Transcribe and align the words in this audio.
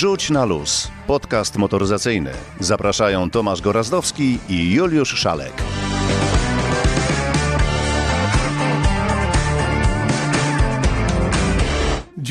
Rzuć 0.00 0.30
na 0.30 0.44
luz. 0.44 0.88
Podcast 1.06 1.56
motoryzacyjny. 1.56 2.30
Zapraszają 2.60 3.30
Tomasz 3.30 3.60
Gorazdowski 3.60 4.38
i 4.48 4.74
Juliusz 4.74 5.14
Szalek. 5.14 5.79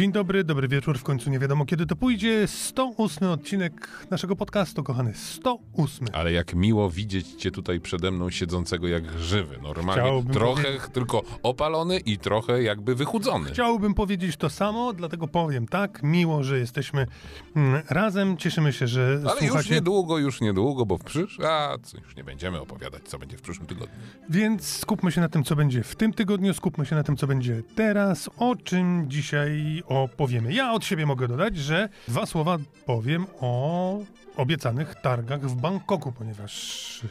Dzień 0.09 0.13
dobry, 0.13 0.43
dobry 0.43 0.67
wieczór. 0.67 0.97
W 0.97 1.03
końcu 1.03 1.29
nie 1.29 1.39
wiadomo 1.39 1.65
kiedy 1.65 1.85
to 1.85 1.95
pójdzie. 1.95 2.47
108 2.47 3.29
odcinek 3.29 3.89
naszego 4.11 4.35
podcastu, 4.35 4.83
kochany. 4.83 5.13
108. 5.13 6.07
Ale 6.13 6.31
jak 6.31 6.55
miło 6.55 6.89
widzieć 6.89 7.27
cię 7.27 7.51
tutaj 7.51 7.79
przede 7.79 8.11
mną 8.11 8.29
siedzącego 8.29 8.87
jak 8.87 9.19
żywy. 9.19 9.57
Normalnie 9.63 10.01
Chciałbym 10.03 10.33
trochę 10.33 10.63
powiedzieć- 10.63 10.89
tylko 10.93 11.23
opalony 11.43 11.99
i 11.99 12.17
trochę 12.17 12.63
jakby 12.63 12.95
wychudzony. 12.95 13.49
Chciałbym 13.49 13.93
powiedzieć 13.93 14.37
to 14.37 14.49
samo, 14.49 14.93
dlatego 14.93 15.27
powiem 15.27 15.67
tak. 15.67 16.03
Miło, 16.03 16.43
że 16.43 16.59
jesteśmy 16.59 17.07
mm, 17.55 17.81
razem. 17.89 18.37
Cieszymy 18.37 18.73
się, 18.73 18.87
że 18.87 19.21
Ale 19.23 19.33
już 19.41 19.49
słuchacie. 19.49 19.73
niedługo, 19.75 20.17
już 20.17 20.41
niedługo, 20.41 20.85
bo 20.85 20.97
w 20.97 21.03
przysz... 21.03 21.39
A, 21.39 21.77
co, 21.83 21.97
już 21.97 22.15
nie 22.15 22.23
będziemy 22.23 22.61
opowiadać, 22.61 23.03
co 23.03 23.19
będzie 23.19 23.37
w 23.37 23.41
przyszłym 23.41 23.67
tygodniu. 23.67 23.95
Więc 24.29 24.67
skupmy 24.77 25.11
się 25.11 25.21
na 25.21 25.29
tym, 25.29 25.43
co 25.43 25.55
będzie 25.55 25.83
w 25.83 25.95
tym 25.95 26.13
tygodniu, 26.13 26.53
skupmy 26.53 26.85
się 26.85 26.95
na 26.95 27.03
tym, 27.03 27.17
co 27.17 27.27
będzie 27.27 27.63
teraz, 27.75 28.29
o 28.37 28.55
czym 28.55 29.05
dzisiaj 29.09 29.83
opowiemy. 30.03 30.53
Ja 30.53 30.71
od 30.71 30.85
siebie 30.85 31.05
mogę 31.05 31.27
dodać, 31.27 31.57
że 31.57 31.89
dwa 32.07 32.25
słowa 32.25 32.57
powiem 32.85 33.25
o 33.39 33.99
obiecanych 34.35 34.95
targach 34.95 35.41
w 35.41 35.55
Bangkoku, 35.55 36.11
ponieważ 36.11 37.01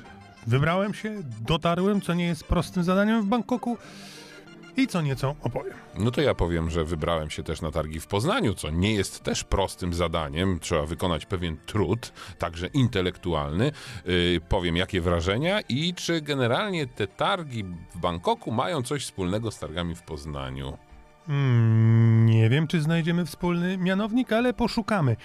wybrałem 0.46 0.94
się, 0.94 1.14
dotarłem, 1.40 2.00
co 2.00 2.14
nie 2.14 2.26
jest 2.26 2.44
prostym 2.44 2.84
zadaniem 2.84 3.22
w 3.22 3.26
Bangkoku 3.26 3.76
i 4.76 4.86
co 4.86 5.02
nieco 5.02 5.34
opowiem. 5.42 5.74
No 5.98 6.10
to 6.10 6.20
ja 6.20 6.34
powiem, 6.34 6.70
że 6.70 6.84
wybrałem 6.84 7.30
się 7.30 7.42
też 7.42 7.60
na 7.60 7.70
targi 7.70 8.00
w 8.00 8.06
Poznaniu, 8.06 8.54
co 8.54 8.70
nie 8.70 8.94
jest 8.94 9.22
też 9.22 9.44
prostym 9.44 9.94
zadaniem. 9.94 10.58
Trzeba 10.58 10.86
wykonać 10.86 11.26
pewien 11.26 11.56
trud, 11.66 12.12
także 12.38 12.66
intelektualny. 12.66 13.72
Yy, 14.04 14.40
powiem, 14.48 14.76
jakie 14.76 15.00
wrażenia 15.00 15.60
i 15.60 15.94
czy 15.94 16.20
generalnie 16.20 16.86
te 16.86 17.06
targi 17.06 17.64
w 17.94 17.98
Bangkoku 17.98 18.52
mają 18.52 18.82
coś 18.82 19.04
wspólnego 19.04 19.50
z 19.50 19.58
targami 19.58 19.94
w 19.94 20.02
Poznaniu. 20.02 20.78
Mm, 21.28 22.26
nie 22.26 22.48
wiem, 22.50 22.66
czy 22.66 22.80
znajdziemy 22.80 23.26
wspólny 23.26 23.78
mianownik, 23.78 24.32
ale 24.32 24.54
poszukamy. 24.54 25.16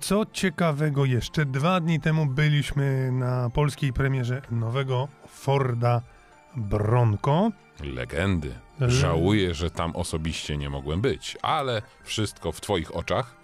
Co 0.00 0.26
ciekawego 0.32 1.04
jeszcze, 1.04 1.44
dwa 1.46 1.80
dni 1.80 2.00
temu 2.00 2.26
byliśmy 2.26 3.12
na 3.12 3.50
polskiej 3.50 3.92
premierze 3.92 4.42
nowego 4.50 5.08
Forda 5.28 6.02
Bronco. 6.56 7.50
Legendy. 7.82 8.54
Le- 8.80 8.90
Żałuję, 8.90 9.54
że 9.54 9.70
tam 9.70 9.96
osobiście 9.96 10.56
nie 10.56 10.70
mogłem 10.70 11.00
być, 11.00 11.36
ale 11.42 11.82
wszystko 12.02 12.52
w 12.52 12.60
Twoich 12.60 12.96
oczach. 12.96 13.36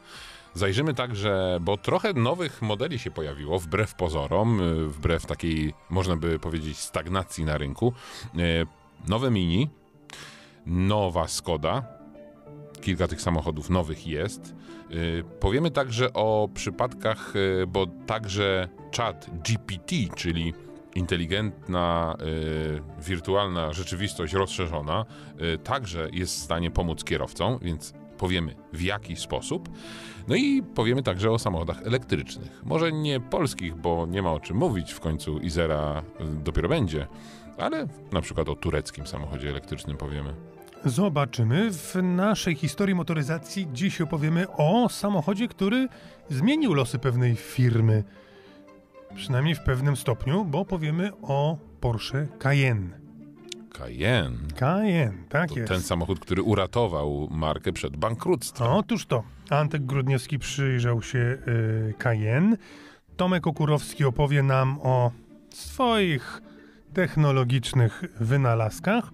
Zajrzymy 0.55 0.95
także, 0.95 1.59
bo 1.61 1.77
trochę 1.77 2.13
nowych 2.13 2.63
modeli 2.63 2.99
się 2.99 3.11
pojawiło, 3.11 3.59
wbrew 3.59 3.95
pozorom, 3.95 4.61
y, 4.61 4.89
wbrew 4.89 5.27
takiej, 5.27 5.75
można 5.91 6.17
by 6.17 6.39
powiedzieć, 6.39 6.79
stagnacji 6.79 7.45
na 7.45 7.59
rynku. 7.59 7.93
Y, 8.39 8.67
Nowe 9.09 9.31
Mini, 9.31 9.71
nowa 10.67 11.29
Skoda, 11.29 12.01
kilka 12.81 13.09
tych 13.09 13.21
samochodów 13.21 13.71
nowych 13.71 14.07
jest. 14.07 14.55
Y, 14.91 15.25
Powiemy 15.41 15.71
także 15.71 16.13
o 16.13 16.49
przypadkach, 16.55 17.37
y, 17.37 17.67
bo 17.67 17.87
także 17.87 18.69
czat 18.91 19.31
GPT, 19.45 19.97
czyli 20.17 20.55
inteligentna, 20.95 22.17
y, 22.21 23.03
wirtualna 23.03 23.73
rzeczywistość 23.73 24.33
rozszerzona, 24.33 25.05
także 25.65 26.09
jest 26.13 26.35
w 26.35 26.45
stanie 26.45 26.71
pomóc 26.71 27.05
kierowcom, 27.05 27.59
więc 27.63 27.93
powiemy 28.19 28.55
w 28.73 28.83
jaki 28.83 29.17
sposób. 29.17 29.69
No 30.29 30.35
i 30.35 30.63
powiemy 30.63 31.03
także 31.03 31.31
o 31.31 31.39
samochodach 31.39 31.83
elektrycznych. 31.83 32.63
Może 32.65 32.93
nie 32.93 33.21
polskich, 33.21 33.77
bo 33.77 34.07
nie 34.07 34.23
ma 34.23 34.33
o 34.33 34.41
czym 34.41 34.57
mówić, 34.57 34.93
w 34.93 35.01
końcu 35.01 35.39
Izera 35.39 36.03
dopiero 36.45 36.69
będzie, 36.69 37.07
ale 37.61 37.87
na 38.13 38.21
przykład 38.21 38.49
o 38.49 38.55
tureckim 38.55 39.07
samochodzie 39.07 39.49
elektrycznym 39.49 39.97
powiemy. 39.97 40.35
Zobaczymy. 40.85 41.71
W 41.73 41.95
naszej 42.03 42.55
historii 42.55 42.95
motoryzacji 42.95 43.69
dziś 43.73 44.01
opowiemy 44.01 44.47
o 44.57 44.89
samochodzie, 44.89 45.49
który 45.49 45.89
zmienił 46.29 46.75
losy 46.75 46.99
pewnej 46.99 47.37
firmy. 47.37 48.05
Przynajmniej 49.15 49.55
w 49.55 49.61
pewnym 49.61 49.97
stopniu, 49.97 50.45
bo 50.45 50.65
powiemy 50.65 51.11
o 51.23 51.59
Porsche 51.81 52.27
Cayenne. 52.39 53.01
Cayenne. 53.73 54.49
Cayenne, 54.57 55.25
tak 55.29 55.49
To 55.51 55.59
jest. 55.59 55.73
ten 55.73 55.83
samochód, 55.83 56.21
który 56.21 56.43
uratował 56.43 57.29
markę 57.31 57.73
przed 57.73 57.97
bankructwem. 57.97 58.69
Otóż 58.69 59.07
to. 59.07 59.23
Antek 59.51 59.87
Grudniewski 59.87 60.39
przyjrzał 60.39 61.03
się 61.03 61.19
y, 61.19 61.95
Cayenne. 61.99 62.57
Tomek 63.17 63.47
Okurowski 63.47 64.05
opowie 64.05 64.43
nam 64.43 64.79
o 64.83 65.11
swoich 65.55 66.43
technologicznych 66.95 68.05
wynalazkach. 68.21 69.11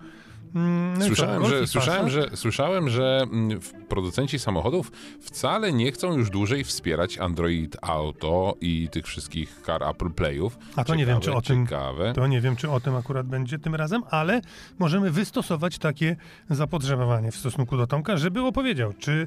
Mm, 0.54 0.92
no 0.94 1.00
co, 1.00 1.06
Słyszałem, 1.06 1.46
że, 1.46 1.66
słyszałem, 1.66 2.08
że, 2.10 2.30
słyszałem, 2.34 2.88
że 2.88 3.20
mm, 3.32 3.60
w- 3.60 3.72
producenci 3.72 4.38
samochodów 4.38 4.92
wcale 5.20 5.72
nie 5.72 5.92
chcą 5.92 6.12
już 6.16 6.30
dłużej 6.30 6.64
wspierać 6.64 7.18
Android 7.18 7.76
Auto 7.82 8.54
i 8.60 8.88
tych 8.92 9.06
wszystkich 9.06 9.62
car 9.66 9.82
Apple 9.82 10.10
Playów. 10.10 10.58
A 10.76 10.84
to 10.84 10.94
nie 10.94 11.06
wiem, 11.06 11.20
czy 11.20 11.32
o 11.34 11.42
tym- 11.42 11.66
Ciekawe. 11.66 12.12
To 12.12 12.26
nie 12.26 12.40
wiem, 12.40 12.56
czy 12.56 12.70
o 12.70 12.80
tym 12.80 12.96
akurat 12.96 13.26
będzie 13.26 13.58
tym 13.58 13.74
razem, 13.74 14.02
ale 14.10 14.40
możemy 14.78 15.10
wystosować 15.10 15.78
takie 15.78 16.16
zapotrzebowanie 16.50 17.32
w 17.32 17.36
stosunku 17.36 17.76
do 17.76 17.86
Tomka, 17.86 18.16
żeby 18.16 18.40
opowiedział, 18.42 18.92
czy 18.98 19.26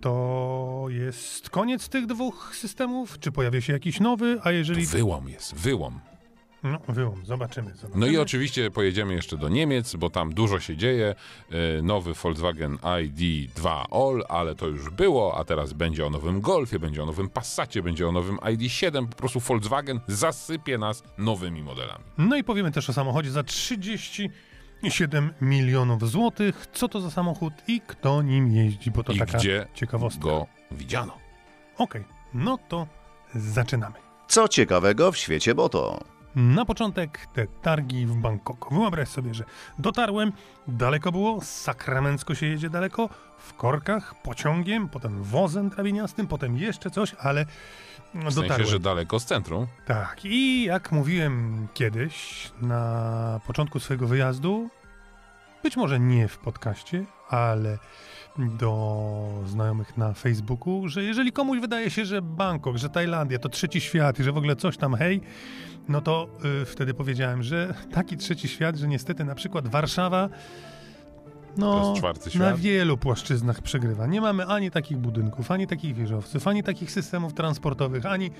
to 0.00 0.84
jest 0.88 1.50
koniec 1.50 1.88
tych 1.88 2.06
dwóch 2.06 2.52
systemów, 2.56 3.18
czy 3.18 3.32
pojawia 3.32 3.60
się 3.60 3.72
jakiś 3.72 4.00
nowy, 4.00 4.38
a 4.42 4.50
jeżeli... 4.52 4.86
Wyłom 4.86 5.28
jest, 5.28 5.54
wyłom. 5.54 6.00
No, 6.62 6.78
wyłom, 6.88 7.26
zobaczymy. 7.26 7.74
zobaczymy. 7.74 8.06
No 8.06 8.12
i 8.12 8.18
oczywiście 8.18 8.70
pojedziemy 8.70 9.14
jeszcze 9.14 9.36
do 9.36 9.48
Niemiec, 9.48 9.96
bo 9.96 10.10
tam 10.10 10.32
dużo 10.34 10.60
się 10.60 10.76
dzieje. 10.76 11.14
E, 11.78 11.82
Nowy 11.82 12.14
Volkswagen 12.14 12.76
ID2 12.76 13.68
All, 13.90 14.24
ale 14.28 14.54
to 14.54 14.66
już 14.66 14.90
było, 14.90 15.38
a 15.38 15.44
teraz 15.44 15.72
będzie 15.72 16.06
o 16.06 16.10
nowym 16.10 16.40
Golfie, 16.40 16.78
będzie 16.78 17.02
o 17.02 17.06
nowym 17.06 17.28
Passacie, 17.28 17.82
będzie 17.82 18.08
o 18.08 18.12
nowym 18.12 18.36
ID7. 18.36 19.06
Po 19.08 19.16
prostu 19.16 19.40
Volkswagen 19.40 20.00
zasypie 20.06 20.78
nas 20.78 21.02
nowymi 21.18 21.62
modelami. 21.62 22.04
No 22.18 22.36
i 22.36 22.44
powiemy 22.44 22.72
też 22.72 22.90
o 22.90 22.92
samochodzie 22.92 23.30
za 23.30 23.42
37 23.42 25.30
milionów 25.40 26.10
złotych. 26.10 26.66
Co 26.72 26.88
to 26.88 27.00
za 27.00 27.10
samochód 27.10 27.52
i 27.68 27.80
kto 27.80 28.22
nim 28.22 28.52
jeździ, 28.52 28.90
bo 28.90 29.04
to 29.04 29.12
I 29.12 29.18
taka 29.18 29.38
gdzie 29.38 29.66
ciekawostka. 29.74 30.20
go 30.22 30.46
widziano. 30.70 31.18
Okej, 31.78 32.04
no 32.34 32.58
to 32.68 32.86
zaczynamy. 33.34 33.94
Co 34.28 34.48
ciekawego 34.48 35.12
w 35.12 35.16
świecie 35.16 35.54
Boto? 35.54 36.04
Na 36.36 36.64
początek 36.64 37.26
te 37.32 37.46
targi 37.46 38.06
w 38.06 38.14
Bangkoku. 38.16 38.74
Wyobraź 38.74 39.08
sobie, 39.08 39.34
że 39.34 39.44
dotarłem, 39.78 40.32
daleko 40.68 41.12
było, 41.12 41.40
sakramencko 41.42 42.34
się 42.34 42.46
jedzie 42.46 42.70
daleko, 42.70 43.08
w 43.38 43.54
korkach, 43.54 44.14
pociągiem, 44.22 44.88
potem 44.88 45.22
wozem 45.22 45.68
drabiniastym, 45.68 46.26
potem 46.26 46.56
jeszcze 46.56 46.90
coś, 46.90 47.14
ale 47.18 47.44
W 48.14 48.24
dotarłem. 48.34 48.48
sensie, 48.48 48.66
że 48.66 48.78
daleko 48.80 49.20
z 49.20 49.24
centrum. 49.24 49.66
Tak, 49.86 50.24
i 50.24 50.64
jak 50.64 50.92
mówiłem 50.92 51.68
kiedyś 51.74 52.50
na 52.62 53.40
początku 53.46 53.80
swojego 53.80 54.06
wyjazdu, 54.06 54.68
być 55.62 55.76
może 55.76 56.00
nie 56.00 56.28
w 56.28 56.38
podcaście, 56.38 57.04
ale 57.28 57.78
do 58.38 59.28
znajomych 59.46 59.96
na 59.96 60.12
Facebooku, 60.12 60.88
że 60.88 61.02
jeżeli 61.02 61.32
komuś 61.32 61.58
wydaje 61.60 61.90
się, 61.90 62.04
że 62.04 62.22
Bangkok, 62.22 62.76
że 62.76 62.88
Tajlandia 62.88 63.38
to 63.38 63.48
trzeci 63.48 63.80
świat 63.80 64.20
i 64.20 64.22
że 64.22 64.32
w 64.32 64.36
ogóle 64.36 64.56
coś 64.56 64.76
tam 64.76 64.94
hej, 64.94 65.20
no 65.88 66.00
to 66.00 66.28
y, 66.62 66.64
wtedy 66.64 66.94
powiedziałem, 66.94 67.42
że 67.42 67.74
taki 67.92 68.16
trzeci 68.16 68.48
świat, 68.48 68.76
że 68.76 68.88
niestety 68.88 69.24
na 69.24 69.34
przykład 69.34 69.68
Warszawa 69.68 70.28
no, 71.56 71.94
na 72.34 72.56
wielu 72.56 72.96
płaszczyznach 72.96 73.62
przegrywa. 73.62 74.06
Nie 74.06 74.20
mamy 74.20 74.46
ani 74.46 74.70
takich 74.70 74.98
budynków, 74.98 75.50
ani 75.50 75.66
takich 75.66 75.94
wieżowców, 75.94 76.48
ani 76.48 76.62
takich 76.62 76.90
systemów 76.90 77.34
transportowych, 77.34 78.06
ani 78.06 78.30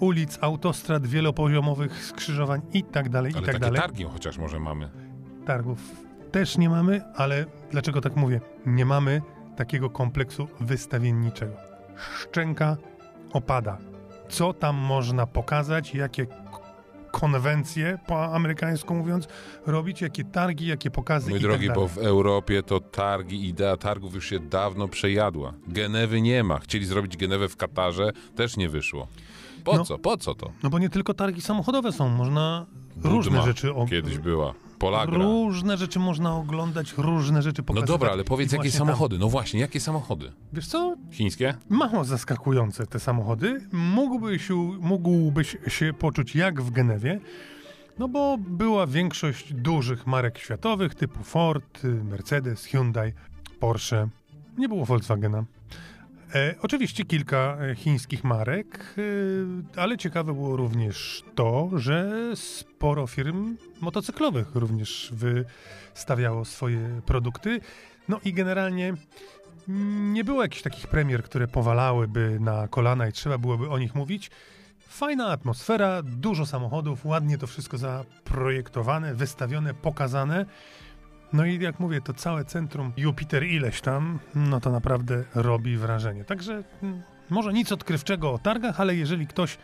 ulic, 0.00 0.38
autostrad 0.40 1.06
wielopoziomowych, 1.06 2.04
skrzyżowań 2.04 2.62
i 2.72 2.84
tak 2.84 3.08
dalej, 3.08 3.32
Ale 3.32 3.42
i 3.42 3.44
tak 3.44 3.54
takie 3.54 3.64
dalej. 3.64 3.80
targi 3.80 4.04
chociaż 4.04 4.38
może 4.38 4.60
mamy. 4.60 4.88
Targów 5.46 5.78
też 6.32 6.58
nie 6.58 6.70
mamy, 6.70 7.02
ale 7.14 7.46
dlaczego 7.70 8.00
tak 8.00 8.16
mówię? 8.16 8.40
Nie 8.66 8.84
mamy 8.84 9.22
takiego 9.56 9.90
kompleksu 9.90 10.48
wystawienniczego. 10.60 11.56
Szczęka 11.96 12.76
opada. 13.32 13.78
Co 14.28 14.52
tam 14.52 14.76
można 14.76 15.26
pokazać, 15.26 15.94
jakie 15.94 16.26
k- 17.16 17.20
konwencje, 17.20 17.98
po 18.06 18.24
amerykańsku 18.34 18.94
mówiąc, 18.94 19.28
robić, 19.66 20.00
jakie 20.00 20.24
targi, 20.24 20.66
jakie 20.66 20.90
pokazy 20.90 21.30
Mój 21.30 21.38
i 21.38 21.42
drogi, 21.42 21.66
tak 21.66 21.74
bo 21.76 21.88
w 21.88 21.98
Europie 21.98 22.62
to 22.62 22.80
targi, 22.80 23.48
idea 23.48 23.76
targów 23.76 24.14
już 24.14 24.28
się 24.28 24.38
dawno 24.40 24.88
przejadła. 24.88 25.52
Genewy 25.68 26.20
nie 26.20 26.44
ma. 26.44 26.58
Chcieli 26.58 26.84
zrobić 26.86 27.16
Genewę 27.16 27.48
w 27.48 27.56
Katarze, 27.56 28.12
też 28.36 28.56
nie 28.56 28.68
wyszło. 28.68 29.06
Po 29.64 29.76
No. 29.76 29.84
co? 29.84 29.98
Po 29.98 30.16
co 30.16 30.34
to? 30.34 30.50
No 30.62 30.70
bo 30.70 30.78
nie 30.78 30.88
tylko 30.90 31.14
targi 31.14 31.40
samochodowe 31.40 31.92
są, 31.92 32.08
można 32.08 32.66
różne 33.04 33.30
Budma 33.30 33.46
rzeczy... 33.46 33.74
o- 33.74 33.86
Kiedyś 33.86 34.18
była. 34.18 34.54
Polagra. 34.78 35.18
Różne 35.18 35.76
rzeczy 35.76 35.98
można 35.98 36.36
oglądać, 36.36 36.94
różne 36.98 37.42
rzeczy 37.42 37.62
No 37.62 37.66
pokazywać. 37.66 37.88
dobra, 37.88 38.10
ale 38.12 38.24
powiedz 38.24 38.52
jakie 38.52 38.70
tam- 38.70 38.78
samochody. 38.78 39.18
No 39.18 39.28
właśnie, 39.28 39.60
jakie 39.60 39.80
samochody? 39.80 40.32
Wiesz 40.52 40.66
co, 40.66 40.96
Chińskie? 41.12 41.54
mało 41.68 42.04
zaskakujące 42.04 42.86
te 42.86 43.00
samochody. 43.00 43.60
Mógłbyś, 43.72 44.48
się- 44.48 44.54
mógłbyś 44.80 45.56
się 45.68 45.92
poczuć 45.92 46.34
jak 46.36 46.62
w 46.62 46.70
Genewie, 46.70 47.20
no 47.98 48.08
bo 48.08 48.38
była 48.38 48.86
większość 48.86 49.52
dużych 49.54 50.06
marek 50.06 50.38
światowych 50.38 50.94
typu 50.94 51.22
Ford, 51.22 51.82
Mercedes, 52.04 52.64
Hyundai, 52.64 53.12
Porsche. 53.60 54.08
Nie 54.58 54.68
było 54.68 54.84
Volkswagena. 54.84 55.44
E, 56.34 56.54
oczywiście 56.62 57.04
kilka 57.04 57.58
e, 57.60 57.74
chińskich 57.74 58.24
marek, 58.24 58.94
e, 59.76 59.80
ale 59.80 59.98
ciekawe 59.98 60.34
było 60.34 60.56
również 60.56 61.22
to, 61.34 61.70
że 61.74 62.12
sporo 62.34 63.06
firm 63.06 63.56
motocyklowych 63.80 64.54
również 64.54 65.12
wystawiało 65.12 66.44
swoje 66.44 67.00
produkty. 67.06 67.60
No 68.08 68.20
i 68.24 68.32
generalnie 68.32 68.94
nie 70.12 70.24
było 70.24 70.42
jakichś 70.42 70.62
takich 70.62 70.86
premier, 70.86 71.22
które 71.22 71.48
powalałyby 71.48 72.38
na 72.40 72.68
kolana 72.68 73.08
i 73.08 73.12
trzeba 73.12 73.38
byłoby 73.38 73.70
o 73.70 73.78
nich 73.78 73.94
mówić. 73.94 74.30
Fajna 74.88 75.26
atmosfera, 75.26 76.02
dużo 76.02 76.46
samochodów, 76.46 77.06
ładnie 77.06 77.38
to 77.38 77.46
wszystko 77.46 77.78
zaprojektowane, 77.78 79.14
wystawione, 79.14 79.74
pokazane. 79.74 80.46
No 81.36 81.44
i 81.44 81.62
jak 81.62 81.80
mówię, 81.80 82.00
to 82.00 82.14
całe 82.14 82.44
centrum 82.44 82.92
Jupiter 82.96 83.44
ileś 83.44 83.80
tam, 83.80 84.18
no 84.34 84.60
to 84.60 84.70
naprawdę 84.70 85.24
robi 85.34 85.76
wrażenie. 85.76 86.24
Także 86.24 86.62
mm, 86.82 87.02
może 87.30 87.52
nic 87.52 87.72
odkrywczego 87.72 88.32
o 88.32 88.38
targach, 88.38 88.80
ale 88.80 88.94
jeżeli 88.94 89.26
ktoś 89.26 89.58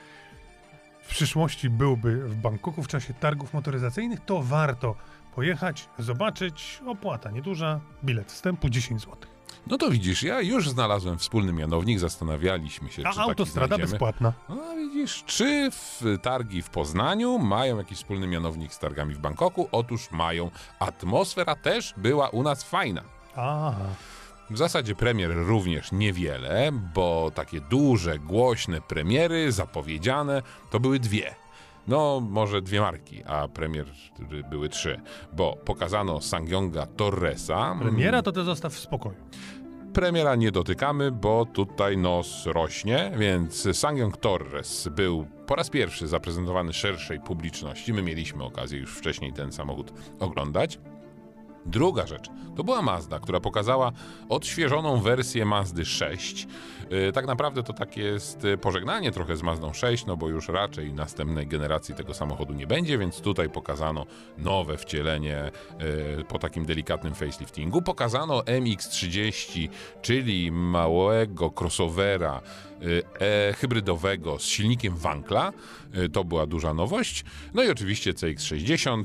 w 1.03 1.09
przyszłości 1.09 1.71
byłby 1.71 2.29
w 2.29 2.35
Bangkoku 2.35 2.83
w 2.83 2.89
czasie 2.89 3.15
targów 3.15 3.55
motoryzacyjnych, 3.55 4.21
to 4.21 4.43
warto 4.43 4.95
pojechać, 5.35 5.89
zobaczyć. 5.99 6.81
Opłata 6.87 7.31
nieduża, 7.31 7.81
bilet 8.05 8.33
wstępu 8.33 8.69
10 8.69 9.01
zł. 9.01 9.32
No 9.67 9.79
to 9.79 9.91
widzisz, 9.91 10.23
ja 10.23 10.41
już 10.41 10.71
znalazłem 10.71 11.19
wspólny 11.19 11.53
mianownik, 11.53 11.99
zastanawialiśmy 11.99 12.91
się, 12.91 13.03
A 13.07 13.13
czy 13.13 13.21
autostrada 13.21 13.79
bezpłatna. 13.79 14.33
No 14.49 14.77
widzisz, 14.77 15.25
czy 15.27 15.71
w 15.71 16.03
targi 16.23 16.63
w 16.63 16.71
Poznaniu 16.71 17.39
mają 17.39 17.79
jakiś 17.79 17.99
wspólny 17.99 18.27
mianownik 18.27 18.75
z 18.75 18.79
targami 18.79 19.15
w 19.15 19.19
Bangkoku? 19.19 19.69
Otóż 19.73 20.11
mają. 20.11 20.51
Atmosfera 20.79 21.57
też 21.57 21.95
była 21.97 22.29
u 22.29 22.43
nas 22.43 22.63
fajna. 22.65 23.03
Aha. 23.37 23.87
W 24.51 24.59
zasadzie 24.59 24.95
premier 24.95 25.31
również 25.35 25.93
niewiele, 25.93 26.71
bo 26.95 27.31
takie 27.35 27.61
duże, 27.61 28.19
głośne 28.19 28.81
premiery, 28.81 29.53
zapowiedziane, 29.53 30.43
to 30.71 30.81
były 30.81 30.99
dwie. 30.99 31.35
No, 31.89 32.21
może 32.31 32.63
dwie 32.63 32.81
marki, 32.81 33.25
a 33.25 33.49
premier 33.49 33.87
były 34.51 34.69
trzy, 34.69 35.01
bo 35.33 35.57
pokazano 35.65 36.21
Sangyonga 36.21 36.87
Torresa. 36.87 37.77
Premiera 37.81 38.23
to 38.23 38.33
ty 38.33 38.45
zostaw 38.45 38.73
w 38.73 38.79
spokoju. 38.79 39.17
Premiera 39.93 40.35
nie 40.35 40.53
dotykamy, 40.53 41.11
bo 41.11 41.47
tutaj 41.47 41.97
nos 41.97 42.47
rośnie, 42.47 43.13
więc 43.19 43.69
Sangyong 43.79 44.17
Torres 44.17 44.89
był 44.89 45.27
po 45.47 45.55
raz 45.55 45.71
pierwszy 45.71 46.09
zaprezentowany 46.09 46.73
szerszej 46.73 47.21
publiczności. 47.21 47.93
My 47.93 48.03
mieliśmy 48.03 48.45
okazję 48.45 48.79
już 48.79 48.95
wcześniej 48.97 49.33
ten 49.33 49.53
samochód 49.53 49.93
oglądać. 50.21 50.79
Druga 51.67 52.07
rzecz 52.07 52.29
to 52.57 52.65
była 52.65 52.83
Mazda, 52.83 53.19
która 53.19 53.41
pokazała 53.41 53.93
odświeżoną 54.29 55.01
wersję 55.01 55.45
Mazdy 55.45 55.85
6. 55.85 56.47
Yy, 56.91 57.13
Tak 57.13 57.27
naprawdę 57.27 57.63
to 57.63 57.73
takie 57.73 58.03
jest 58.03 58.45
y, 58.45 58.59
pożegnanie 58.59 59.13
trochę 59.13 59.37
z 59.37 59.43
Mazdą 59.43 59.73
6, 59.73 60.07
no 60.07 60.17
bo 60.17 60.29
już 60.29 60.49
raczej 60.49 60.93
następnej 60.93 61.47
generacji 61.47 61.95
tego 61.95 62.15
samochodu 62.15 62.53
nie 62.53 62.67
będzie, 62.67 62.99
więc 62.99 63.21
tutaj 63.21 63.51
pokazano 63.51 64.07
nowe 64.39 64.77
wcielenie 64.77 65.51
yy, 66.17 66.25
po 66.25 66.39
takim 66.39 66.65
delikatnym 66.65 67.15
faceliftingu. 67.15 67.83
Pokazano 67.83 68.41
MX-30, 68.41 69.69
czyli 70.03 70.53
małego 70.53 71.53
crossovera 71.61 72.41
e, 73.21 73.53
hybrydowego 73.53 74.39
z 74.39 74.43
silnikiem 74.43 74.97
Wankla. 74.97 75.53
To 76.13 76.25
była 76.25 76.47
duża 76.47 76.75
nowość. 76.75 77.25
No 77.55 77.63
i 77.63 77.71
oczywiście 77.71 78.13
CX-60, 78.13 79.05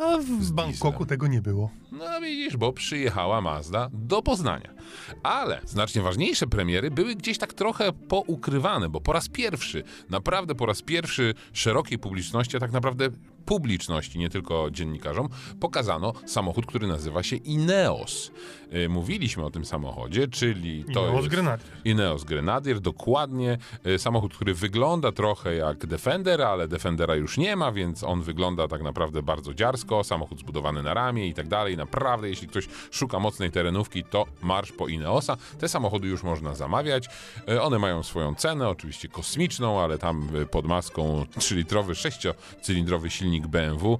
A 0.00 0.18
w 0.18 0.52
Bangkoku 0.52 1.06
tego 1.06 1.26
nie 1.26 1.42
było. 1.42 1.70
No 1.98 2.20
widzisz, 2.20 2.56
bo 2.56 2.72
przyjechała 2.72 3.40
Mazda 3.40 3.88
do 3.92 4.22
Poznania. 4.22 4.75
Ale 5.22 5.60
znacznie 5.64 6.02
ważniejsze 6.02 6.46
premiery 6.46 6.90
były 6.90 7.14
gdzieś 7.14 7.38
tak 7.38 7.52
trochę 7.52 7.92
poukrywane, 7.92 8.88
bo 8.88 9.00
po 9.00 9.12
raz 9.12 9.28
pierwszy, 9.28 9.82
naprawdę 10.10 10.54
po 10.54 10.66
raz 10.66 10.82
pierwszy 10.82 11.34
szerokiej 11.52 11.98
publiczności, 11.98 12.56
a 12.56 12.60
tak 12.60 12.72
naprawdę 12.72 13.08
publiczności, 13.46 14.18
nie 14.18 14.30
tylko 14.30 14.70
dziennikarzom, 14.70 15.28
pokazano 15.60 16.12
samochód, 16.26 16.66
który 16.66 16.86
nazywa 16.86 17.22
się 17.22 17.36
Ineos. 17.36 18.30
Y, 18.74 18.88
Mówiliśmy 18.88 19.44
o 19.44 19.50
tym 19.50 19.64
samochodzie, 19.64 20.28
czyli 20.28 20.84
to 20.84 21.00
Ineos 21.00 21.16
jest... 21.16 21.28
Grenadier. 21.28 21.68
Ineos 21.84 22.24
Grenadier, 22.24 22.80
dokładnie. 22.80 23.58
Y, 23.86 23.98
Samochód, 23.98 24.34
który 24.34 24.54
wygląda 24.54 25.12
trochę 25.12 25.54
jak 25.54 25.86
Defender, 25.86 26.42
ale 26.42 26.68
Defendera 26.68 27.14
już 27.14 27.38
nie 27.38 27.56
ma, 27.56 27.72
więc 27.72 28.04
on 28.04 28.22
wygląda 28.22 28.68
tak 28.68 28.82
naprawdę 28.82 29.22
bardzo 29.22 29.54
dziarsko. 29.54 30.04
Samochód 30.04 30.40
zbudowany 30.40 30.82
na 30.82 30.94
ramię 30.94 31.28
i 31.28 31.34
tak 31.34 31.48
dalej. 31.48 31.76
Naprawdę, 31.76 32.28
jeśli 32.28 32.48
ktoś 32.48 32.68
szuka 32.90 33.18
mocnej 33.18 33.50
terenówki, 33.50 34.04
to 34.04 34.24
marsz 34.42 34.72
po 34.76 34.88
Ineosa. 34.88 35.36
Te 35.58 35.68
samochody 35.68 36.08
już 36.08 36.22
można 36.22 36.54
zamawiać. 36.54 37.08
Y, 37.50 37.62
One 37.62 37.78
mają 37.78 38.02
swoją 38.02 38.34
cenę, 38.34 38.68
oczywiście 38.68 39.08
kosmiczną, 39.08 39.80
ale 39.80 39.98
tam 39.98 40.36
y, 40.36 40.46
pod 40.46 40.66
maską 40.66 41.24
3-litrowy, 41.38 41.92
6-cylindrowy 41.92 43.08
silnik 43.08 43.46
BMW. 43.46 43.98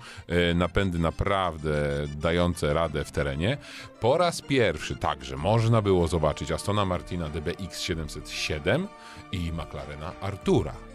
y, 0.50 0.54
Napędy 0.54 0.98
naprawdę 0.98 1.72
dające 2.16 2.74
radę 2.74 3.04
w 3.04 3.12
terenie. 3.12 3.56
Po 4.00 4.18
raz 4.18 4.42
pierwszy 4.42 4.96
także 4.96 5.36
można 5.36 5.82
było 5.82 6.08
zobaczyć 6.08 6.52
Astona 6.52 6.84
Martina 6.84 7.28
DBX 7.28 7.80
707 7.80 8.88
i 9.32 9.52
McLarena 9.52 10.12
Artura. 10.20 10.85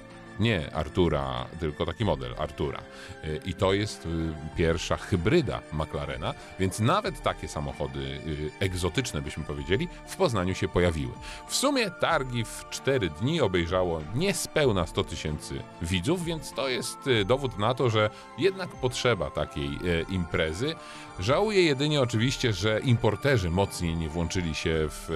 Nie 0.41 0.75
Artura, 0.75 1.45
tylko 1.59 1.85
taki 1.85 2.05
model 2.05 2.35
Artura. 2.37 2.79
Y, 3.23 3.39
I 3.45 3.53
to 3.53 3.73
jest 3.73 4.05
y, 4.05 4.09
pierwsza 4.57 4.97
hybryda 4.97 5.61
McLarena, 5.73 6.33
więc 6.59 6.79
nawet 6.79 7.21
takie 7.21 7.47
samochody 7.47 7.99
y, 7.99 8.51
egzotyczne, 8.59 9.21
byśmy 9.21 9.43
powiedzieli, 9.43 9.87
w 10.07 10.15
Poznaniu 10.15 10.55
się 10.55 10.67
pojawiły. 10.67 11.11
W 11.47 11.55
sumie 11.55 11.91
targi 11.91 12.45
w 12.45 12.65
4 12.69 13.09
dni 13.09 13.41
obejrzało 13.41 14.01
niespełna 14.15 14.87
100 14.87 15.03
tysięcy 15.03 15.61
widzów, 15.81 16.25
więc 16.25 16.53
to 16.53 16.69
jest 16.69 16.97
dowód 17.25 17.59
na 17.59 17.73
to, 17.73 17.89
że 17.89 18.09
jednak 18.37 18.69
potrzeba 18.69 19.29
takiej 19.29 19.79
imprezy. 20.09 20.75
Żałuję 21.21 21.63
jedynie 21.63 22.01
oczywiście, 22.01 22.53
że 22.53 22.79
importerzy 22.79 23.49
mocniej 23.49 23.95
nie 23.95 24.09
włączyli 24.09 24.55
się 24.55 24.87
w 24.89 25.09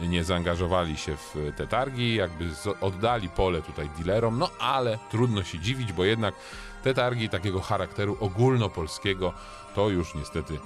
y, 0.00 0.08
nie 0.08 0.24
zaangażowali 0.24 0.96
się 0.96 1.16
w 1.16 1.36
te 1.56 1.66
targi, 1.66 2.14
jakby 2.14 2.44
oddali 2.80 3.28
pole 3.28 3.62
tutaj 3.62 3.90
dealerom, 3.98 4.38
no 4.38 4.50
ale 4.58 4.98
trudno 5.10 5.42
się 5.42 5.58
dziwić, 5.58 5.92
bo 5.92 6.04
jednak 6.04 6.34
te 6.82 6.94
targi 6.94 7.28
takiego 7.28 7.60
charakteru 7.60 8.16
ogólnopolskiego 8.20 9.32
to 9.74 9.88
już 9.88 10.14
niestety 10.14 10.58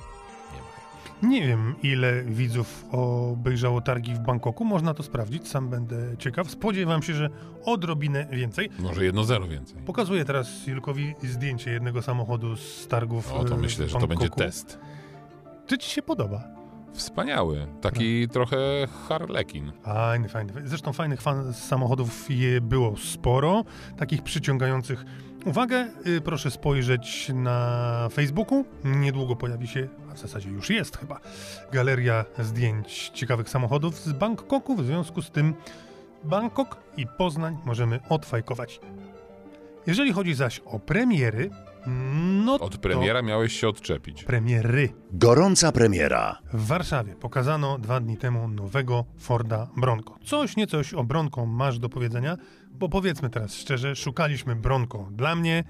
nie 1.22 1.46
wiem, 1.46 1.74
ile 1.82 2.22
widzów 2.22 2.84
obejrzało 2.92 3.80
targi 3.80 4.14
w 4.14 4.18
Bangkoku. 4.18 4.64
Można 4.64 4.94
to 4.94 5.02
sprawdzić, 5.02 5.48
sam 5.48 5.68
będę 5.68 6.16
ciekaw. 6.18 6.50
Spodziewam 6.50 7.02
się, 7.02 7.14
że 7.14 7.30
odrobinę 7.64 8.26
więcej. 8.30 8.70
Może 8.78 9.04
jedno 9.04 9.24
zero 9.24 9.48
więcej. 9.48 9.82
Pokazuję 9.86 10.24
teraz 10.24 10.66
Julkowi 10.66 11.14
zdjęcie 11.22 11.70
jednego 11.70 12.02
samochodu 12.02 12.56
z 12.56 12.86
targów. 12.88 13.32
O, 13.32 13.44
to 13.44 13.54
e, 13.54 13.58
myślę, 13.58 13.86
w 13.86 13.88
że 13.88 13.98
to 13.98 14.06
będzie 14.06 14.30
test. 14.30 14.78
Czy 15.66 15.78
ci 15.78 15.90
się 15.90 16.02
podoba? 16.02 16.44
Wspaniały. 16.92 17.66
Taki 17.80 18.28
trochę 18.28 18.56
harlekin. 19.08 19.72
Fajny, 19.82 20.28
fajny. 20.28 20.52
Zresztą 20.64 20.92
fajnych 20.92 21.22
fan 21.22 21.52
samochodów 21.52 22.30
je 22.30 22.60
było 22.60 22.96
sporo, 22.96 23.64
takich 23.96 24.22
przyciągających 24.22 25.04
uwagę. 25.46 25.88
Y, 26.06 26.20
Proszę 26.20 26.50
spojrzeć 26.50 27.30
na 27.34 28.08
Facebooku. 28.12 28.64
Niedługo 28.84 29.36
pojawi 29.36 29.66
się, 29.68 29.88
a 30.10 30.14
w 30.14 30.18
zasadzie 30.18 30.48
już 30.50 30.70
jest 30.70 30.96
chyba, 30.98 31.20
galeria 31.72 32.24
zdjęć 32.38 33.08
ciekawych 33.14 33.48
samochodów 33.48 33.98
z 33.98 34.12
Bangkoku. 34.12 34.76
W 34.76 34.84
związku 34.86 35.22
z 35.22 35.30
tym 35.30 35.54
Bangkok 36.24 36.76
i 36.96 37.06
Poznań 37.18 37.56
możemy 37.64 38.00
odfajkować. 38.08 38.80
Jeżeli 39.86 40.12
chodzi 40.12 40.34
zaś 40.34 40.58
o 40.64 40.78
premiery, 40.78 41.50
no 42.44 42.54
Od 42.54 42.72
to 42.72 42.78
premiera 42.78 43.22
miałeś 43.22 43.60
się 43.60 43.68
odczepić. 43.68 44.24
premiery. 44.24 44.88
Gorąca 45.12 45.72
premiera. 45.72 46.38
W 46.52 46.66
Warszawie 46.66 47.14
pokazano 47.14 47.78
dwa 47.78 48.00
dni 48.00 48.16
temu 48.16 48.48
nowego 48.48 49.04
Forda 49.18 49.68
Bronco. 49.76 50.14
Coś 50.24 50.56
niecoś 50.56 50.94
o 50.94 51.04
Bronco 51.04 51.46
masz 51.46 51.78
do 51.78 51.88
powiedzenia, 51.88 52.36
bo 52.78 52.88
powiedzmy 52.88 53.30
teraz 53.30 53.54
szczerze, 53.54 53.96
szukaliśmy 53.96 54.56
Bronco 54.56 55.08
dla 55.10 55.36
mnie, 55.36 55.64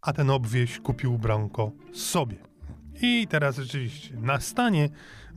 a 0.00 0.12
ten 0.12 0.30
obwieś 0.30 0.78
kupił 0.78 1.18
Bronco 1.18 1.72
sobie. 1.92 2.36
I 3.02 3.26
teraz 3.30 3.56
rzeczywiście 3.56 4.16
na 4.16 4.40
stanie 4.40 4.88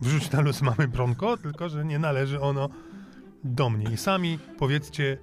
wrzuć 0.01 0.31
na 0.31 0.41
luz 0.41 0.61
mamy 0.61 0.87
Bronco, 0.87 1.37
tylko 1.37 1.69
że 1.69 1.85
nie 1.85 1.99
należy 1.99 2.41
ono 2.41 2.69
do 3.43 3.69
mnie. 3.69 3.85
I 3.93 3.97
sami 3.97 4.39
powiedzcie, 4.57 5.17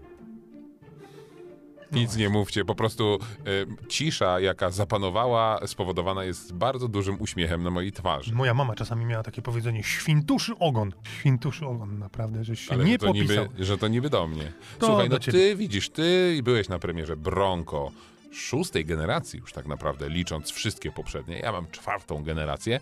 Nic 1.92 2.16
nie 2.16 2.28
mówcie, 2.28 2.64
po 2.64 2.74
prostu 2.74 3.18
y, 3.46 3.66
cisza, 3.88 4.40
jaka 4.40 4.70
zapanowała, 4.70 5.66
spowodowana 5.66 6.24
jest 6.24 6.54
bardzo 6.54 6.88
dużym 6.88 7.20
uśmiechem 7.20 7.62
na 7.62 7.70
mojej 7.70 7.92
twarzy. 7.92 8.34
Moja 8.34 8.54
mama 8.54 8.74
czasami 8.74 9.04
miała 9.04 9.22
takie 9.22 9.42
powiedzenie, 9.42 9.82
świntuszy 9.82 10.52
ogon. 10.58 10.92
Świntuszy 11.18 11.66
ogon, 11.66 11.98
naprawdę, 11.98 12.44
że 12.44 12.56
się 12.56 12.72
Ale 12.74 12.84
nie 12.84 12.92
że, 12.92 12.98
to 12.98 13.06
popisał. 13.06 13.44
niby, 13.44 13.64
że 13.64 13.78
to 13.78 13.88
niby 13.88 14.10
do 14.10 14.26
mnie. 14.28 14.52
To 14.78 14.86
Słuchaj, 14.86 15.08
do 15.08 15.14
no 15.16 15.20
ciebie. 15.20 15.38
ty 15.38 15.56
widzisz, 15.56 15.90
ty 15.90 16.40
byłeś 16.42 16.68
na 16.68 16.78
premierze 16.78 17.16
Bronco 17.16 17.90
szóstej 18.32 18.84
generacji 18.84 19.38
już 19.38 19.52
tak 19.52 19.66
naprawdę, 19.66 20.08
licząc 20.08 20.50
wszystkie 20.50 20.92
poprzednie. 20.92 21.38
Ja 21.38 21.52
mam 21.52 21.70
czwartą 21.70 22.24
generację, 22.24 22.80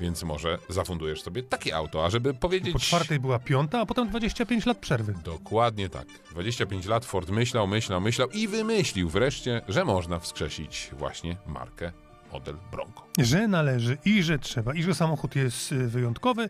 więc 0.00 0.22
może 0.22 0.58
zafundujesz 0.68 1.22
sobie 1.22 1.42
takie 1.42 1.76
auto, 1.76 2.04
a 2.04 2.10
żeby 2.10 2.34
powiedzieć... 2.34 2.72
Po 2.72 2.78
czwartej 2.78 3.20
była 3.20 3.38
piąta, 3.38 3.80
a 3.80 3.86
potem 3.86 4.08
25 4.08 4.66
lat 4.66 4.78
przerwy. 4.78 5.14
Dokładnie 5.24 5.88
tak. 5.88 6.06
25 6.30 6.86
lat 6.86 7.04
Ford 7.04 7.30
myślał, 7.30 7.66
myślał, 7.66 8.00
myślał 8.00 8.28
i 8.28 8.48
wymyślił 8.48 9.08
wreszcie, 9.08 9.62
że 9.68 9.84
można 9.84 10.18
wskrzesić 10.18 10.90
właśnie 10.92 11.36
markę 11.46 11.92
model 12.32 12.56
Bronco. 12.70 13.06
Że 13.18 13.48
należy 13.48 13.98
i 14.04 14.22
że 14.22 14.38
trzeba, 14.38 14.74
i 14.74 14.82
że 14.82 14.94
samochód 14.94 15.36
jest 15.36 15.72
y, 15.72 15.88
wyjątkowy, 15.88 16.48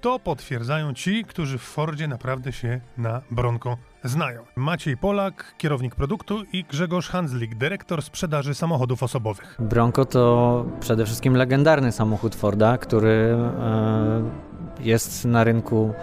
to 0.00 0.18
potwierdzają 0.18 0.94
ci, 0.94 1.24
którzy 1.24 1.58
w 1.58 1.62
Fordzie 1.62 2.08
naprawdę 2.08 2.52
się 2.52 2.80
na 2.96 3.22
Bronco 3.30 3.78
znają. 4.04 4.42
Maciej 4.56 4.96
Polak, 4.96 5.54
kierownik 5.58 5.94
produktu 5.94 6.42
i 6.52 6.64
Grzegorz 6.64 7.08
Hanzlik, 7.08 7.54
dyrektor 7.54 8.02
sprzedaży 8.02 8.54
samochodów 8.54 9.02
osobowych. 9.02 9.56
Bronco 9.58 10.04
to 10.04 10.64
przede 10.80 11.06
wszystkim 11.06 11.34
legendarny 11.34 11.92
samochód 11.92 12.34
Forda, 12.34 12.78
który 12.78 13.36
e, 13.60 14.22
jest 14.80 15.24
na 15.24 15.44
rynku 15.44 15.94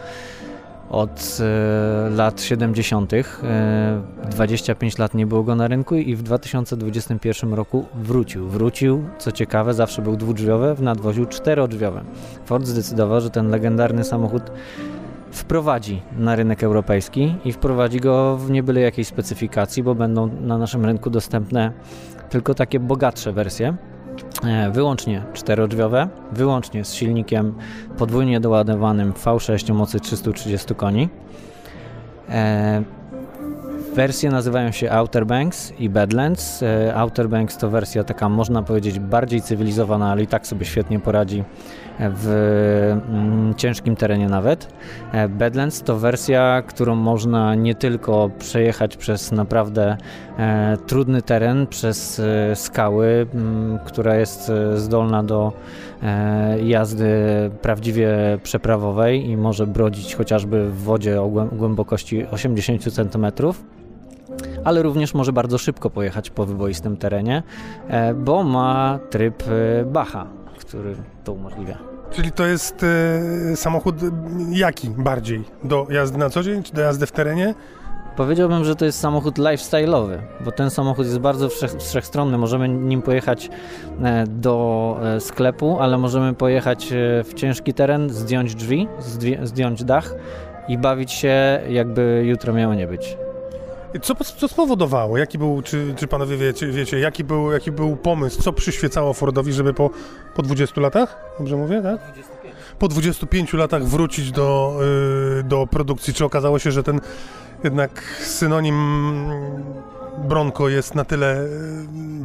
od 0.89 1.37
e, 1.39 2.09
lat 2.09 2.41
70. 2.41 3.13
E, 3.13 3.23
25 4.31 4.97
lat 4.97 5.13
nie 5.13 5.27
było 5.27 5.43
go 5.43 5.55
na 5.55 5.67
rynku 5.67 5.95
i 5.95 6.15
w 6.15 6.23
2021 6.23 7.53
roku 7.53 7.85
wrócił. 7.95 8.49
Wrócił, 8.49 9.03
co 9.17 9.31
ciekawe, 9.31 9.73
zawsze 9.73 10.01
był 10.01 10.15
dwudrzwiowy, 10.15 10.75
w 10.75 10.81
nadwoziu 10.81 11.25
czterodrzwiowy. 11.25 12.01
Ford 12.45 12.65
zdecydował, 12.65 13.21
że 13.21 13.29
ten 13.29 13.49
legendarny 13.49 14.03
samochód 14.03 14.43
wprowadzi 15.35 16.01
na 16.17 16.35
rynek 16.35 16.63
europejski 16.63 17.35
i 17.45 17.51
wprowadzi 17.51 17.99
go 17.99 18.37
w 18.37 18.49
niebyle 18.49 18.81
jakiej 18.81 19.05
specyfikacji, 19.05 19.83
bo 19.83 19.95
będą 19.95 20.27
na 20.27 20.57
naszym 20.57 20.85
rynku 20.85 21.09
dostępne 21.09 21.71
tylko 22.29 22.53
takie 22.53 22.79
bogatsze 22.79 23.33
wersje, 23.33 23.75
e, 24.43 24.71
wyłącznie 24.71 25.23
czterodrzwiowe, 25.33 26.09
wyłącznie 26.31 26.85
z 26.85 26.93
silnikiem 26.93 27.55
podwójnie 27.97 28.39
doładowanym 28.39 29.13
V6 29.13 29.71
o 29.71 29.73
mocy 29.73 29.99
330 29.99 30.75
koni. 30.75 31.09
E, 32.29 32.83
Wersje 33.95 34.29
nazywają 34.29 34.71
się 34.71 34.91
Outer 34.91 35.25
Banks 35.25 35.73
i 35.79 35.89
Badlands. 35.89 36.63
E, 36.63 36.95
Outer 36.95 37.29
Banks 37.29 37.57
to 37.57 37.69
wersja 37.69 38.03
taka, 38.03 38.29
można 38.29 38.63
powiedzieć, 38.63 38.99
bardziej 38.99 39.41
cywilizowana, 39.41 40.11
ale 40.11 40.23
i 40.23 40.27
tak 40.27 40.47
sobie 40.47 40.65
świetnie 40.65 40.99
poradzi 40.99 41.43
w 41.99 42.27
mm, 43.09 43.55
ciężkim 43.55 43.95
terenie 43.95 44.29
nawet. 44.29 44.73
E, 45.11 45.29
Badlands 45.29 45.83
to 45.83 45.97
wersja, 45.97 46.63
którą 46.67 46.95
można 46.95 47.55
nie 47.55 47.75
tylko 47.75 48.29
przejechać 48.39 48.97
przez 48.97 49.31
naprawdę 49.31 49.97
e, 50.39 50.77
trudny 50.87 51.21
teren, 51.21 51.67
przez 51.67 52.19
e, 52.19 52.55
skały, 52.55 53.27
m, 53.33 53.79
która 53.85 54.15
jest 54.15 54.51
zdolna 54.75 55.23
do 55.23 55.53
jazdy 56.63 57.07
prawdziwie 57.61 58.09
przeprawowej 58.43 59.29
i 59.29 59.37
może 59.37 59.67
brodzić 59.67 60.15
chociażby 60.15 60.69
w 60.69 60.83
wodzie 60.83 61.21
o 61.21 61.27
głę- 61.27 61.55
głębokości 61.55 62.27
80 62.27 62.93
cm. 62.93 63.25
Ale 64.63 64.83
również 64.83 65.13
może 65.13 65.33
bardzo 65.33 65.57
szybko 65.57 65.89
pojechać 65.89 66.29
po 66.29 66.45
wyboistym 66.45 66.97
terenie, 66.97 67.43
bo 68.15 68.43
ma 68.43 68.99
tryb 69.09 69.43
Bacha, 69.85 70.27
który 70.75 70.95
to 71.23 71.33
umożliwia. 71.33 71.77
Czyli 72.11 72.31
to 72.31 72.45
jest 72.45 72.83
e, 72.83 73.55
samochód 73.55 73.95
jaki 74.49 74.89
bardziej? 74.89 75.43
Do 75.63 75.87
jazdy 75.89 76.17
na 76.17 76.29
co 76.29 76.43
dzień, 76.43 76.63
czy 76.63 76.73
do 76.73 76.81
jazdy 76.81 77.05
w 77.05 77.11
terenie? 77.11 77.53
Powiedziałbym, 78.15 78.63
że 78.63 78.75
to 78.75 78.85
jest 78.85 78.99
samochód 78.99 79.37
lifestyle'owy, 79.37 80.17
bo 80.45 80.51
ten 80.51 80.69
samochód 80.69 81.05
jest 81.05 81.19
bardzo 81.19 81.49
wszech, 81.49 81.71
wszechstronny. 81.71 82.37
Możemy 82.37 82.69
nim 82.69 83.01
pojechać 83.01 83.49
e, 84.03 84.23
do 84.27 84.97
e, 85.03 85.19
sklepu, 85.19 85.79
ale 85.79 85.97
możemy 85.97 86.33
pojechać 86.33 86.93
w 87.23 87.33
ciężki 87.35 87.73
teren, 87.73 88.09
zdjąć 88.09 88.55
drzwi, 88.55 88.87
zdjąć 89.43 89.83
dach 89.83 90.13
i 90.67 90.77
bawić 90.77 91.11
się, 91.11 91.61
jakby 91.69 92.23
jutro 92.25 92.53
miało 92.53 92.73
nie 92.73 92.87
być. 92.87 93.17
Co, 94.01 94.15
co 94.15 94.47
spowodowało? 94.47 95.17
Jaki 95.17 95.37
był, 95.37 95.61
czy, 95.61 95.93
czy 95.97 96.07
panowie 96.07 96.37
wiecie, 96.37 96.67
wiecie 96.67 96.99
jaki, 96.99 97.23
był, 97.23 97.51
jaki 97.51 97.71
był 97.71 97.95
pomysł, 97.95 98.41
co 98.41 98.53
przyświecało 98.53 99.13
Fordowi, 99.13 99.53
żeby 99.53 99.73
po, 99.73 99.89
po 100.35 100.41
20 100.41 100.81
latach, 100.81 101.17
dobrze 101.39 101.55
mówię, 101.55 101.81
tak? 101.81 101.99
Po 102.79 102.87
25 102.87 103.53
latach 103.53 103.85
wrócić 103.85 104.31
do, 104.31 104.79
y, 105.39 105.43
do 105.43 105.67
produkcji. 105.67 106.13
Czy 106.13 106.25
okazało 106.25 106.59
się, 106.59 106.71
że 106.71 106.83
ten 106.83 107.01
jednak 107.63 108.03
synonim 108.23 108.75
Bronco 110.17 110.69
jest 110.69 110.95
na 110.95 111.05
tyle 111.05 111.43
y, 111.43 111.47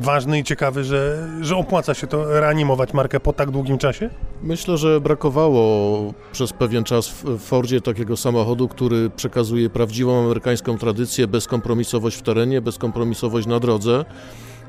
ważny 0.00 0.38
i 0.38 0.44
ciekawy, 0.44 0.84
że, 0.84 1.28
że 1.40 1.56
opłaca 1.56 1.94
się 1.94 2.06
to 2.06 2.40
reanimować 2.40 2.94
markę 2.94 3.20
po 3.20 3.32
tak 3.32 3.50
długim 3.50 3.78
czasie? 3.78 4.10
Myślę, 4.42 4.76
że 4.76 5.00
brakowało 5.00 6.14
przez 6.32 6.52
pewien 6.52 6.84
czas 6.84 7.08
w 7.08 7.38
Fordzie 7.38 7.80
takiego 7.80 8.16
samochodu, 8.16 8.68
który 8.68 9.10
przekazuje 9.10 9.70
prawdziwą 9.70 10.24
amerykańską 10.24 10.78
tradycję, 10.78 11.26
bezkompromisowość 11.26 12.16
w 12.16 12.22
terenie, 12.22 12.60
bezkompromisowość 12.60 13.46
na 13.46 13.60
drodze. 13.60 14.04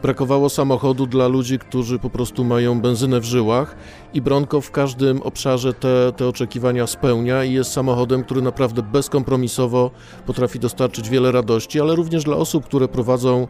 Brakowało 0.02 0.50
samochodu 0.50 1.08
dla 1.08 1.28
ludzi, 1.28 1.60
którzy 1.60 2.00
po 2.00 2.10
prostu 2.10 2.44
mają 2.44 2.82
benzynę 2.82 3.20
w 3.20 3.26
żyłach 3.26 3.76
i 4.14 4.22
Bronco 4.22 4.62
w 4.62 4.72
każdym 4.72 5.22
obszarze 5.22 5.74
te, 5.74 6.12
te 6.18 6.28
oczekiwania 6.28 6.88
spełnia 6.88 7.44
i 7.44 7.54
jest 7.54 7.72
samochodem, 7.72 8.24
który 8.24 8.42
naprawdę 8.42 8.82
bezkompromisowo 8.82 9.92
potrafi 10.26 10.60
dostarczyć 10.60 11.10
wiele 11.10 11.32
radości, 11.32 11.82
ale 11.82 11.96
również 11.96 12.24
dla 12.24 12.36
osób, 12.36 12.66
które 12.66 12.88
prowadzą 12.88 13.48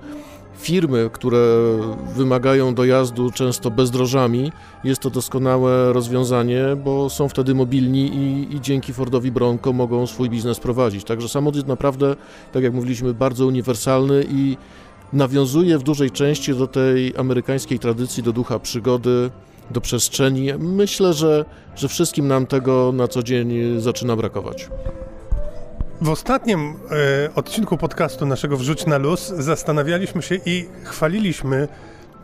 firmy, 0.57 1.09
które 1.13 1.39
wymagają 2.15 2.75
dojazdu 2.75 3.31
często 3.31 3.71
bezdrożami, 3.71 4.51
jest 4.83 5.01
to 5.01 5.09
doskonałe 5.09 5.93
rozwiązanie, 5.93 6.63
bo 6.83 7.09
są 7.09 7.29
wtedy 7.29 7.55
mobilni 7.55 8.15
i, 8.15 8.55
i 8.55 8.61
dzięki 8.61 8.93
Fordowi 8.93 9.31
Bronco 9.31 9.73
mogą 9.73 10.07
swój 10.07 10.29
biznes 10.29 10.59
prowadzić. 10.59 11.03
Także 11.03 11.29
samochód 11.29 11.55
jest 11.55 11.67
naprawdę, 11.67 12.15
tak 12.51 12.63
jak 12.63 12.73
mówiliśmy, 12.73 13.13
bardzo 13.13 13.45
uniwersalny 13.45 14.25
i 14.29 14.57
nawiązuje 15.13 15.77
w 15.77 15.83
dużej 15.83 16.11
części 16.11 16.55
do 16.55 16.67
tej 16.67 17.13
amerykańskiej 17.17 17.79
tradycji, 17.79 18.23
do 18.23 18.33
ducha 18.33 18.59
przygody, 18.59 19.31
do 19.71 19.81
przestrzeni. 19.81 20.53
Myślę, 20.59 21.13
że, 21.13 21.45
że 21.75 21.87
wszystkim 21.87 22.27
nam 22.27 22.45
tego 22.45 22.91
na 22.91 23.07
co 23.07 23.23
dzień 23.23 23.79
zaczyna 23.81 24.15
brakować. 24.15 24.69
W 26.01 26.09
ostatnim 26.09 26.73
e, 26.91 27.35
odcinku 27.35 27.77
podcastu 27.77 28.25
naszego 28.25 28.57
Wrzuć 28.57 28.85
na 28.85 28.97
luz 28.97 29.27
zastanawialiśmy 29.27 30.21
się 30.21 30.35
i 30.45 30.65
chwaliliśmy 30.83 31.67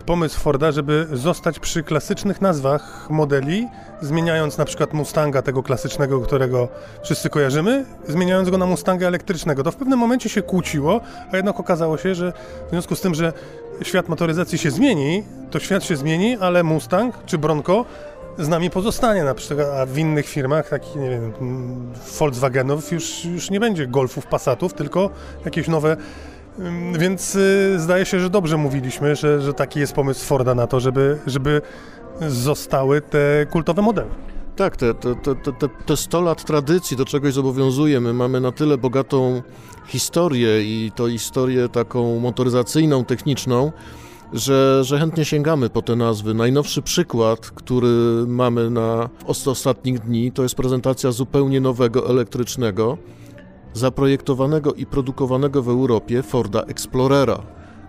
pomysł 0.07 0.39
Forda, 0.39 0.71
żeby 0.71 1.07
zostać 1.13 1.59
przy 1.59 1.83
klasycznych 1.83 2.41
nazwach 2.41 3.07
modeli, 3.09 3.67
zmieniając 4.01 4.57
na 4.57 4.65
przykład 4.65 4.93
Mustanga, 4.93 5.41
tego 5.41 5.63
klasycznego, 5.63 6.21
którego 6.21 6.67
wszyscy 7.03 7.29
kojarzymy, 7.29 7.85
zmieniając 8.07 8.49
go 8.49 8.57
na 8.57 8.65
Mustanga 8.65 9.07
elektrycznego. 9.07 9.63
To 9.63 9.71
w 9.71 9.75
pewnym 9.75 9.99
momencie 9.99 10.29
się 10.29 10.41
kłóciło, 10.41 11.01
a 11.31 11.35
jednak 11.35 11.59
okazało 11.59 11.97
się, 11.97 12.15
że 12.15 12.33
w 12.67 12.69
związku 12.69 12.95
z 12.95 13.01
tym, 13.01 13.15
że 13.15 13.33
świat 13.81 14.09
motoryzacji 14.09 14.57
się 14.57 14.71
zmieni, 14.71 15.23
to 15.51 15.59
świat 15.59 15.83
się 15.83 15.95
zmieni, 15.95 16.37
ale 16.39 16.63
Mustang 16.63 17.15
czy 17.25 17.37
Bronco 17.37 17.85
z 18.39 18.47
nami 18.47 18.69
pozostanie 18.69 19.23
na 19.23 19.33
przykład, 19.33 19.67
a 19.67 19.85
w 19.85 19.97
innych 19.97 20.27
firmach, 20.27 20.69
takich, 20.69 20.95
nie 20.95 21.09
wiem, 21.09 21.31
Volkswagenów 22.19 22.91
już, 22.91 23.25
już 23.25 23.49
nie 23.49 23.59
będzie 23.59 23.87
Golfów, 23.87 24.27
Passatów, 24.27 24.73
tylko 24.73 25.09
jakieś 25.45 25.67
nowe, 25.67 25.97
więc 26.99 27.35
y, 27.35 27.75
zdaje 27.79 28.05
się, 28.05 28.19
że 28.19 28.29
dobrze 28.29 28.57
mówiliśmy, 28.57 29.15
że, 29.15 29.41
że 29.41 29.53
taki 29.53 29.79
jest 29.79 29.93
pomysł 29.93 30.25
Forda 30.25 30.55
na 30.55 30.67
to, 30.67 30.79
żeby, 30.79 31.17
żeby 31.27 31.61
zostały 32.27 33.01
te 33.01 33.45
kultowe 33.49 33.81
modele. 33.81 34.07
Tak, 34.55 34.77
te, 34.77 34.93
te, 34.93 35.15
te, 35.15 35.35
te, 35.35 35.53
te- 35.53 35.69
te 35.85 35.97
100 35.97 36.21
lat 36.21 36.43
tradycji 36.45 36.97
do 36.97 37.05
czegoś 37.05 37.33
zobowiązuje. 37.33 37.99
My 37.99 38.13
mamy 38.13 38.41
na 38.41 38.51
tyle 38.51 38.77
bogatą 38.77 39.41
historię 39.87 40.61
i 40.63 40.91
to 40.95 41.09
historię 41.09 41.69
taką 41.69 42.19
motoryzacyjną, 42.19 43.05
techniczną, 43.05 43.71
że, 44.33 44.79
że 44.83 44.99
chętnie 44.99 45.25
sięgamy 45.25 45.69
po 45.69 45.81
te 45.81 45.95
nazwy. 45.95 46.33
Najnowszy 46.33 46.81
przykład, 46.81 47.39
który 47.39 47.87
mamy 48.27 48.69
na 48.69 49.09
os- 49.25 49.47
ostatnich 49.47 49.99
dni, 49.99 50.31
to 50.31 50.43
jest 50.43 50.55
prezentacja 50.55 51.11
zupełnie 51.11 51.61
nowego 51.61 52.09
elektrycznego, 52.09 52.97
zaprojektowanego 53.77 54.73
i 54.73 54.85
produkowanego 54.85 55.63
w 55.63 55.69
Europie 55.69 56.23
Forda 56.23 56.61
Explorera. 56.61 57.41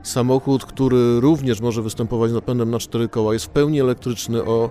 Samochód, 0.03 0.65
który 0.65 1.21
również 1.21 1.61
może 1.61 1.83
występować 1.83 2.33
napędem 2.33 2.71
na 2.71 2.79
cztery 2.79 3.09
koła, 3.09 3.33
jest 3.33 3.45
w 3.45 3.49
pełni 3.49 3.81
elektryczny 3.81 4.45
o 4.45 4.71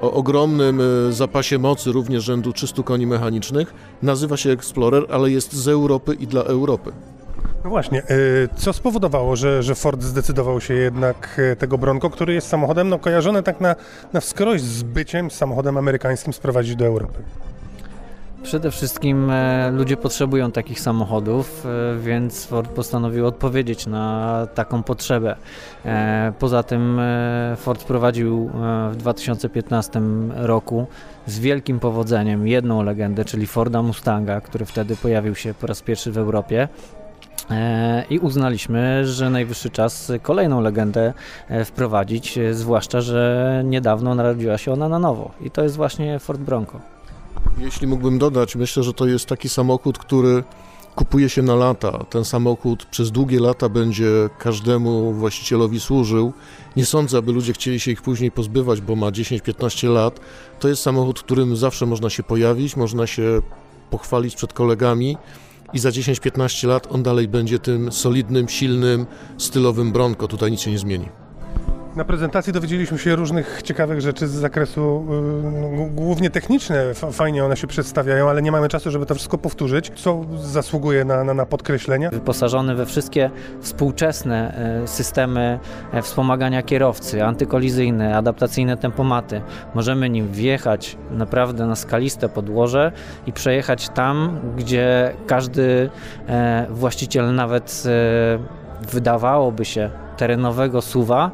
o 0.00 0.12
ogromnym 0.12 0.80
e, 0.80 1.12
zapasie 1.12 1.58
mocy, 1.58 1.92
również 1.92 2.24
rzędu 2.24 2.52
300 2.52 2.82
koni 2.82 3.06
mechanicznych. 3.06 3.74
Nazywa 4.02 4.36
się 4.36 4.50
Explorer, 4.50 5.06
ale 5.10 5.30
jest 5.30 5.52
z 5.52 5.68
Europy 5.68 6.14
i 6.14 6.26
dla 6.26 6.42
Europy. 6.42 6.92
No 7.64 7.70
właśnie, 7.70 8.02
y, 8.10 8.48
co 8.56 8.72
spowodowało, 8.72 9.36
że, 9.36 9.62
że 9.62 9.74
Ford 9.74 10.02
zdecydował 10.02 10.60
się 10.60 10.74
jednak 10.74 11.40
y, 11.52 11.56
tego 11.56 11.78
Bronco, 11.78 12.10
który 12.10 12.34
jest 12.34 12.48
samochodem 12.48 12.88
no, 12.88 12.98
kojarzony 12.98 13.42
tak 13.42 13.60
na, 13.60 13.76
na 14.12 14.20
wskroś 14.20 14.60
z 14.60 14.82
byciem 14.82 15.30
samochodem 15.30 15.76
amerykańskim 15.76 16.32
sprowadzić 16.32 16.76
do 16.76 16.86
Europy? 16.86 17.22
Przede 18.44 18.70
wszystkim 18.70 19.30
e, 19.30 19.70
ludzie 19.70 19.96
potrzebują 19.96 20.52
takich 20.52 20.80
samochodów, 20.80 21.66
e, 21.66 21.98
więc 22.00 22.46
Ford 22.46 22.70
postanowił 22.70 23.26
odpowiedzieć 23.26 23.86
na 23.86 24.46
taką 24.54 24.82
potrzebę. 24.82 25.36
E, 25.84 26.32
poza 26.38 26.62
tym 26.62 27.00
Ford 27.56 27.84
prowadził 27.84 28.50
w 28.90 28.96
2015 28.96 30.00
roku 30.34 30.86
z 31.26 31.38
wielkim 31.38 31.80
powodzeniem 31.80 32.48
jedną 32.48 32.82
legendę, 32.82 33.24
czyli 33.24 33.46
Forda 33.46 33.82
Mustanga, 33.82 34.40
który 34.40 34.64
wtedy 34.64 34.96
pojawił 34.96 35.34
się 35.34 35.54
po 35.54 35.66
raz 35.66 35.82
pierwszy 35.82 36.12
w 36.12 36.18
Europie. 36.18 36.68
I 38.10 38.18
uznaliśmy, 38.18 39.06
że 39.06 39.30
najwyższy 39.30 39.70
czas 39.70 40.12
kolejną 40.22 40.60
legendę 40.60 41.12
wprowadzić, 41.64 42.38
zwłaszcza, 42.52 43.00
że 43.00 43.62
niedawno 43.64 44.14
narodziła 44.14 44.58
się 44.58 44.72
ona 44.72 44.88
na 44.88 44.98
nowo. 44.98 45.30
I 45.40 45.50
to 45.50 45.62
jest 45.62 45.76
właśnie 45.76 46.18
Ford 46.18 46.40
Bronco. 46.40 46.93
Jeśli 47.58 47.86
mógłbym 47.86 48.18
dodać, 48.18 48.56
myślę, 48.56 48.82
że 48.82 48.92
to 48.92 49.06
jest 49.06 49.26
taki 49.26 49.48
samochód, 49.48 49.98
który 49.98 50.44
kupuje 50.94 51.28
się 51.28 51.42
na 51.42 51.54
lata. 51.54 52.04
Ten 52.10 52.24
samochód 52.24 52.84
przez 52.84 53.10
długie 53.10 53.40
lata 53.40 53.68
będzie 53.68 54.30
każdemu 54.38 55.12
właścicielowi 55.12 55.80
służył. 55.80 56.32
Nie 56.76 56.86
sądzę, 56.86 57.18
aby 57.18 57.32
ludzie 57.32 57.52
chcieli 57.52 57.80
się 57.80 57.90
ich 57.90 58.02
później 58.02 58.30
pozbywać, 58.30 58.80
bo 58.80 58.96
ma 58.96 59.06
10-15 59.06 59.88
lat. 59.92 60.20
To 60.60 60.68
jest 60.68 60.82
samochód, 60.82 61.22
którym 61.22 61.56
zawsze 61.56 61.86
można 61.86 62.10
się 62.10 62.22
pojawić, 62.22 62.76
można 62.76 63.06
się 63.06 63.42
pochwalić 63.90 64.36
przed 64.36 64.52
kolegami 64.52 65.16
i 65.72 65.78
za 65.78 65.90
10-15 65.90 66.68
lat 66.68 66.86
on 66.90 67.02
dalej 67.02 67.28
będzie 67.28 67.58
tym 67.58 67.92
solidnym, 67.92 68.48
silnym, 68.48 69.06
stylowym 69.38 69.92
Bronco. 69.92 70.28
Tutaj 70.28 70.50
nic 70.50 70.60
się 70.60 70.70
nie 70.70 70.78
zmieni. 70.78 71.23
Na 71.96 72.04
prezentacji 72.04 72.52
dowiedzieliśmy 72.52 72.98
się 72.98 73.16
różnych 73.16 73.62
ciekawych 73.62 74.00
rzeczy 74.00 74.28
z 74.28 74.30
zakresu 74.30 75.06
y, 75.86 75.90
głównie 75.90 76.30
techniczne. 76.30 76.94
Fajnie 76.94 77.44
one 77.44 77.56
się 77.56 77.66
przedstawiają, 77.66 78.30
ale 78.30 78.42
nie 78.42 78.52
mamy 78.52 78.68
czasu, 78.68 78.90
żeby 78.90 79.06
to 79.06 79.14
wszystko 79.14 79.38
powtórzyć. 79.38 79.92
Co 79.94 80.24
zasługuje 80.36 81.04
na, 81.04 81.24
na, 81.24 81.34
na 81.34 81.46
podkreślenia? 81.46 82.10
wyposażony 82.10 82.74
we 82.74 82.86
wszystkie 82.86 83.30
współczesne 83.60 84.54
e, 84.82 84.88
systemy 84.88 85.58
e, 85.92 86.02
wspomagania 86.02 86.62
kierowcy, 86.62 87.24
antykolizyjne, 87.24 88.16
adaptacyjne 88.16 88.76
tempomaty. 88.76 89.42
Możemy 89.74 90.10
nim 90.10 90.32
wjechać 90.32 90.96
naprawdę 91.10 91.66
na 91.66 91.76
skaliste 91.76 92.28
podłoże 92.28 92.92
i 93.26 93.32
przejechać 93.32 93.88
tam, 93.88 94.40
gdzie 94.56 95.14
każdy 95.26 95.90
e, 96.28 96.66
właściciel 96.70 97.34
nawet 97.34 97.82
e, 97.86 98.88
wydawałoby 98.92 99.64
się 99.64 99.90
terenowego 100.16 100.82
suwa 100.82 101.30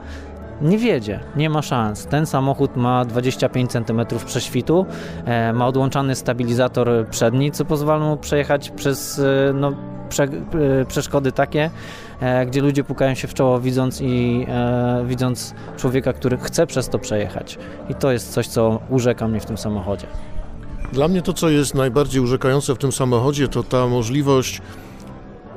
nie 0.62 0.78
wiedzie, 0.78 1.20
nie 1.36 1.50
ma 1.50 1.62
szans. 1.62 2.06
Ten 2.06 2.26
samochód 2.26 2.76
ma 2.76 3.04
25 3.04 3.70
cm 3.72 4.00
prześwitu, 4.26 4.86
e, 5.24 5.52
ma 5.52 5.66
odłączany 5.66 6.14
stabilizator 6.14 6.88
przedni, 7.10 7.52
co 7.52 7.64
pozwala 7.64 8.04
mu 8.04 8.16
przejechać 8.16 8.70
przez 8.70 9.18
e, 9.18 9.52
no, 9.54 9.72
prze, 10.08 10.24
e, 10.24 10.28
przeszkody 10.88 11.32
takie, 11.32 11.70
gdzie 12.46 12.62
ludzie 12.62 12.84
pukają 12.84 13.14
się 13.14 13.28
w 13.28 13.34
czoło 13.34 13.60
widząc 13.60 14.00
i 14.00 14.46
e, 14.48 15.04
widząc 15.06 15.54
człowieka, 15.76 16.12
który 16.12 16.36
chce 16.36 16.66
przez 16.66 16.88
to 16.88 16.98
przejechać. 16.98 17.58
I 17.88 17.94
to 17.94 18.12
jest 18.12 18.32
coś, 18.32 18.46
co 18.46 18.80
urzeka 18.88 19.28
mnie 19.28 19.40
w 19.40 19.46
tym 19.46 19.58
samochodzie. 19.58 20.06
Dla 20.92 21.08
mnie 21.08 21.22
to, 21.22 21.32
co 21.32 21.48
jest 21.48 21.74
najbardziej 21.74 22.20
urzekające 22.22 22.74
w 22.74 22.78
tym 22.78 22.92
samochodzie, 22.92 23.48
to 23.48 23.62
ta 23.62 23.86
możliwość, 23.86 24.62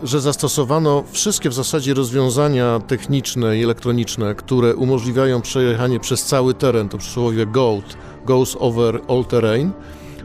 że 0.03 0.21
zastosowano 0.21 1.03
wszystkie 1.11 1.49
w 1.49 1.53
zasadzie 1.53 1.93
rozwiązania 1.93 2.79
techniczne 2.87 3.57
i 3.57 3.63
elektroniczne, 3.63 4.35
które 4.35 4.75
umożliwiają 4.75 5.41
przejechanie 5.41 5.99
przez 5.99 6.23
cały 6.23 6.53
teren, 6.53 6.89
to 6.89 6.97
przysłowie 6.97 7.45
GOAT, 7.45 7.97
Goes 8.25 8.57
Over 8.59 9.01
All 9.07 9.25
Terrain, 9.25 9.71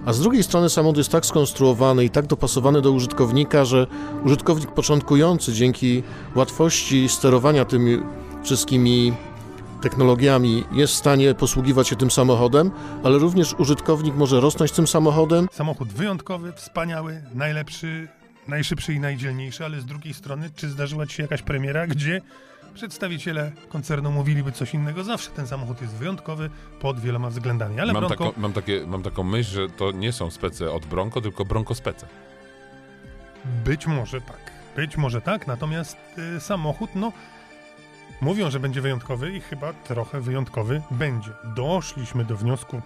a 0.07 0.13
z 0.13 0.21
drugiej 0.21 0.43
strony 0.43 0.71
samochód 0.71 0.97
jest 0.97 1.11
tak 1.11 1.27
skonstruowany 1.27 2.05
i 2.05 2.11
tak 2.11 2.27
dopasowany 2.27 2.83
do 2.83 2.93
użytkownika, 2.93 3.65
że 3.65 3.87
użytkownik 4.25 4.71
początkujący 4.71 5.53
dzięki 5.53 6.03
łatwości 6.35 7.09
sterowania 7.09 7.65
tymi 7.65 7.99
wszystkimi 8.43 9.13
technologiami 9.83 10.65
jest 10.73 10.93
w 10.93 10.97
stanie 10.97 11.35
posługiwać 11.35 11.89
się 11.89 11.97
tym 11.97 12.11
samochodem, 12.11 12.71
ale 13.05 13.19
również 13.19 13.55
użytkownik 13.59 14.15
może 14.15 14.41
rosnąć 14.41 14.73
tym 14.73 14.87
samochodem. 14.87 15.49
Samochód 15.53 15.89
wyjątkowy, 15.89 16.53
wspaniały, 16.53 17.23
najlepszy, 17.35 18.09
najszybszy 18.49 18.95
i 18.95 19.01
najdzielniejszy, 19.01 19.65
ale 19.65 19.81
z 19.81 19.85
drugiej 19.85 20.15
strony, 20.15 20.51
czy 20.57 20.69
zdarzyła 20.69 21.07
Ci 21.07 21.15
się 21.15 21.23
jakaś 21.23 21.43
premiera, 21.43 21.87
gdzie 21.87 22.21
przedstawiciele 22.75 23.53
koncernu 23.69 24.11
mówiliby 24.11 24.53
coś 24.53 24.75
innego? 24.75 25.05
Zawsze 25.05 25.31
ten 25.31 25.47
samochód 25.47 25.83
jest 25.83 25.95
wyjątkowy 25.95 26.51
pod 26.81 27.01
wieloma 27.01 27.31
względami, 27.31 27.81
ale 27.81 27.93
Mam, 27.93 28.01
Bronco... 28.01 28.25
taką, 28.25 28.41
mam, 28.41 28.53
takie, 28.53 28.87
mam 28.87 29.03
taką 29.03 29.23
myśl, 29.23 29.51
że 29.51 29.69
to 29.69 29.93
nie 29.93 30.13
są 30.13 30.31
spece 30.31 30.71
od 30.71 30.87
Bronco, 30.87 31.21
tylko 31.21 31.45
Bronco 31.45 31.75
spece. 31.75 32.07
Być 33.65 33.87
może 33.87 34.21
tak. 34.21 34.53
Być 34.77 34.97
może 34.97 35.21
tak, 35.21 35.47
natomiast 35.47 35.97
y, 36.37 36.41
samochód, 36.41 36.91
no, 36.95 37.13
mówią, 38.21 38.51
że 38.51 38.61
będzie 38.61 38.81
wyjątkowy 38.81 39.33
i 39.33 39.41
chyba 39.41 39.73
trochę 39.73 40.21
wyjątkowy 40.21 40.83
będzie. 40.91 41.31
Doszliśmy 41.45 42.25
do 42.25 42.37
wniosku, 42.37 42.83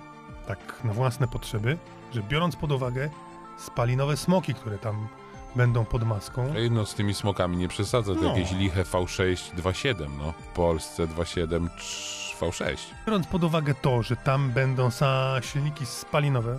tak 0.47 0.59
na 0.85 0.93
własne 0.93 1.29
potrzeby, 1.29 1.79
że 2.15 2.23
biorąc 2.23 2.57
pod 2.57 2.73
uwagę 2.73 3.11
spalinowe 3.59 4.17
smoki, 4.17 4.55
które 4.55 4.79
tam 4.79 5.09
będą 5.57 5.85
pod 5.85 6.05
maską, 6.05 6.55
no 6.71 6.87
z 6.87 6.95
tymi 6.95 7.15
smokami 7.15 7.57
nie 7.57 7.69
przesadzę, 7.69 8.15
to 8.15 8.21
No. 8.23 8.29
jakieś 8.29 8.53
liche 8.53 8.83
V6 8.85 9.55
2.7, 9.55 9.95
no. 10.19 10.33
W 10.33 10.47
Polsce 10.47 11.07
2.7 11.07 11.69
trz- 11.79 12.23
V6. 12.41 12.77
biorąc 13.07 13.27
pod 13.27 13.45
uwagę 13.45 13.75
to, 13.75 14.03
że 14.03 14.17
tam 14.17 14.51
będą 14.51 14.91
sa 14.91 15.41
silniki 15.43 15.87
spalinowe, 15.87 16.59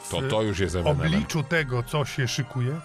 w 0.00 0.08
To 0.10 0.22
to 0.22 0.42
już 0.42 0.58
jest 0.58 0.74
w 0.74 0.78
ewenement. 0.78 1.14
obliczu 1.14 1.42
tego, 1.42 1.82
co 1.82 2.04
się 2.04 2.28
szykuje, 2.28 2.80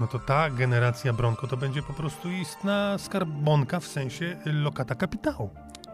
no 0.00 0.06
to 0.06 0.18
ta 0.18 0.50
generacja 0.50 1.12
Bronco 1.12 1.46
to 1.46 1.56
będzie 1.56 1.82
po 1.82 1.92
prostu 1.92 2.30
istna 2.30 2.98
skarbonka 2.98 3.80
w 3.80 3.86
sensie 3.86 4.36
lokata 4.44 4.94
kapitału. 4.94 5.50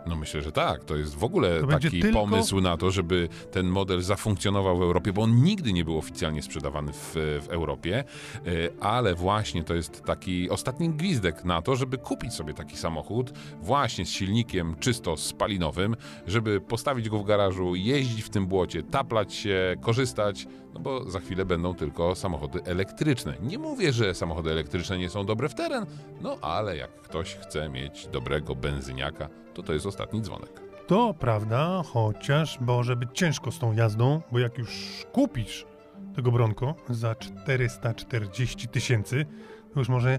No 0.06 0.16
myślę, 0.16 0.42
że 0.42 0.52
tak. 0.52 0.84
To 0.84 0.96
jest 0.96 1.14
w 1.14 1.24
ogóle 1.24 1.60
To 1.60 1.66
taki 1.66 2.00
tylko- 2.00 2.20
pomysł 2.20 2.60
na 2.60 2.76
to, 2.76 2.90
żeby 2.90 3.28
ten 3.50 3.66
model 3.66 4.02
zafunkcjonował 4.02 4.78
w 4.78 4.82
Europie, 4.82 5.12
bo 5.12 5.22
on 5.22 5.42
nigdy 5.42 5.72
nie 5.72 5.84
był 5.84 5.98
oficjalnie 5.98 6.42
sprzedawany 6.42 6.92
w, 6.92 7.12
w 7.42 7.48
Europie, 7.48 8.04
y, 8.46 8.70
ale 8.80 9.14
właśnie 9.14 9.64
to 9.64 9.74
jest 9.74 10.02
taki 10.04 10.50
ostatni 10.50 10.90
gwizdek 10.90 11.44
na 11.44 11.62
to, 11.62 11.76
żeby 11.76 11.98
kupić 11.98 12.34
sobie 12.34 12.54
taki 12.54 12.76
samochód 12.76 13.32
właśnie 13.62 14.06
z 14.06 14.08
silnikiem 14.10 14.76
czysto 14.80 15.16
spalinowym, 15.16 15.96
żeby 16.26 16.60
postawić 16.60 17.08
go 17.08 17.18
w 17.18 17.24
garażu, 17.24 17.74
jeździć 17.74 18.22
w 18.22 18.28
tym 18.30 18.46
błocie, 18.46 18.82
taplać 18.82 19.34
się, 19.34 19.76
korzystać, 19.80 20.46
no 20.74 20.80
bo 20.80 21.10
za 21.10 21.20
chwilę 21.20 21.44
będą 21.44 21.74
tylko 21.74 22.14
samochody 22.14 22.62
elektryczne. 22.64 23.34
Nie 23.42 23.58
mówię, 23.58 23.92
że 23.92 24.14
samochody 24.14 24.50
elektryczne 24.50 24.98
nie 24.98 25.10
są 25.10 25.26
dobre 25.26 25.48
w 25.48 25.54
teren, 25.54 25.86
no 26.20 26.38
ale 26.40 26.76
jak 26.76 27.02
ktoś 27.02 27.34
chce 27.34 27.68
mieć 27.68 28.06
dobrego 28.06 28.54
benzyniaka, 28.54 29.28
to 29.54 29.62
to 29.62 29.72
jest 29.72 29.86
ostatni 29.86 30.22
dzwonek. 30.22 30.62
To 30.86 31.14
prawda, 31.14 31.82
chociaż 31.92 32.60
może 32.60 32.96
być 32.96 33.10
ciężko 33.14 33.52
z 33.52 33.58
tą 33.58 33.72
jazdą, 33.72 34.20
bo 34.32 34.38
jak 34.38 34.58
już 34.58 35.06
kupisz 35.12 35.66
tego 36.14 36.32
Bronco 36.32 36.74
za 36.90 37.14
440 37.14 38.68
tysięcy, 38.68 39.26
to 39.74 39.80
już 39.80 39.88
może 39.88 40.18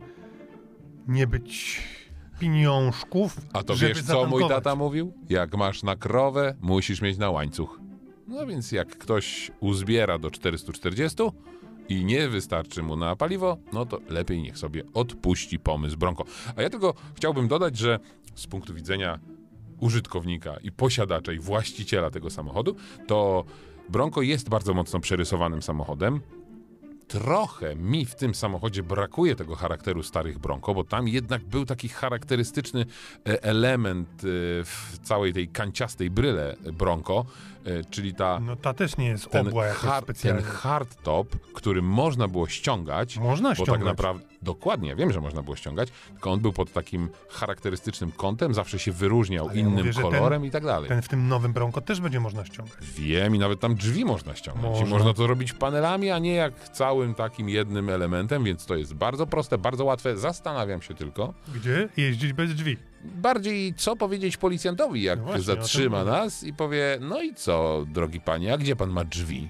nie 1.08 1.28
być 1.28 1.82
pieniążków, 2.40 3.38
A 3.54 3.64
to 3.64 3.76
wiesz, 3.76 4.04
co 4.04 4.26
mój 4.26 4.48
tata 4.48 4.76
mówił? 4.76 5.14
Jak 5.30 5.56
masz 5.58 5.84
na 5.84 5.96
krowę, 5.96 6.56
musisz 6.62 7.02
mieć 7.02 7.18
na 7.18 7.30
łańcuch. 7.30 7.83
No 8.34 8.48
więc 8.48 8.72
jak 8.72 8.98
ktoś 8.98 9.52
uzbiera 9.60 10.20
do 10.20 10.32
440 10.32 11.18
i 11.90 12.06
nie 12.06 12.30
wystarczy 12.30 12.84
mu 12.84 12.96
na 12.96 13.16
paliwo, 13.16 13.58
no 13.74 13.86
to 13.86 14.00
lepiej 14.10 14.42
niech 14.42 14.58
sobie 14.58 14.84
odpuści 14.94 15.60
pomysł 15.60 15.98
Bronco. 15.98 16.24
A 16.56 16.62
ja 16.62 16.70
tylko 16.70 16.94
chciałbym 17.16 17.48
dodać, 17.48 17.78
że 17.78 18.00
z 18.36 18.48
punktu 18.48 18.74
widzenia 18.74 19.20
użytkownika 19.80 20.58
i 20.64 20.72
posiadacza 20.72 21.32
i 21.32 21.40
właściciela 21.40 22.10
tego 22.10 22.30
samochodu, 22.30 22.76
to 23.08 23.46
Bronco 23.90 24.22
jest 24.22 24.50
bardzo 24.50 24.74
mocno 24.74 25.00
przerysowanym 25.00 25.62
samochodem. 25.62 26.22
Trochę 27.08 27.76
mi 27.76 28.06
w 28.06 28.16
tym 28.16 28.36
samochodzie 28.36 28.84
brakuje 28.84 29.36
tego 29.36 29.56
charakteru 29.56 30.04
starych 30.04 30.40
Bronco, 30.40 30.74
bo 30.74 30.84
tam 30.84 31.08
jednak 31.08 31.44
był 31.44 31.66
taki 31.66 31.90
charakterystyczny 31.90 32.86
e, 33.28 33.44
element 33.44 34.10
e, 34.10 34.28
w 34.64 35.00
całej 35.04 35.34
tej 35.34 35.48
kanciastej 35.48 36.10
bryle 36.10 36.56
Bronco, 36.74 37.26
czyli 37.90 38.14
ta, 38.16 38.40
No 38.40 38.56
ta 38.56 38.74
też 38.74 38.98
nie 38.98 39.06
jest 39.08 39.30
ten, 39.30 39.48
obła 39.48 39.66
jakoś 39.66 39.82
hard, 39.82 40.22
ten 40.22 40.42
hardtop, 40.42 41.28
który 41.54 41.82
można 41.82 42.28
było 42.28 42.48
ściągać, 42.48 43.18
Można 43.18 43.50
bo 43.50 43.56
ściągać. 43.56 43.76
tak 43.76 43.84
naprawdę 43.86 44.24
Dokładnie, 44.42 44.90
ja 44.90 44.96
wiem, 44.96 45.12
że 45.14 45.22
można 45.22 45.42
było 45.44 45.56
ściągać, 45.56 45.90
tylko 46.14 46.32
on 46.32 46.40
był 46.40 46.54
pod 46.54 46.74
takim 46.74 47.10
charakterystycznym 47.30 48.12
kątem, 48.12 48.54
zawsze 48.54 48.80
się 48.80 48.92
wyróżniał 48.92 49.46
Ale 49.46 49.56
ja 49.56 49.62
innym 49.62 49.74
mówię, 49.74 49.94
że 49.94 50.02
ten- 50.02 50.12
kolorem 50.12 50.46
i 50.46 50.52
tak 50.52 50.64
dalej. 50.64 50.90
Ten 50.90 51.02
w 51.02 51.08
tym 51.08 51.28
nowym 51.28 51.54
Bronco 51.54 51.82
też 51.82 52.02
będzie 52.02 52.20
można 52.20 52.46
ściągać. 52.46 52.76
Wiem 52.82 53.36
i 53.36 53.40
nawet 53.40 53.60
tam 53.60 53.76
drzwi 53.76 54.06
można 54.06 54.36
ściągnąć. 54.36 54.78
I 54.78 54.80
Można. 54.82 54.98
można 54.98 55.14
to 55.14 55.28
robić 55.28 55.54
panelami, 55.54 56.12
a 56.12 56.20
nie 56.20 56.34
jak 56.34 56.70
całym 56.70 57.16
takim 57.16 57.50
jednym 57.50 57.90
elementem, 57.90 58.44
więc 58.44 58.66
to 58.66 58.76
jest 58.76 58.94
bardzo 58.94 59.28
proste, 59.28 59.58
bardzo 59.58 59.86
łatwe. 59.86 60.18
Zastanawiam 60.18 60.82
się 60.82 60.94
tylko, 60.94 61.34
Gdzie? 61.56 61.90
Jeździć 61.98 62.34
bez 62.34 62.56
drzwi. 62.56 62.78
Bardziej 63.04 63.74
co 63.74 63.96
powiedzieć 63.96 64.38
policjantowi, 64.38 65.02
jak 65.02 65.20
No 65.20 65.26
właśnie, 65.26 65.44
zatrzyma 65.44 66.04
nas 66.04 66.44
i 66.44 66.54
powie, 66.54 66.98
no 67.02 67.22
i 67.22 67.34
co, 67.34 67.86
drogi 67.88 68.20
panie, 68.20 68.54
a 68.54 68.58
gdzie 68.58 68.76
pan 68.76 68.90
ma 68.90 69.04
drzwi? 69.04 69.50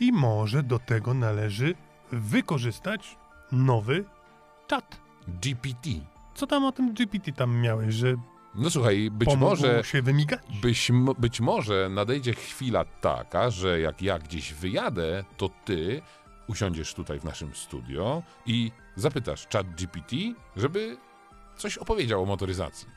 I 0.00 0.12
może 0.12 0.62
do 0.62 0.78
tego 0.78 1.14
należy 1.14 1.74
wykorzystać 2.12 3.16
nowy 3.52 4.04
czat. 4.66 5.00
GPT. 5.28 5.90
Co 6.34 6.46
tam 6.46 6.64
o 6.64 6.72
tym 6.72 6.94
GPT 6.94 7.32
tam 7.32 7.56
miałeś, 7.60 7.94
że 7.94 8.14
No 8.54 8.70
słuchaj, 8.70 9.10
być 9.12 9.36
może... 9.36 9.84
się 9.84 10.02
wymigać? 10.02 10.40
Być, 10.62 10.92
być 11.18 11.40
może 11.40 11.88
nadejdzie 11.90 12.34
chwila 12.34 12.84
taka, 12.84 13.50
że 13.50 13.80
jak 13.80 14.02
ja 14.02 14.18
gdzieś 14.18 14.52
wyjadę, 14.54 15.24
to 15.36 15.50
ty 15.64 16.02
usiądziesz 16.46 16.94
tutaj 16.94 17.20
w 17.20 17.24
naszym 17.24 17.54
studio 17.54 18.22
i 18.46 18.72
zapytasz 18.96 19.46
chat 19.52 19.66
GPT, 19.74 20.16
żeby 20.56 20.96
coś 21.56 21.78
opowiedział 21.78 22.22
o 22.22 22.26
motoryzacji. 22.26 22.88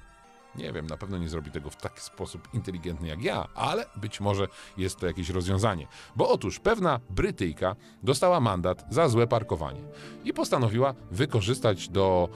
Nie 0.56 0.74
wiem, 0.74 0.88
na 0.88 0.98
pewno 0.98 1.18
nie 1.18 1.30
zrobi 1.30 1.52
tego 1.52 1.70
w 1.70 1.76
taki 1.76 2.02
sposób 2.02 2.48
inteligentny 2.54 3.08
jak 3.08 3.24
ja, 3.24 3.48
ale 3.56 3.86
być 3.96 4.20
może 4.20 4.48
jest 4.78 5.00
to 5.00 5.08
jakieś 5.08 5.30
rozwiązanie. 5.30 5.88
Bo 6.16 6.30
otóż 6.30 6.60
pewna 6.60 7.00
Brytyjka 7.10 7.76
dostała 8.04 8.40
mandat 8.40 8.86
za 8.90 9.10
złe 9.10 9.28
parkowanie 9.28 9.82
i 10.24 10.34
postanowiła 10.34 10.94
wykorzystać 11.12 11.90
do 11.90 12.30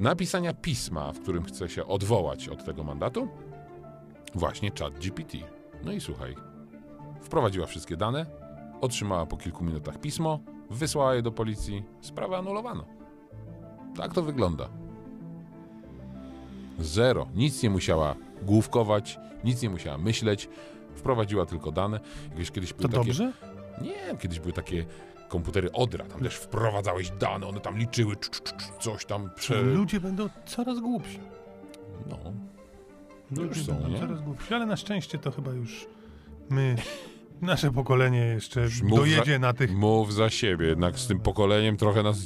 napisania 0.00 0.54
pisma, 0.54 1.12
w 1.12 1.20
którym 1.20 1.44
chce 1.44 1.68
się 1.68 1.86
odwołać 1.86 2.48
od 2.48 2.64
tego 2.64 2.84
mandatu, 2.84 3.28
właśnie 4.34 4.70
chat 4.78 4.98
GPT. 4.98 5.38
No 5.84 5.92
i 5.92 6.00
słuchaj, 6.00 6.36
wprowadziła 7.22 7.66
wszystkie 7.66 7.96
dane, 7.96 8.26
otrzymała 8.80 9.26
po 9.26 9.36
kilku 9.36 9.64
minutach 9.64 10.00
pismo, 10.00 10.40
wysłała 10.70 11.14
je 11.14 11.22
do 11.22 11.32
policji, 11.32 11.84
sprawę 12.00 12.36
anulowano. 12.36 12.84
Tak 13.96 14.14
to 14.14 14.22
wygląda. 14.22 14.83
Zero. 16.78 17.26
Nic 17.34 17.62
nie 17.62 17.70
musiała 17.70 18.14
główkować, 18.42 19.18
nic 19.44 19.62
nie 19.62 19.70
musiała 19.70 19.98
myśleć, 19.98 20.48
wprowadziła 20.94 21.46
tylko 21.46 21.72
dane. 21.72 22.00
Jakieś 22.30 22.50
kiedyś 22.50 22.72
To 22.72 22.76
były 22.76 22.90
takie, 22.90 23.04
dobrze? 23.04 23.32
Nie, 23.82 24.18
kiedyś 24.18 24.40
były 24.40 24.52
takie 24.52 24.84
komputery 25.28 25.72
Odra, 25.72 26.04
tam 26.04 26.20
też 26.20 26.34
wprowadzałeś 26.34 27.10
dane, 27.10 27.46
one 27.46 27.60
tam 27.60 27.78
liczyły, 27.78 28.16
cz, 28.16 28.30
cz, 28.30 28.52
cz, 28.56 28.70
coś 28.80 29.04
tam 29.04 29.30
prze... 29.36 29.62
Ludzie 29.62 30.00
będą 30.00 30.28
coraz 30.46 30.80
głupsi. 30.80 31.18
No, 32.10 32.18
Ludzie 33.30 33.58
Już 33.58 33.66
są, 33.66 33.72
będą 33.74 33.88
nie? 33.88 33.98
coraz 33.98 34.22
głupsi, 34.22 34.54
ale 34.54 34.66
na 34.66 34.76
szczęście 34.76 35.18
to 35.18 35.30
chyba 35.30 35.52
już 35.52 35.86
my, 36.50 36.76
nasze 37.42 37.72
pokolenie 37.72 38.18
jeszcze 38.18 38.60
Już 38.60 38.80
dojedzie 38.80 39.38
na 39.38 39.52
tych... 39.52 39.74
Mów 39.76 40.14
za 40.14 40.30
siebie, 40.30 40.66
jednak 40.66 40.98
z 40.98 41.06
tym 41.06 41.20
pokoleniem 41.20 41.76
trochę 41.76 42.02
nas 42.02 42.18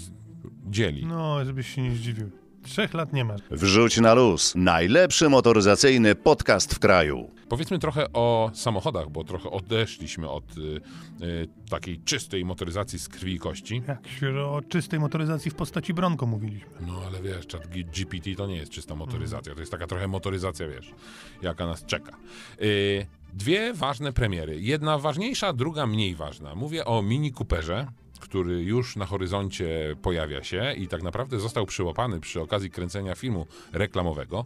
dzieli. 0.67 1.07
No, 1.07 1.45
żebyś 1.45 1.75
się 1.75 1.83
nie 1.83 1.91
zdziwił. 1.91 2.31
Trzech 2.63 2.95
lat 2.95 3.13
nie 3.13 3.25
masz. 3.25 3.41
Wrzuć 3.51 4.01
na 4.01 4.15
luz. 4.15 4.55
Najlepszy 4.57 5.29
motoryzacyjny 5.29 6.15
podcast 6.15 6.75
w 6.75 6.79
kraju. 6.79 7.31
Powiedzmy 7.49 7.79
trochę 7.79 8.13
o 8.13 8.51
samochodach, 8.55 9.11
bo 9.11 9.25
trochę 9.25 9.51
odeszliśmy 9.51 10.31
od 10.31 10.59
y, 10.59 10.81
y, 11.23 11.49
takiej 11.71 12.01
czystej 12.01 12.45
motoryzacji 12.45 12.99
z 12.99 13.09
krwi 13.09 13.35
i 13.35 13.39
kości. 13.39 13.83
Jak 13.89 14.09
się 14.09 14.29
o 14.41 14.61
czystej 14.69 15.01
motoryzacji 15.01 15.51
w 15.51 15.55
postaci 15.55 15.95
Bronco 15.95 16.27
mówiliśmy. 16.27 16.71
No 16.87 17.01
ale 17.07 17.23
wiesz, 17.23 17.47
czat 17.47 17.67
GPT 17.69 18.35
to 18.35 18.47
nie 18.47 18.57
jest 18.57 18.73
czysta 18.73 18.95
motoryzacja, 18.95 19.55
to 19.55 19.61
jest 19.61 19.73
taka 19.73 19.87
trochę 19.87 20.09
motoryzacja, 20.09 20.69
wiesz, 20.69 20.95
jaka 21.43 21.67
nas 21.67 21.85
czeka. 21.85 22.17
Y, 22.63 23.07
dwie 23.35 23.75
ważne 23.75 24.13
premiery. 24.13 24.61
Jedna 24.61 24.99
ważniejsza, 24.99 25.53
druga 25.53 25.87
mniej 25.87 26.15
ważna. 26.15 26.55
Mówię 26.55 26.85
o 26.85 27.03
Mini 27.03 27.33
Cooperze, 27.33 27.87
który 28.21 28.63
już 28.63 28.97
na 28.97 29.07
horyzoncie 29.07 29.97
pojawia 30.03 30.45
się 30.45 30.75
i 30.77 30.89
tak 30.89 31.03
naprawdę 31.03 31.41
został 31.41 31.67
przyłapany 31.67 32.21
przy 32.21 32.41
okazji 32.41 32.71
kręcenia 32.71 33.15
filmu 33.15 33.47
reklamowego. 33.73 34.45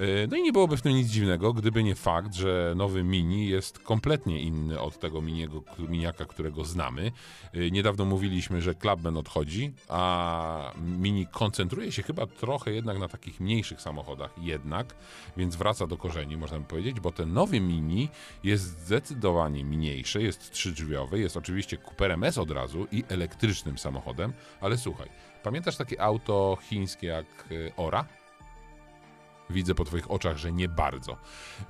Y, 0.00 0.28
No 0.30 0.36
i 0.36 0.42
nie 0.42 0.52
byłoby 0.52 0.76
w 0.76 0.82
tym 0.82 0.92
nic 0.92 1.08
dziwnego, 1.08 1.52
gdyby 1.52 1.82
nie 1.82 1.94
fakt, 1.94 2.34
że 2.34 2.72
nowy 2.76 3.02
Mini 3.02 3.48
jest 3.48 3.78
kompletnie 3.78 4.40
inny 4.40 4.80
od 4.80 4.98
tego 4.98 5.22
miniego, 5.22 5.62
miniaka, 5.78 6.24
którego 6.24 6.64
znamy. 6.64 7.12
Y, 7.56 7.70
Niedawno 7.70 8.04
mówiliśmy, 8.04 8.62
że 8.62 8.74
Clubman 8.74 9.16
odchodzi, 9.16 9.72
a 9.88 10.72
Mini 10.98 11.26
koncentruje 11.26 11.92
się 11.92 12.02
chyba 12.02 12.26
trochę 12.26 12.72
jednak 12.72 12.98
na 12.98 13.08
takich 13.08 13.40
mniejszych 13.40 13.80
samochodach 13.80 14.30
jednak, 14.38 14.94
więc 15.36 15.56
wraca 15.56 15.86
do 15.86 15.96
korzeni, 15.96 16.36
można 16.36 16.58
by 16.58 16.64
powiedzieć, 16.64 17.00
bo 17.00 17.12
ten 17.12 17.32
nowy 17.32 17.60
Mini 17.60 18.08
jest 18.44 18.64
zdecydowanie 18.64 19.64
mniejszy, 19.64 20.22
jest 20.22 20.52
trzydrzwiowy, 20.52 21.20
jest 21.20 21.36
oczywiście 21.36 21.78
Cooperem 21.78 22.24
S 22.24 22.38
od 22.38 22.50
razu 22.50 22.86
i 22.92 23.04
elektrycznym 23.14 23.78
samochodem, 23.78 24.32
ale 24.60 24.78
słuchaj, 24.78 25.08
pamiętasz 25.42 25.76
takie 25.76 26.02
auto 26.02 26.58
chińskie 26.62 27.06
jak 27.06 27.26
y, 27.50 27.72
Ora? 27.76 28.04
Widzę 29.50 29.74
po 29.74 29.84
Twoich 29.84 30.10
oczach, 30.10 30.36
że 30.36 30.52
nie 30.52 30.68
bardzo. 30.68 31.16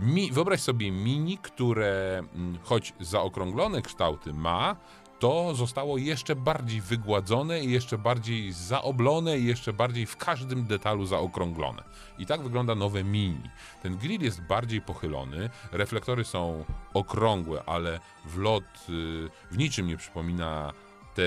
Mi, 0.00 0.32
wyobraź 0.32 0.60
sobie 0.60 0.90
mini, 0.90 1.38
które 1.38 2.22
mm, 2.34 2.58
choć 2.62 2.92
zaokrąglone 3.00 3.82
kształty 3.82 4.32
ma, 4.32 4.76
to 5.18 5.54
zostało 5.54 5.98
jeszcze 5.98 6.36
bardziej 6.36 6.80
wygładzone 6.80 7.60
i 7.60 7.72
jeszcze 7.72 7.98
bardziej 7.98 8.52
zaoblone 8.52 9.38
i 9.38 9.44
jeszcze 9.44 9.72
bardziej 9.72 10.06
w 10.06 10.16
każdym 10.16 10.66
detalu 10.66 11.06
zaokrąglone. 11.06 11.82
I 12.18 12.26
tak 12.26 12.42
wygląda 12.42 12.74
nowe 12.74 13.04
mini. 13.04 13.50
Ten 13.82 13.96
grill 13.96 14.22
jest 14.22 14.42
bardziej 14.42 14.80
pochylony, 14.80 15.50
reflektory 15.72 16.24
są 16.24 16.64
okrągłe, 16.94 17.62
ale 17.66 18.00
w 18.24 18.38
lot 18.38 18.64
y, 18.88 19.28
w 19.50 19.58
niczym 19.58 19.86
nie 19.86 19.96
przypomina 19.96 20.72
te, 21.14 21.22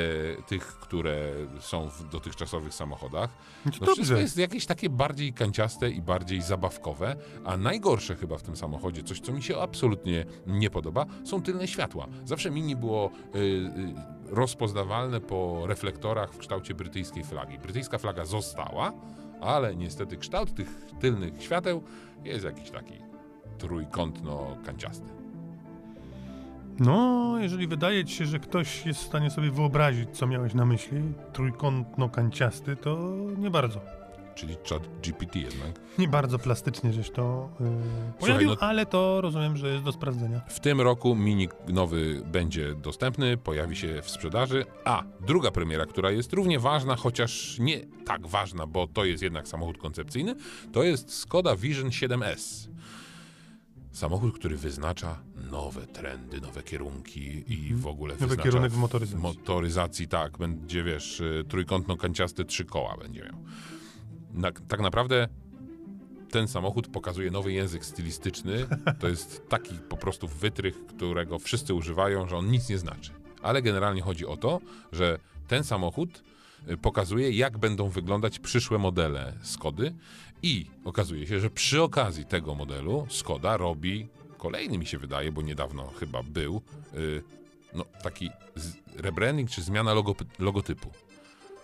tych, 0.48 0.66
które 0.66 1.32
są 1.60 1.90
w 1.90 2.10
dotychczasowych 2.10 2.74
samochodach. 2.74 3.30
No 3.66 3.72
No 3.82 3.94
wszystko 3.94 4.18
jest 4.18 4.38
jakieś 4.38 4.66
takie 4.66 4.90
bardziej 4.90 5.34
kanciaste 5.34 5.90
i 5.90 6.02
bardziej 6.02 6.42
zabawkowe, 6.42 7.16
a 7.46 7.58
najgorsze 7.58 8.16
chyba 8.16 8.38
w 8.38 8.44
tym 8.44 8.56
samochodzie, 8.56 9.04
coś 9.04 9.20
co 9.20 9.32
mi 9.32 9.44
się 9.44 9.58
absolutnie 9.58 10.26
nie 10.48 10.70
podoba, 10.70 11.06
są 11.24 11.42
tylne 11.42 11.68
światła. 11.68 12.08
Zawsze 12.26 12.52
Mini 12.52 12.76
było 12.76 13.12
y, 13.36 13.40
y, 13.40 13.72
rozpoznawalne 14.30 15.22
po 15.22 15.68
reflektorach 15.68 16.34
w 16.34 16.38
kształcie 16.38 16.74
brytyjskiej 16.74 17.24
flagi. 17.24 17.60
Brytyjska 17.60 17.98
flaga 17.98 18.26
została, 18.26 18.94
ale 19.42 19.76
niestety 19.76 20.18
kształt 20.18 20.56
tych 20.56 20.70
tylnych 21.00 21.44
świateł 21.44 21.84
jest 22.24 22.46
jakiś 22.46 22.72
taki 22.72 22.94
trójkątno-kanciasty. 23.58 25.17
No, 26.80 27.36
jeżeli 27.40 27.68
wydaje 27.68 28.06
ci 28.06 28.16
się, 28.16 28.26
że 28.26 28.40
ktoś 28.40 28.86
jest 28.86 29.00
w 29.00 29.06
stanie 29.06 29.30
sobie 29.30 29.52
wyobrazić, 29.52 30.10
co 30.10 30.28
miałeś 30.28 30.54
na 30.54 30.66
myśli, 30.66 30.98
trójkątno-kanciasty, 31.34 32.76
to 32.76 33.16
nie 33.38 33.50
bardzo. 33.50 33.82
Czyli 34.36 34.56
chat 34.70 34.84
GPT 35.04 35.40
jednak. 35.40 35.80
Nie 35.98 36.08
bardzo 36.08 36.40
plastycznie 36.40 36.94
żeś 36.94 37.10
to 37.10 37.50
yy, 37.60 37.68
pojawił, 38.20 38.50
no- 38.50 38.56
ale 38.60 38.86
to 38.86 39.22
rozumiem, 39.22 39.58
że 39.58 39.68
jest 39.68 39.84
do 39.84 39.92
sprawdzenia. 39.92 40.42
W 40.48 40.60
tym 40.60 40.82
roku 40.82 41.16
mini 41.16 41.50
nowy 41.68 42.22
będzie 42.26 42.76
dostępny, 42.76 43.38
pojawi 43.38 43.76
się 43.76 44.02
w 44.02 44.10
sprzedaży. 44.10 44.66
A 44.86 45.04
druga 45.28 45.52
premiera, 45.52 45.86
która 45.86 46.12
jest 46.12 46.34
równie 46.34 46.60
ważna, 46.60 46.96
chociaż 46.96 47.60
nie 47.60 47.80
tak 48.06 48.28
ważna, 48.28 48.68
bo 48.68 48.88
to 48.88 49.06
jest 49.06 49.24
jednak 49.24 49.48
samochód 49.48 49.78
koncepcyjny, 49.78 50.36
to 50.72 50.84
jest 50.84 51.14
Skoda 51.14 51.56
Vision 51.56 51.90
7S. 51.90 52.68
Samochód, 53.98 54.36
który 54.40 54.58
wyznacza 54.58 55.20
nowe 55.52 55.88
trendy, 55.88 56.42
nowe 56.42 56.64
kierunki 56.64 57.54
i 57.54 57.76
w 57.76 57.88
ogóle 57.88 58.14
Nowy 58.14 58.28
wyznacza 58.28 58.44
kierunek 58.44 58.72
w 58.72 58.78
motoryzacji. 58.78 59.22
motoryzacji, 59.22 60.08
tak, 60.08 60.38
będzie, 60.38 60.84
wiesz, 60.84 61.20
y, 61.20 61.44
trójkątno-kanciaste 61.48 62.46
trzy 62.46 62.66
koła 62.66 62.98
będzie 62.98 63.22
miał. 63.24 63.44
Na, 64.34 64.52
tak 64.68 64.80
naprawdę 64.80 65.28
ten 66.32 66.48
samochód 66.48 66.88
pokazuje 66.88 67.32
nowy 67.32 67.54
język 67.54 67.86
stylistyczny. 67.86 68.68
To 69.00 69.08
jest 69.08 69.50
taki 69.50 69.76
po 69.90 69.98
prostu 69.98 70.28
wytrych, 70.28 70.86
którego 70.86 71.40
wszyscy 71.40 71.74
używają, 71.74 72.28
że 72.28 72.38
on 72.38 72.52
nic 72.52 72.70
nie 72.70 72.78
znaczy. 72.78 73.12
Ale 73.42 73.62
generalnie 73.62 74.02
chodzi 74.02 74.26
o 74.26 74.38
to, 74.38 74.60
że 74.92 75.20
ten 75.48 75.64
samochód 75.64 76.24
y, 76.70 76.78
pokazuje, 76.78 77.32
jak 77.32 77.58
będą 77.58 77.90
wyglądać 77.90 78.40
przyszłe 78.40 78.78
modele 78.78 79.34
Skody 79.42 79.94
i 80.44 80.66
okazuje 80.86 81.28
się, 81.28 81.40
że 81.40 81.50
przy 81.50 81.82
okazji 81.82 82.26
tego 82.26 82.56
modelu 82.56 83.08
Skoda 83.10 83.58
robi 83.58 84.08
kolejny 84.38 84.78
mi 84.78 84.86
się 84.86 84.98
wydaje, 84.98 85.32
bo 85.32 85.42
niedawno 85.42 85.88
chyba 86.00 86.24
był, 86.24 86.62
y, 86.94 87.24
no 87.74 87.86
taki 88.04 88.30
rebranding 88.96 89.50
czy 89.50 89.62
zmiana 89.62 89.94
logo, 89.94 90.16
logotypu. 90.40 90.92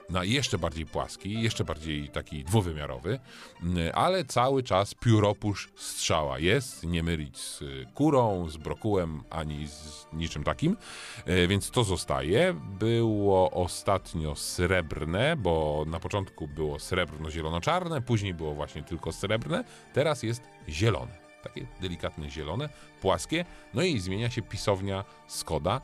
Na 0.10 0.24
jeszcze 0.24 0.58
bardziej 0.58 0.86
płaski, 0.86 1.42
jeszcze 1.42 1.64
bardziej 1.64 2.10
taki 2.10 2.44
dwuwymiarowy, 2.44 3.20
mm, 3.64 3.92
ale 3.94 4.26
cały 4.26 4.64
czas 4.64 4.94
pióropusz 4.94 5.70
strzała 5.76 6.40
jest, 6.40 6.84
nie 6.84 7.04
mylić 7.04 7.38
z 7.38 7.64
kurą, 7.94 8.50
z 8.50 8.58
brokułem, 8.58 9.24
ani 9.30 9.68
z 9.68 10.08
niczym 10.14 10.44
takim, 10.44 10.78
E, 11.26 11.48
więc 11.48 11.72
to 11.72 11.84
zostaje. 11.84 12.54
Było 12.80 13.52
ostatnio 13.52 14.36
srebrne, 14.36 15.36
bo 15.36 15.84
na 15.88 16.00
początku 16.00 16.48
było 16.48 16.80
srebrno-zielono-czarne, 16.80 18.02
później 18.02 18.34
było 18.34 18.54
właśnie 18.54 18.84
tylko 18.84 19.12
srebrne, 19.12 19.64
teraz 19.94 20.24
jest 20.24 20.42
zielone. 20.70 21.24
Takie 21.44 21.68
delikatne 21.82 22.30
zielone, 22.30 22.70
płaskie, 23.02 23.46
no 23.74 23.82
i 23.84 24.00
zmienia 24.00 24.30
się 24.30 24.42
pisownia 24.42 25.04
Skoda, 25.28 25.82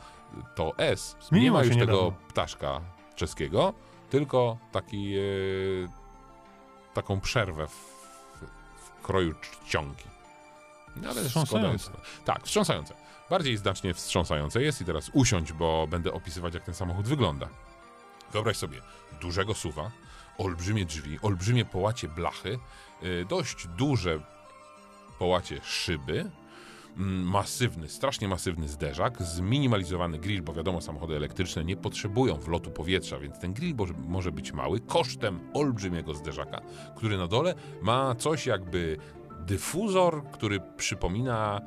to 0.56 0.78
S. 0.78 1.16
nie 1.32 1.52
ma 1.52 1.64
już 1.64 1.78
tego 1.78 1.86
niedawno. 1.86 2.12
ptaszka 2.28 2.82
czeskiego, 3.16 3.74
tylko 4.10 4.58
taki, 4.72 5.16
e, 5.18 5.22
taką 6.94 7.20
przerwę 7.20 7.68
w, 7.68 7.72
w 8.76 9.02
kroju 9.04 9.34
czcionki. 9.42 10.06
No, 10.96 11.10
ale 11.10 11.24
Wstrząsające. 11.24 11.92
tak, 12.26 12.44
wstrząsające. 12.44 12.94
Bardziej 13.30 13.58
znacznie 13.58 13.94
wstrząsające 13.94 14.62
jest 14.62 14.82
i 14.82 14.86
teraz 14.86 15.10
usiądź, 15.14 15.54
bo 15.54 15.88
będę 15.88 16.14
opisywać, 16.14 16.54
jak 16.54 16.64
ten 16.64 16.74
samochód 16.76 17.08
wygląda. 17.08 17.48
Wyobraź 18.32 18.58
sobie 18.58 18.82
dużego 19.22 19.54
suwa, 19.54 19.92
olbrzymie 20.38 20.86
drzwi, 20.86 21.20
olbrzymie 21.22 21.66
połacie 21.66 22.08
blachy, 22.08 22.60
y, 23.04 23.26
dość 23.30 23.68
duże 23.68 24.20
połacie 25.20 25.62
szyby, 25.64 26.32
masywny, 26.96 27.90
strasznie 27.90 28.28
masywny 28.28 28.68
zderzak, 28.68 29.22
zminimalizowany 29.24 30.20
grill, 30.20 30.42
bo 30.42 30.54
wiadomo, 30.54 30.82
samochody 30.82 31.16
elektryczne 31.16 31.66
nie 31.66 31.78
potrzebują 31.78 32.36
wlotu 32.36 32.72
powietrza, 32.72 33.20
więc 33.20 33.40
ten 33.40 33.54
grill 33.54 33.76
może, 33.76 33.94
może 34.08 34.32
być 34.32 34.54
mały, 34.54 34.80
kosztem 34.80 35.40
olbrzymiego 35.54 36.14
zderzaka, 36.14 36.62
który 36.96 37.18
na 37.18 37.28
dole 37.28 37.56
ma 37.82 38.16
coś 38.16 38.46
jakby 38.46 38.98
dyfuzor, 39.46 40.24
który 40.32 40.60
przypomina 40.78 41.62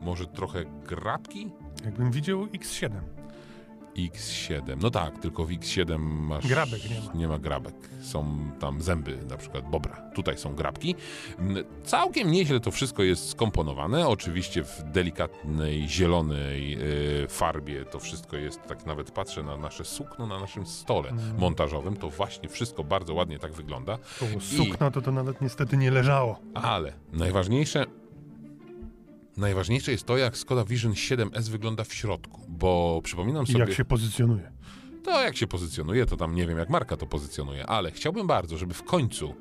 może 0.00 0.26
trochę 0.26 0.64
grabki, 0.64 1.52
Jakbym 1.84 2.10
widział 2.10 2.46
X7. 2.46 2.90
X7. 3.96 4.76
No 4.82 4.90
tak, 4.90 5.18
tylko 5.18 5.44
w 5.44 5.48
X7 5.50 5.98
masz. 5.98 6.46
Grabek 6.46 6.90
nie 6.90 7.00
ma. 7.00 7.12
Nie 7.14 7.28
ma 7.28 7.38
grabek. 7.38 7.74
Są 8.02 8.38
tam 8.60 8.82
zęby, 8.82 9.18
na 9.30 9.36
przykład 9.36 9.70
bobra. 9.70 10.02
Tutaj 10.14 10.38
są 10.38 10.54
grabki. 10.54 10.94
Mm, 11.38 11.64
Całkiem 11.84 12.30
nieźle 12.30 12.60
to 12.60 12.70
wszystko 12.70 13.02
jest 13.02 13.30
skomponowane. 13.30 14.08
Oczywiście 14.08 14.64
w 14.64 14.82
delikatnej, 14.92 15.88
zielonej 15.88 16.78
y, 17.24 17.28
farbie 17.28 17.84
to 17.84 18.00
wszystko 18.00 18.36
jest, 18.36 18.62
tak 18.66 18.86
nawet 18.86 19.10
patrzę 19.10 19.42
na 19.42 19.56
nasze 19.56 19.84
sukno 19.84 20.26
na 20.26 20.40
naszym 20.40 20.66
stole 20.66 21.08
Mm. 21.10 21.38
montażowym. 21.38 21.96
To 21.96 22.10
właśnie 22.10 22.48
wszystko 22.48 22.84
bardzo 22.84 23.14
ładnie 23.14 23.38
tak 23.38 23.52
wygląda. 23.52 23.98
To 24.20 24.26
sukno 24.40 24.90
to 24.90 25.02
to 25.02 25.12
nawet 25.12 25.40
niestety 25.40 25.76
nie 25.76 25.90
leżało. 25.90 26.38
Ale 26.54 26.92
najważniejsze. 27.12 27.84
Najważniejsze 29.36 29.92
jest 29.92 30.04
to, 30.04 30.16
jak 30.16 30.36
Skoda 30.36 30.64
Vision 30.64 30.92
7S 30.92 31.48
wygląda 31.48 31.84
w 31.84 31.94
środku, 31.94 32.40
bo 32.48 33.00
przypominam 33.04 33.44
I 33.44 33.46
sobie... 33.46 33.60
jak 33.60 33.72
się 33.72 33.84
pozycjonuje. 33.84 34.52
To 35.04 35.22
jak 35.22 35.36
się 35.36 35.46
pozycjonuje, 35.46 36.06
to 36.06 36.16
tam 36.16 36.34
nie 36.34 36.46
wiem, 36.46 36.58
jak 36.58 36.70
marka 36.70 36.96
to 36.96 37.06
pozycjonuje, 37.06 37.66
ale 37.66 37.90
chciałbym 37.90 38.26
bardzo, 38.26 38.58
żeby 38.58 38.74
w 38.74 38.82
końcu 38.82 39.34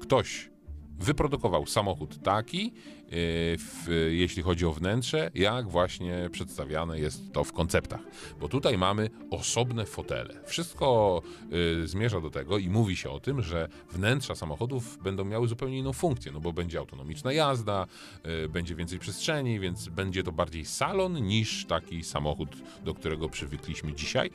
ktoś 0.00 0.50
wyprodukował 0.98 1.66
samochód 1.66 2.22
taki, 2.22 2.72
w, 3.10 4.08
jeśli 4.10 4.42
chodzi 4.42 4.66
o 4.66 4.72
wnętrze, 4.72 5.30
jak 5.34 5.68
właśnie 5.68 6.28
przedstawiane 6.32 7.00
jest 7.00 7.32
to 7.32 7.44
w 7.44 7.52
konceptach. 7.52 8.00
Bo 8.40 8.48
tutaj 8.48 8.78
mamy 8.78 9.10
osobne 9.30 9.86
fotele. 9.86 10.34
Wszystko 10.46 11.22
yy, 11.50 11.86
zmierza 11.86 12.20
do 12.20 12.30
tego 12.30 12.58
i 12.58 12.68
mówi 12.68 12.96
się 12.96 13.10
o 13.10 13.20
tym, 13.20 13.42
że 13.42 13.68
wnętrza 13.92 14.34
samochodów 14.34 14.98
będą 15.02 15.24
miały 15.24 15.48
zupełnie 15.48 15.78
inną 15.78 15.92
funkcję, 15.92 16.32
no 16.32 16.40
bo 16.40 16.52
będzie 16.52 16.78
autonomiczna 16.78 17.32
jazda, 17.32 17.86
yy, 18.24 18.48
będzie 18.48 18.74
więcej 18.74 18.98
przestrzeni, 18.98 19.60
więc 19.60 19.88
będzie 19.88 20.22
to 20.22 20.32
bardziej 20.32 20.64
salon 20.64 21.14
niż 21.14 21.66
taki 21.66 22.04
samochód, 22.04 22.48
do 22.84 22.94
którego 22.94 23.28
przywykliśmy 23.28 23.92
dzisiaj. 23.92 24.30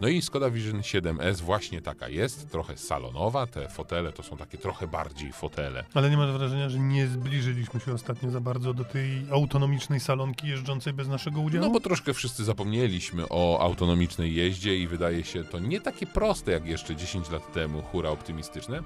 No 0.00 0.08
i 0.08 0.22
Skoda 0.22 0.50
Vision 0.50 0.80
7S 0.80 1.40
właśnie 1.40 1.80
taka 1.80 2.08
jest, 2.08 2.50
trochę 2.50 2.76
salonowa, 2.76 3.46
te 3.46 3.68
fotele 3.68 4.12
to 4.12 4.22
są 4.22 4.36
takie 4.36 4.58
trochę 4.58 4.86
bardziej 4.86 5.32
fotele. 5.32 5.84
Ale 5.94 6.10
nie 6.10 6.16
masz 6.16 6.32
wrażenia, 6.32 6.68
że 6.68 6.78
nie 6.78 7.06
zbliżyliśmy 7.06 7.80
się 7.80 7.92
ostatnio 7.92 8.11
za 8.28 8.40
bardzo 8.40 8.74
do 8.74 8.84
tej 8.84 9.26
autonomicznej 9.30 10.00
salonki 10.00 10.48
jeżdżącej 10.48 10.92
bez 10.92 11.08
naszego 11.08 11.40
udziału? 11.40 11.64
No 11.64 11.70
bo 11.72 11.80
troszkę 11.80 12.14
wszyscy 12.14 12.44
zapomnieliśmy 12.44 13.24
o 13.30 13.58
autonomicznej 13.60 14.34
jeździe 14.34 14.78
i 14.78 14.86
wydaje 14.88 15.24
się 15.24 15.44
to 15.44 15.58
nie 15.58 15.80
takie 15.80 16.06
proste 16.06 16.52
jak 16.52 16.66
jeszcze 16.66 16.96
10 16.96 17.30
lat 17.30 17.52
temu, 17.52 17.82
hura 17.82 18.10
optymistyczne. 18.10 18.82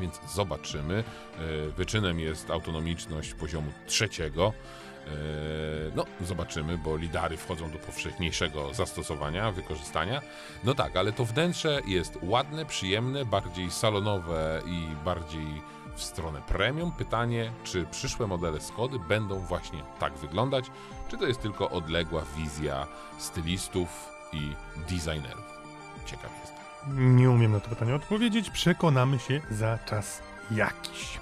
Więc 0.00 0.20
zobaczymy. 0.34 1.04
E, 1.38 1.70
Wyczynem 1.70 2.20
jest 2.20 2.50
autonomiczność 2.50 3.34
poziomu 3.34 3.72
trzeciego. 3.86 4.52
E, 5.06 5.10
No, 5.96 6.04
zobaczymy, 6.20 6.78
bo 6.78 6.96
lidary 6.96 7.36
wchodzą 7.36 7.70
do 7.70 7.78
powszechniejszego 7.78 8.74
zastosowania, 8.74 9.52
wykorzystania. 9.52 10.20
No 10.64 10.74
tak, 10.74 10.96
ale 10.96 11.12
to 11.12 11.24
wnętrze 11.24 11.80
jest 11.86 12.18
ładne, 12.22 12.66
przyjemne, 12.66 13.24
bardziej 13.24 13.70
salonowe 13.70 14.62
i 14.66 15.04
bardziej 15.04 15.46
w 15.94 16.02
stronę 16.02 16.42
premium. 16.48 16.92
Pytanie, 16.92 17.52
czy 17.64 17.86
przyszłe 17.86 18.26
modele 18.26 18.60
Skody 18.60 18.98
będą 18.98 19.38
właśnie 19.38 19.82
tak 19.98 20.12
wyglądać, 20.12 20.70
czy 21.08 21.18
to 21.18 21.26
jest 21.26 21.42
tylko 21.42 21.70
odległa 21.70 22.22
wizja 22.36 22.86
stylistów 23.18 24.08
i 24.32 24.54
designerów? 24.88 25.60
Ciekaw 26.06 26.30
jestem. 26.40 27.16
Nie 27.16 27.30
umiem 27.30 27.52
na 27.52 27.60
to 27.60 27.68
pytanie 27.68 27.94
odpowiedzieć. 27.94 28.50
Przekonamy 28.50 29.18
się 29.18 29.40
za 29.50 29.78
czas 29.78 30.22
jakiś. 30.50 31.20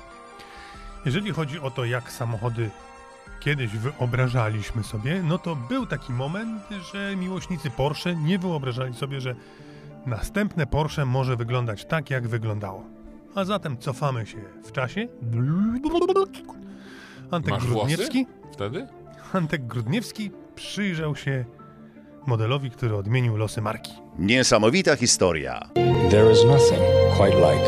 Jeżeli 1.05 1.33
chodzi 1.33 1.61
o 1.61 1.71
to, 1.71 1.85
jak 1.85 2.13
samochody 2.13 2.71
kiedyś 3.41 3.71
wyobrażaliśmy 3.71 4.85
sobie, 4.85 5.23
no 5.23 5.39
to 5.39 5.57
był 5.57 5.87
taki 5.87 6.13
moment, 6.13 6.63
że 6.93 7.17
miłośnicy 7.17 7.71
Porsche 7.71 8.17
nie 8.17 8.39
wyobrażali 8.39 8.95
sobie, 8.95 9.21
że 9.21 9.35
następne 10.07 10.67
Porsche 10.67 11.05
może 11.05 11.37
wyglądać 11.37 11.85
tak, 11.85 12.11
jak 12.11 12.29
wyglądało. 12.29 12.98
A 13.39 13.45
zatem 13.45 13.79
cofamy 13.79 14.27
się 14.27 14.39
w 14.65 14.73
czasie. 14.73 15.09
Antek 17.31 17.51
Masz 17.51 17.67
włosy? 17.67 17.87
Grudniewski, 17.87 18.27
Wtedy? 18.53 18.87
Antek 19.33 19.67
Grudniewski 19.67 20.31
przyjrzał 20.55 21.17
się 21.17 21.45
modelowi, 22.27 22.71
który 22.71 22.97
odmienił 22.97 23.37
losy 23.37 23.61
marki. 23.61 23.93
Niesamowita 24.19 24.97
historia. 24.97 25.69
There 26.11 26.33
is 26.33 26.45
nothing 26.45 26.81
quite 27.17 27.37
like 27.37 27.65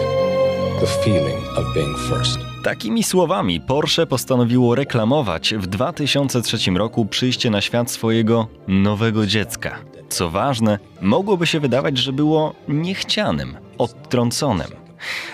the 0.81 0.87
feeling 1.05 1.45
of 1.59 1.75
being 1.75 1.99
first. 1.99 2.39
Takimi 2.65 3.03
słowami 3.05 3.61
Porsche 3.61 4.07
postanowiło 4.07 4.75
reklamować 4.75 5.55
w 5.55 5.67
2003 5.67 6.71
roku 6.71 7.07
przyjście 7.07 7.51
na 7.51 7.61
świat 7.61 7.91
swojego 7.91 8.49
nowego 8.69 9.27
dziecka. 9.27 9.79
Co 10.09 10.31
ważne, 10.31 10.79
mogłoby 11.01 11.47
się 11.47 11.61
wydawać, 11.61 11.99
że 11.99 12.13
było 12.13 12.55
niechcianym, 12.69 13.57
odtrąconym. 13.79 14.90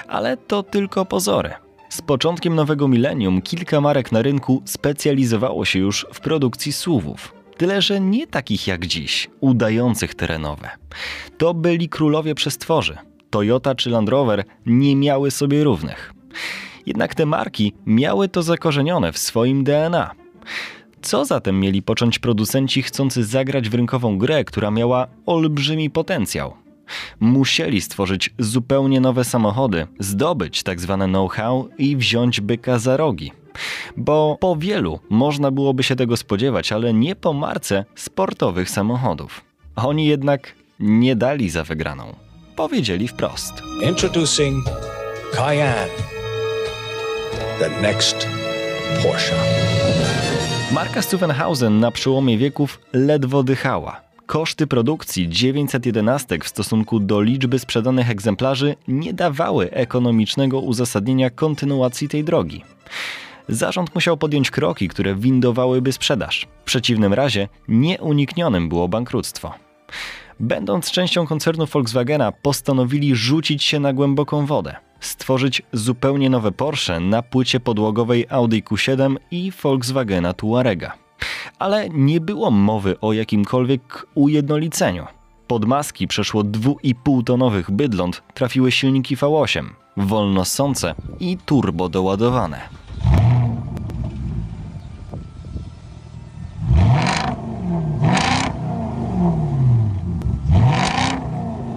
Ale 0.08 0.36
to 0.36 0.62
tylko 0.62 1.04
pozory. 1.04 1.52
Z 1.88 2.02
początkiem 2.02 2.54
nowego 2.54 2.88
milenium 2.88 3.42
kilka 3.42 3.80
marek 3.80 4.12
na 4.12 4.22
rynku 4.22 4.62
specjalizowało 4.64 5.64
się 5.64 5.78
już 5.78 6.06
w 6.12 6.20
produkcji 6.20 6.72
SUVów. 6.72 7.34
Tyle, 7.56 7.82
że 7.82 8.00
nie 8.00 8.26
takich 8.26 8.66
jak 8.66 8.86
dziś, 8.86 9.30
udających 9.40 10.14
terenowe. 10.14 10.70
To 11.38 11.54
byli 11.54 11.88
królowie 11.88 12.34
przestworzy. 12.34 12.98
Toyota 13.30 13.74
czy 13.74 13.90
Land 13.90 14.08
Rover 14.08 14.44
nie 14.66 14.96
miały 14.96 15.30
sobie 15.30 15.64
równych. 15.64 16.12
Jednak 16.86 17.14
te 17.14 17.26
marki 17.26 17.72
miały 17.86 18.28
to 18.28 18.42
zakorzenione 18.42 19.12
w 19.12 19.18
swoim 19.18 19.64
DNA. 19.64 20.10
Co 21.02 21.24
zatem 21.24 21.60
mieli 21.60 21.82
począć 21.82 22.18
producenci 22.18 22.82
chcący 22.82 23.24
zagrać 23.24 23.68
w 23.68 23.74
rynkową 23.74 24.18
grę, 24.18 24.44
która 24.44 24.70
miała 24.70 25.06
olbrzymi 25.26 25.90
potencjał? 25.90 26.65
Musieli 27.20 27.80
stworzyć 27.80 28.30
zupełnie 28.38 29.00
nowe 29.00 29.24
samochody, 29.24 29.86
zdobyć 29.98 30.62
tak 30.62 30.80
zwane 30.80 31.06
know-how 31.06 31.68
i 31.78 31.96
wziąć 31.96 32.40
byka 32.40 32.78
za 32.78 32.96
rogi. 32.96 33.32
Bo 33.96 34.36
po 34.40 34.56
wielu 34.56 35.00
można 35.10 35.50
byłoby 35.50 35.82
się 35.82 35.96
tego 35.96 36.16
spodziewać, 36.16 36.72
ale 36.72 36.94
nie 36.94 37.16
po 37.16 37.32
marce 37.32 37.84
sportowych 37.94 38.70
samochodów. 38.70 39.44
Oni 39.76 40.06
jednak 40.06 40.52
nie 40.80 41.16
dali 41.16 41.50
za 41.50 41.64
wygraną. 41.64 42.14
Powiedzieli 42.56 43.08
wprost. 43.08 43.62
Introducing 43.88 44.64
Cayenne, 45.34 45.88
the 47.58 47.82
next 47.82 48.28
Porsche. 49.02 49.34
Marka 50.72 51.02
Stuvenhausen 51.02 51.80
na 51.80 51.90
przełomie 51.90 52.38
wieków 52.38 52.80
ledwo 52.92 53.42
dychała. 53.42 54.05
Koszty 54.26 54.66
produkcji 54.66 55.28
911 55.28 56.38
w 56.44 56.48
stosunku 56.48 57.00
do 57.00 57.20
liczby 57.20 57.58
sprzedanych 57.58 58.10
egzemplarzy 58.10 58.74
nie 58.88 59.12
dawały 59.12 59.70
ekonomicznego 59.70 60.60
uzasadnienia 60.60 61.30
kontynuacji 61.30 62.08
tej 62.08 62.24
drogi. 62.24 62.64
Zarząd 63.48 63.94
musiał 63.94 64.16
podjąć 64.16 64.50
kroki, 64.50 64.88
które 64.88 65.14
windowałyby 65.14 65.92
sprzedaż. 65.92 66.46
W 66.62 66.64
przeciwnym 66.64 67.14
razie 67.14 67.48
nieuniknionym 67.68 68.68
było 68.68 68.88
bankructwo. 68.88 69.54
Będąc 70.40 70.90
częścią 70.90 71.26
koncernu 71.26 71.66
Volkswagena, 71.66 72.32
postanowili 72.32 73.16
rzucić 73.16 73.64
się 73.64 73.80
na 73.80 73.92
głęboką 73.92 74.46
wodę. 74.46 74.76
Stworzyć 75.00 75.62
zupełnie 75.72 76.30
nowe 76.30 76.52
Porsche 76.52 77.00
na 77.00 77.22
płycie 77.22 77.60
podłogowej 77.60 78.26
Audi 78.28 78.62
Q7 78.62 79.16
i 79.30 79.52
Volkswagena 79.62 80.32
Tuarega. 80.32 81.05
Ale 81.58 81.88
nie 81.88 82.20
było 82.20 82.50
mowy 82.50 83.00
o 83.00 83.12
jakimkolwiek 83.12 84.06
ujednoliceniu. 84.14 85.06
Pod 85.46 85.64
maski 85.64 86.08
przeszło 86.08 86.42
2,5-tonowych 86.42 87.70
bydląt 87.70 88.22
trafiły 88.34 88.72
silniki 88.72 89.16
V8, 89.16 89.64
wolnosące 89.96 90.94
i 91.20 91.38
turbo 91.46 91.88
doładowane. 91.88 92.60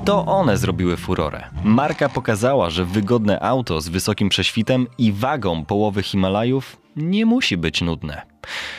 To 0.05 0.25
one 0.25 0.57
zrobiły 0.57 0.97
furorę. 0.97 1.43
Marka 1.63 2.09
pokazała, 2.09 2.69
że 2.69 2.85
wygodne 2.85 3.39
auto 3.39 3.81
z 3.81 3.89
wysokim 3.89 4.29
prześwitem 4.29 4.87
i 4.97 5.11
wagą 5.11 5.65
połowy 5.65 6.03
Himalajów 6.03 6.77
nie 6.99 7.25
musi 7.25 7.57
być 7.57 7.81
nudne. 7.81 8.21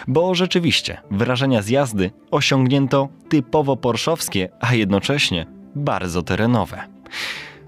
Bo 0.08 0.34
rzeczywiście, 0.34 1.00
wrażenia 1.10 1.62
z 1.62 1.68
jazdy 1.68 2.10
osiągnięto 2.30 3.08
typowo 3.28 3.76
porszowskie, 3.76 4.48
a 4.60 4.74
jednocześnie 4.74 5.46
bardzo 5.74 6.22
terenowe. 6.22 6.82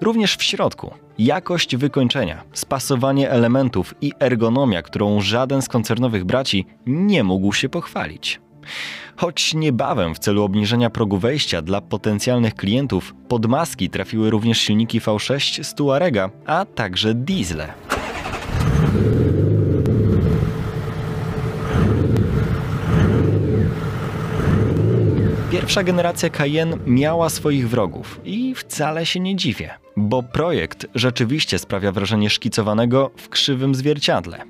Również 0.00 0.36
w 0.36 0.42
środku 0.42 0.94
jakość 1.18 1.76
wykończenia, 1.76 2.44
spasowanie 2.52 3.30
elementów 3.30 3.94
i 4.00 4.12
ergonomia, 4.20 4.82
którą 4.82 5.20
żaden 5.20 5.62
z 5.62 5.68
koncernowych 5.68 6.24
braci 6.24 6.66
nie 6.86 7.24
mógł 7.24 7.52
się 7.52 7.68
pochwalić. 7.68 8.40
Choć 9.16 9.54
niebawem 9.54 10.14
w 10.14 10.18
celu 10.18 10.42
obniżenia 10.42 10.90
progu 10.90 11.18
wejścia 11.18 11.62
dla 11.62 11.80
potencjalnych 11.80 12.54
klientów 12.54 13.14
pod 13.28 13.46
maski 13.46 13.90
trafiły 13.90 14.30
również 14.30 14.58
silniki 14.58 15.00
V6 15.00 15.62
z 15.64 15.74
Tuarega, 15.74 16.30
a 16.46 16.64
także 16.64 17.14
diesle. 17.14 17.74
Pierwsza 25.52 25.82
generacja 25.82 26.30
Cayenne 26.30 26.76
miała 26.86 27.30
swoich 27.30 27.68
wrogów 27.68 28.20
i 28.24 28.54
wcale 28.54 29.06
się 29.06 29.20
nie 29.20 29.36
dziwię, 29.36 29.70
bo 29.96 30.22
projekt 30.22 30.86
rzeczywiście 30.94 31.58
sprawia 31.58 31.92
wrażenie 31.92 32.30
szkicowanego 32.30 33.10
w 33.16 33.28
krzywym 33.28 33.74
zwierciadle. 33.74 34.44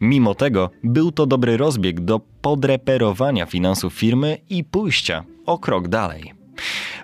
Mimo 0.00 0.34
tego 0.34 0.70
był 0.84 1.12
to 1.12 1.26
dobry 1.26 1.56
rozbieg 1.56 2.00
do 2.00 2.20
podreperowania 2.42 3.46
finansów 3.46 3.94
firmy 3.94 4.38
i 4.50 4.64
pójścia 4.64 5.24
o 5.46 5.58
krok 5.58 5.88
dalej. 5.88 6.34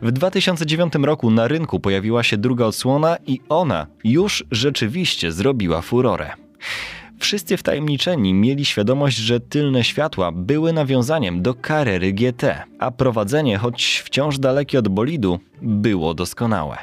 W 0.02 0.12
2009 0.12 0.92
roku 1.02 1.30
na 1.30 1.48
rynku 1.48 1.80
pojawiła 1.80 2.22
się 2.22 2.36
druga 2.36 2.64
odsłona 2.64 3.16
i 3.26 3.40
ona 3.48 3.86
już 4.04 4.44
rzeczywiście 4.50 5.32
zrobiła 5.32 5.82
furorę. 5.82 6.30
Wszyscy 7.18 7.56
wtajemniczeni 7.56 8.34
mieli 8.34 8.64
świadomość, 8.64 9.16
że 9.16 9.40
tylne 9.40 9.84
światła 9.84 10.32
były 10.32 10.72
nawiązaniem 10.72 11.42
do 11.42 11.54
Carrery 11.54 12.12
GT, 12.12 12.64
a 12.78 12.90
prowadzenie, 12.90 13.58
choć 13.58 14.02
wciąż 14.04 14.38
dalekie 14.38 14.78
od 14.78 14.88
bolidu, 14.88 15.38
było 15.62 16.14
doskonałe. 16.14 16.78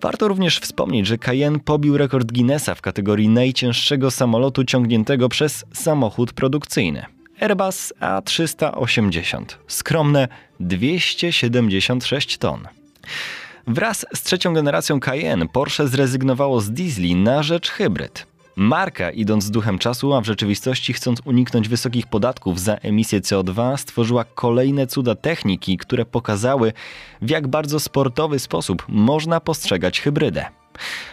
Warto 0.00 0.28
również 0.28 0.58
wspomnieć, 0.58 1.06
że 1.06 1.18
Cayenne 1.18 1.60
pobił 1.60 1.98
rekord 1.98 2.32
Guinnessa 2.32 2.74
w 2.74 2.80
kategorii 2.80 3.28
najcięższego 3.28 4.10
samolotu 4.10 4.64
ciągniętego 4.64 5.28
przez 5.28 5.64
samochód 5.72 6.32
produkcyjny. 6.32 7.04
Airbus 7.40 7.92
A380. 8.00 9.44
Skromne 9.66 10.28
276 10.60 12.38
ton. 12.38 12.68
Wraz 13.66 14.06
z 14.14 14.22
trzecią 14.22 14.54
generacją 14.54 15.00
Cayenne 15.00 15.48
Porsche 15.48 15.88
zrezygnowało 15.88 16.60
z 16.60 16.70
diesli 16.70 17.14
na 17.14 17.42
rzecz 17.42 17.70
hybryd. 17.70 18.31
Marka, 18.56 19.10
idąc 19.10 19.44
z 19.44 19.50
duchem 19.50 19.78
czasu, 19.78 20.14
a 20.14 20.20
w 20.20 20.24
rzeczywistości 20.24 20.92
chcąc 20.92 21.20
uniknąć 21.24 21.68
wysokich 21.68 22.06
podatków 22.06 22.60
za 22.60 22.74
emisję 22.74 23.20
CO2, 23.20 23.76
stworzyła 23.76 24.24
kolejne 24.24 24.86
cuda 24.86 25.14
techniki, 25.14 25.78
które 25.78 26.04
pokazały, 26.04 26.72
w 27.22 27.30
jak 27.30 27.48
bardzo 27.48 27.80
sportowy 27.80 28.38
sposób 28.38 28.84
można 28.88 29.40
postrzegać 29.40 30.00
hybrydę. 30.00 30.46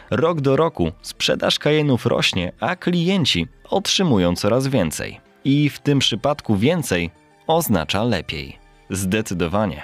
Rok 0.10 0.42
do 0.42 0.56
roku 0.56 0.92
sprzedaż 1.02 1.60
Cayenne'ów 1.60 2.06
rośnie, 2.06 2.52
a 2.60 2.76
klienci 2.76 3.48
otrzymują 3.70 4.36
coraz 4.36 4.68
więcej. 4.68 5.20
I 5.44 5.70
w 5.70 5.80
tym 5.80 6.00
przypadku 6.00 6.56
więcej 6.56 7.12
oznacza 7.48 8.04
lepiej. 8.04 8.60
Zdecydowanie. 8.90 9.82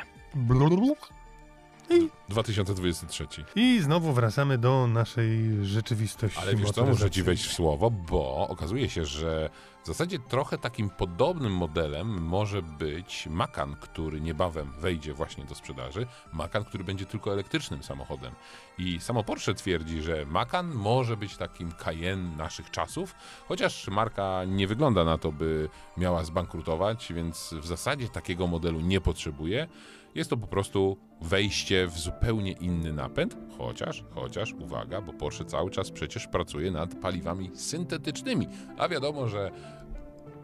Blululu. 1.88 2.10
2023. 2.30 3.28
I 3.56 3.80
znowu 3.82 4.14
wracamy 4.14 4.58
do 4.58 4.88
naszej 4.88 5.66
rzeczywistości. 5.66 6.40
Ale 6.42 6.56
wiesz 6.56 6.72
co, 6.72 6.86
muszę 6.86 7.12
ci 7.12 7.24
wejść 7.24 7.46
w 7.46 7.54
słowo, 7.54 7.92
bo 7.92 8.48
okazuje 8.48 8.90
się, 8.90 9.06
że 9.06 9.50
w 9.84 9.88
zasadzie 9.88 10.20
trochę 10.20 10.58
takim 10.58 10.90
podobnym 10.90 11.54
modelem 11.54 12.08
może 12.08 12.62
być 12.62 13.28
Macan, 13.28 13.76
który 13.76 14.22
niebawem 14.22 14.72
wejdzie 14.80 15.14
właśnie 15.14 15.46
do 15.46 15.56
sprzedaży. 15.56 16.08
Macan, 16.34 16.66
który 16.66 16.84
będzie 16.84 17.06
tylko 17.06 17.34
elektrycznym 17.34 17.84
samochodem. 17.84 18.34
I 18.78 19.00
samo 19.00 19.24
Porsche 19.24 19.54
twierdzi, 19.54 20.02
że 20.02 20.26
Macan 20.26 20.74
może 20.74 21.18
być 21.18 21.38
takim 21.38 21.72
Cayenne 21.72 22.38
naszych 22.38 22.72
czasów, 22.72 23.16
chociaż 23.48 23.88
marka 23.88 24.42
nie 24.48 24.68
wygląda 24.68 25.04
na 25.04 25.18
to, 25.18 25.32
by 25.32 25.70
miała 25.98 26.24
zbankrutować, 26.24 27.14
więc 27.14 27.54
w 27.62 27.66
zasadzie 27.66 28.10
takiego 28.10 28.48
modelu 28.48 28.82
nie 28.82 29.02
potrzebuje. 29.02 29.68
Jest 30.16 30.30
to 30.30 30.38
po 30.38 30.48
prostu 30.48 30.98
wejście 31.22 31.88
w 31.88 32.00
zupełnie 32.00 32.52
inny 32.52 32.94
napęd, 32.94 33.38
chociaż, 33.58 34.04
chociaż, 34.10 34.54
uwaga, 34.54 35.02
bo 35.02 35.14
Porsche 35.14 35.46
cały 35.46 35.72
czas 35.72 35.92
przecież 35.92 36.28
pracuje 36.28 36.72
nad 36.72 36.96
paliwami 36.96 37.52
syntetycznymi, 37.54 38.48
a 38.78 38.90
wiadomo, 38.90 39.28
że 39.28 39.52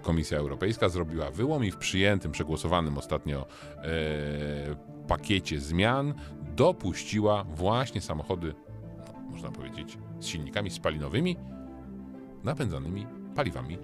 Komisja 0.01 0.37
Europejska 0.37 0.89
zrobiła 0.89 1.31
wyłom 1.31 1.65
i 1.65 1.71
w 1.71 1.77
przyjętym, 1.77 2.31
przegłosowanym 2.31 2.97
ostatnio 2.97 3.45
e, 3.77 3.85
pakiecie 5.07 5.59
zmian 5.59 6.13
dopuściła 6.55 7.43
właśnie 7.43 8.01
samochody, 8.01 8.53
no, 8.97 9.19
można 9.29 9.51
powiedzieć, 9.51 9.97
z 10.19 10.25
silnikami 10.25 10.69
spalinowymi 10.69 11.35
napędzanymi 12.43 13.07
paliwami 13.35 13.77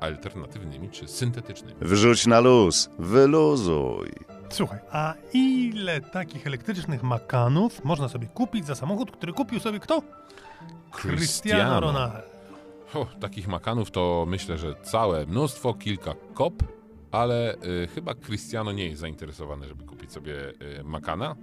alternatywnymi 0.00 0.90
czy 0.90 1.08
syntetycznymi. 1.08 1.76
Wrzuć 1.80 2.26
na 2.26 2.40
luz, 2.40 2.90
wyluzuj. 2.98 4.31
Słuchaj, 4.52 4.78
a 4.90 5.14
ile 5.32 6.00
takich 6.00 6.46
elektrycznych 6.46 7.02
makanów 7.02 7.84
można 7.84 8.08
sobie 8.08 8.26
kupić 8.26 8.66
za 8.66 8.74
samochód, 8.74 9.10
który 9.10 9.32
kupił 9.32 9.60
sobie 9.60 9.80
kto? 9.80 10.02
Cristiano 10.90 11.80
Ronaldo. 11.80 12.18
O, 12.94 13.06
takich 13.20 13.48
makanów 13.48 13.90
to 13.90 14.24
myślę, 14.28 14.58
że 14.58 14.74
całe 14.82 15.26
mnóstwo, 15.26 15.74
kilka 15.74 16.14
kop, 16.34 16.54
ale 17.10 17.54
y, 17.54 17.88
chyba 17.94 18.14
Cristiano 18.14 18.72
nie 18.72 18.86
jest 18.86 19.00
zainteresowany, 19.00 19.68
żeby 19.68 19.84
kupić 19.84 20.12
sobie 20.12 20.34
y, 20.80 20.84
makana, 20.84 21.36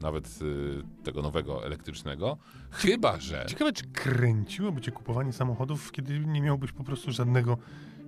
nawet 0.00 0.26
y, 0.42 0.82
tego 1.04 1.22
nowego 1.22 1.66
elektrycznego. 1.66 2.36
Chyba, 2.70 3.20
że. 3.20 3.44
Ciekawe, 3.48 3.72
czy 3.72 3.84
kręciłoby 3.86 4.80
cię 4.80 4.92
kupowanie 4.92 5.32
samochodów, 5.32 5.92
kiedy 5.92 6.18
nie 6.18 6.40
miałbyś 6.40 6.72
po 6.72 6.84
prostu 6.84 7.12
żadnego 7.12 7.58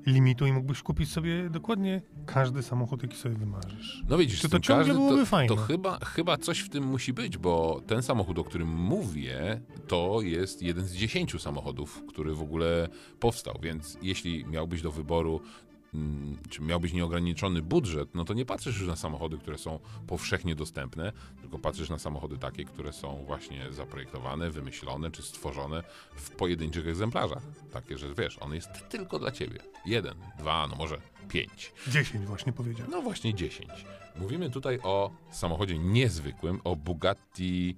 limitu 0.07 0.47
i 0.47 0.53
mógłbyś 0.53 0.83
kupić 0.83 1.13
sobie 1.13 1.51
dokładnie 1.51 2.03
każdy 2.27 2.63
samochód, 2.63 3.03
jaki 3.03 3.17
sobie 3.17 3.35
wymarzysz. 3.35 4.03
No 4.09 4.19
widzisz, 4.19 4.41
Czy 4.41 4.49
to 4.49 4.61
ciągle 4.61 4.85
każdy, 4.87 5.01
byłoby 5.01 5.21
to, 5.21 5.27
fajne? 5.27 5.49
to 5.49 5.57
chyba, 5.63 5.99
chyba 6.05 6.37
coś 6.37 6.61
w 6.61 6.69
tym 6.69 6.85
musi 6.85 7.13
być, 7.13 7.39
bo 7.39 7.83
ten 7.87 8.03
samochód, 8.03 8.39
o 8.39 8.45
którym 8.45 8.69
mówię, 8.69 9.61
to 9.87 10.19
jest 10.23 10.63
jeden 10.63 10.85
z 10.85 10.93
dziesięciu 10.95 11.39
samochodów, 11.39 12.03
który 12.09 12.35
w 12.35 12.43
ogóle 12.43 12.89
powstał, 13.21 13.59
więc 13.63 13.99
jeśli 14.03 14.45
miałbyś 14.47 14.83
do 14.83 14.93
wyboru 14.93 15.41
czy 16.51 16.63
miałbyś 16.63 16.93
nieograniczony 16.93 17.63
budżet, 17.63 18.15
no 18.15 18.25
to 18.25 18.35
nie 18.35 18.45
patrzysz 18.45 18.79
już 18.79 18.89
na 18.89 18.97
samochody, 18.97 19.39
które 19.39 19.59
są 19.59 19.79
powszechnie 20.07 20.55
dostępne, 20.55 21.13
tylko 21.41 21.59
patrzysz 21.59 21.91
na 21.91 21.99
samochody 21.99 22.39
takie, 22.39 22.65
które 22.65 22.93
są 22.93 23.25
właśnie 23.27 23.73
zaprojektowane, 23.73 24.51
wymyślone 24.51 25.11
czy 25.11 25.23
stworzone 25.23 25.83
w 26.15 26.31
pojedynczych 26.31 26.89
egzemplarzach. 26.89 27.43
Takie, 27.73 27.99
że 27.99 28.15
wiesz, 28.15 28.39
on 28.41 28.55
jest 28.55 28.89
tylko 28.89 29.19
dla 29.19 29.31
ciebie. 29.31 29.59
Jeden, 29.87 30.15
dwa, 30.39 30.67
no 30.67 30.77
może 30.77 31.01
pięć. 31.29 31.73
10 31.89 32.27
właśnie 32.27 32.53
powiedział. 32.53 32.87
No 32.91 33.03
właśnie 33.03 33.35
10. 33.35 33.69
Mówimy 34.17 34.51
tutaj 34.51 34.79
o 34.83 35.11
samochodzie 35.31 35.79
niezwykłym, 35.79 36.61
o 36.65 36.77
Bugatti 36.77 37.77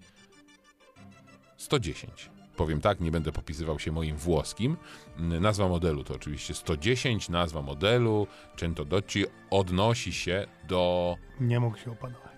110. 1.56 2.30
Powiem 2.60 2.80
tak, 2.80 3.00
nie 3.00 3.10
będę 3.10 3.32
popisywał 3.32 3.78
się 3.78 3.92
moim 3.92 4.16
włoskim. 4.16 4.76
Nazwa 5.18 5.68
modelu 5.68 6.04
to 6.04 6.14
oczywiście 6.14 6.54
110, 6.54 7.28
nazwa 7.28 7.62
modelu 7.62 8.26
Cento 8.56 8.84
Docci 8.84 9.24
odnosi 9.50 10.12
się 10.12 10.46
do 10.68 11.16
Nie 11.40 11.60
mógł 11.60 11.76
się 11.78 11.92
opanować. 11.92 12.32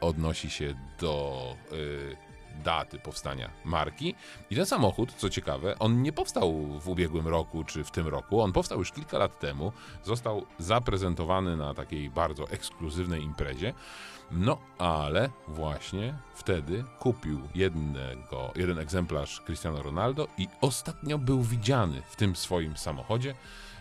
odnosi 0.00 0.50
się 0.50 0.74
do 1.00 1.56
y, 1.72 2.16
daty 2.64 2.98
powstania 2.98 3.50
marki. 3.64 4.14
I 4.50 4.56
ten 4.56 4.66
samochód, 4.66 5.12
co 5.12 5.30
ciekawe, 5.30 5.78
on 5.78 6.02
nie 6.02 6.12
powstał 6.12 6.52
w 6.80 6.88
ubiegłym 6.88 7.28
roku 7.28 7.64
czy 7.64 7.84
w 7.84 7.90
tym 7.90 8.08
roku, 8.08 8.40
on 8.40 8.52
powstał 8.52 8.78
już 8.78 8.92
kilka 8.92 9.18
lat 9.18 9.38
temu, 9.38 9.72
został 10.02 10.46
zaprezentowany 10.58 11.56
na 11.56 11.74
takiej 11.74 12.10
bardzo 12.10 12.50
ekskluzywnej 12.50 13.22
imprezie. 13.22 13.74
No, 14.30 14.58
ale 14.78 15.30
właśnie 15.48 16.14
wtedy 16.34 16.84
kupił 16.98 17.40
jednego, 17.54 18.52
jeden 18.56 18.78
egzemplarz 18.78 19.40
Cristiano 19.40 19.82
Ronaldo 19.82 20.28
i 20.38 20.48
ostatnio 20.60 21.18
był 21.18 21.42
widziany 21.42 22.02
w 22.02 22.16
tym 22.16 22.36
swoim 22.36 22.76
samochodzie. 22.76 23.34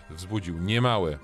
Wzbudził 0.09 0.57
niemałe 0.57 1.11
e, 1.11 1.17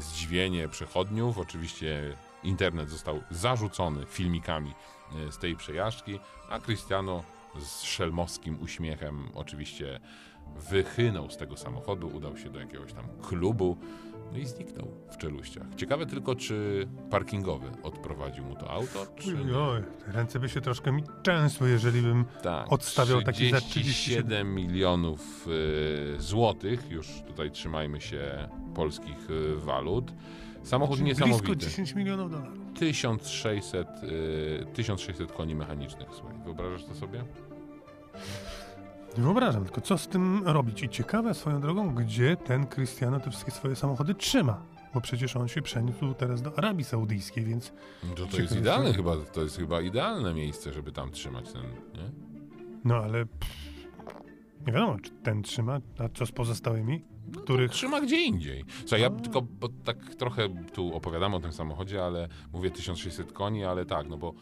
zdziwienie 0.00 0.68
przechodniów. 0.68 1.38
Oczywiście 1.38 2.16
internet 2.42 2.90
został 2.90 3.22
zarzucony 3.30 4.06
filmikami 4.06 4.74
z 5.30 5.38
tej 5.38 5.56
przejażdżki, 5.56 6.18
a 6.50 6.58
Cristiano 6.60 7.22
z 7.60 7.82
szelmowskim 7.82 8.62
uśmiechem 8.62 9.28
oczywiście 9.34 10.00
wychynął 10.70 11.30
z 11.30 11.36
tego 11.36 11.56
samochodu, 11.56 12.08
udał 12.08 12.36
się 12.36 12.50
do 12.50 12.60
jakiegoś 12.60 12.92
tam 12.92 13.04
klubu 13.22 13.76
no 14.32 14.38
i 14.38 14.46
zniknął 14.46 14.88
w 15.10 15.16
czeluściach. 15.16 15.66
Ciekawe 15.76 16.06
tylko, 16.06 16.34
czy 16.34 16.88
parkingowy 17.10 17.66
odprowadził 17.82 18.44
mu 18.44 18.56
to 18.56 18.70
auto, 18.70 19.06
czy. 19.16 19.36
Oj, 19.56 19.82
te 20.06 20.12
ręce 20.12 20.40
by 20.40 20.48
się 20.48 20.60
troszkę 20.60 20.92
mi 20.92 21.02
częsły, 21.22 21.70
jeżeli 21.70 22.02
bym 22.02 22.24
Tak, 22.42 22.72
odstawiał 22.72 23.22
taki 23.22 23.50
za 23.50 23.60
37 23.60 23.70
37 23.70 24.54
milionów 24.54 25.48
y, 25.48 26.20
złotych, 26.20 26.90
już 26.90 27.08
tutaj 27.26 27.50
trzymajmy 27.50 28.00
się 28.00 28.48
polskich 28.74 29.30
y, 29.30 29.56
walut. 29.56 30.12
Samochód 30.62 30.96
Czyli 30.96 31.08
niesamowity. 31.08 31.46
Blisko 31.46 31.70
10 31.70 31.94
milionów 31.94 32.30
dolarów. 32.30 32.58
1600, 32.74 33.88
y, 34.02 34.66
1600 34.74 35.32
koni 35.32 35.54
mechanicznych, 35.54 36.08
słuchaj. 36.12 36.36
Wyobrażasz 36.44 36.84
to 36.84 36.94
sobie? 36.94 37.24
Nie 39.18 39.24
wyobrażam, 39.24 39.64
tylko 39.64 39.80
co 39.80 39.98
z 39.98 40.08
tym 40.08 40.42
robić. 40.44 40.82
I 40.82 40.88
ciekawe 40.88 41.34
swoją 41.34 41.60
drogą, 41.60 41.94
gdzie 41.94 42.36
ten 42.36 42.66
Cristiano 42.66 43.20
te 43.20 43.30
wszystkie 43.30 43.50
swoje 43.50 43.76
samochody 43.76 44.14
trzyma. 44.14 44.62
Bo 44.94 45.00
przecież 45.00 45.36
on 45.36 45.48
się 45.48 45.62
przeniósł 45.62 46.14
teraz 46.14 46.42
do 46.42 46.58
Arabii 46.58 46.84
Saudyjskiej, 46.84 47.44
więc 47.44 47.72
To, 48.16 48.26
to 48.26 48.40
jest 48.40 48.56
idealne 48.56 48.92
chyba, 48.94 49.16
to 49.32 49.42
jest 49.42 49.56
chyba 49.56 49.80
idealne 49.80 50.34
miejsce, 50.34 50.72
żeby 50.72 50.92
tam 50.92 51.10
trzymać 51.10 51.52
ten, 51.52 51.62
nie? 51.62 52.10
no 52.84 52.94
ale 52.96 53.26
pff, 53.26 53.54
nie 54.66 54.72
wiadomo, 54.72 54.96
czy 55.02 55.10
ten 55.10 55.42
trzyma, 55.42 55.80
a 55.98 56.08
co 56.08 56.26
z 56.26 56.32
pozostałymi, 56.32 57.04
których... 57.36 57.70
Trzyma 57.70 58.00
gdzie 58.00 58.24
indziej. 58.24 58.64
Słuchaj, 58.80 59.00
ja 59.00 59.10
tylko, 59.10 59.42
bo 59.42 59.68
tak 59.84 60.14
trochę 60.14 60.48
tu 60.72 60.94
opowiadamy 60.94 61.36
o 61.36 61.40
tym 61.40 61.52
samochodzie, 61.52 62.04
ale 62.04 62.28
mówię 62.52 62.70
1600 62.70 63.32
koni, 63.32 63.64
ale 63.64 63.86
tak, 63.86 64.08
no 64.08 64.16
bo 64.16 64.34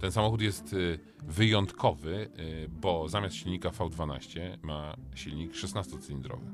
ten 0.00 0.12
samochód 0.12 0.40
jest 0.40 0.72
y, 0.72 0.98
wyjątkowy, 1.22 2.30
y, 2.38 2.68
bo 2.68 3.08
zamiast 3.08 3.36
silnika 3.36 3.70
V12 3.70 4.40
ma 4.62 4.96
silnik 5.14 5.52
16-cylindrowy. 5.52 6.46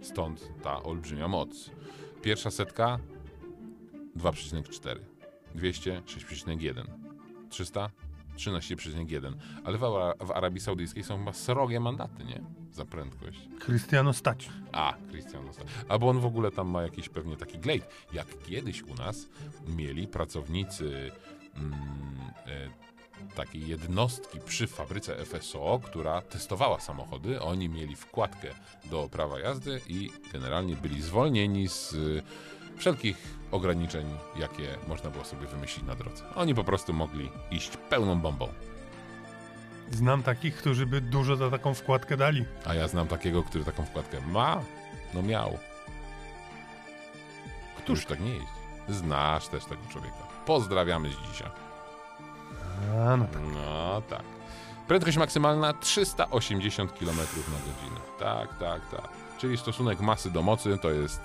Stąd 0.00 0.48
ta 0.62 0.82
olbrzymia 0.82 1.28
moc. 1.28 1.70
Pierwsza 2.22 2.50
setka 2.50 2.98
2,4, 4.16 4.96
200 5.54 6.00
6,1, 6.00 6.84
300 7.48 7.90
13,1, 8.36 9.32
ale 9.64 9.78
w, 9.78 9.80
w 10.26 10.30
Arabii 10.30 10.60
Saudyjskiej 10.60 11.04
są 11.04 11.18
chyba 11.18 11.32
srogie 11.32 11.80
mandaty, 11.80 12.24
nie? 12.24 12.42
Za 12.72 12.84
prędkość. 12.84 13.48
Cristiano 13.60 14.12
stać. 14.12 14.48
A, 14.72 14.94
Christian 15.10 15.48
Osta. 15.48 15.64
Albo 15.88 16.08
on 16.08 16.20
w 16.20 16.26
ogóle 16.26 16.50
tam 16.50 16.68
ma 16.68 16.82
jakiś 16.82 17.08
pewnie 17.08 17.36
taki 17.36 17.58
glejt, 17.58 17.84
jak 18.12 18.26
kiedyś 18.42 18.82
u 18.82 18.94
nas 18.94 19.28
mieli 19.66 20.08
pracownicy 20.08 21.10
mm, 21.56 21.74
e, 22.46 22.86
takiej 23.34 23.68
jednostki 23.68 24.40
przy 24.40 24.66
fabryce 24.66 25.24
FSO, 25.24 25.80
która 25.84 26.22
testowała 26.22 26.80
samochody. 26.80 27.40
Oni 27.40 27.68
mieli 27.68 27.96
wkładkę 27.96 28.48
do 28.84 29.08
prawa 29.08 29.38
jazdy 29.40 29.80
i 29.88 30.10
generalnie 30.32 30.76
byli 30.76 31.02
zwolnieni 31.02 31.68
z 31.68 31.92
y, 31.92 32.22
wszelkich 32.76 33.16
ograniczeń, 33.50 34.06
jakie 34.36 34.78
można 34.88 35.10
było 35.10 35.24
sobie 35.24 35.46
wymyślić 35.46 35.86
na 35.86 35.94
drodze. 35.94 36.24
Oni 36.34 36.54
po 36.54 36.64
prostu 36.64 36.92
mogli 36.92 37.30
iść 37.50 37.76
pełną 37.76 38.20
bombą. 38.20 38.48
Znam 39.90 40.22
takich, 40.22 40.56
którzy 40.56 40.86
by 40.86 41.00
dużo 41.00 41.36
za 41.36 41.50
taką 41.50 41.74
wkładkę 41.74 42.16
dali. 42.16 42.44
A 42.64 42.74
ja 42.74 42.88
znam 42.88 43.08
takiego, 43.08 43.42
który 43.42 43.64
taką 43.64 43.84
wkładkę 43.84 44.20
ma. 44.20 44.60
No 45.14 45.22
miał. 45.22 45.58
Któż 47.78 48.06
tak 48.06 48.20
nie 48.20 48.30
jeździ? 48.30 48.46
Znasz 48.88 49.48
też 49.48 49.64
tego 49.64 49.82
człowieka. 49.88 50.16
Pozdrawiamy 50.46 51.08
z 51.08 51.32
dzisiaj. 51.32 51.50
A, 53.08 53.16
no 53.16 53.24
tak. 53.24 53.42
No 53.54 54.02
tak. 54.08 54.22
Prędkość 54.88 55.16
maksymalna 55.16 55.72
380 55.72 56.92
km 56.92 57.16
na 57.16 57.58
godzinę. 57.58 58.00
Tak, 58.18 58.58
tak, 58.58 58.88
tak. 58.90 59.08
Czyli 59.38 59.56
stosunek 59.56 60.00
masy 60.00 60.30
do 60.30 60.42
mocy 60.42 60.78
to 60.82 60.90
jest 60.90 61.20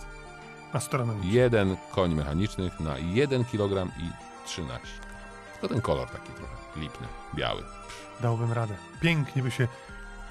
Astronomicznie. 0.73 1.31
jeden 1.33 1.77
koń 1.91 2.15
mechanicznych 2.15 2.79
na 2.79 2.97
1 2.97 3.45
kg 3.45 3.91
i 3.99 4.09
13. 4.45 4.87
Tylko 5.53 5.67
ten 5.73 5.81
kolor 5.81 6.07
taki 6.09 6.31
trochę 6.33 6.55
lipny, 6.75 7.07
biały. 7.35 7.63
Dałbym 8.21 8.51
radę. 8.53 8.75
Pięknie 9.01 9.43
by 9.43 9.51
się, 9.51 9.67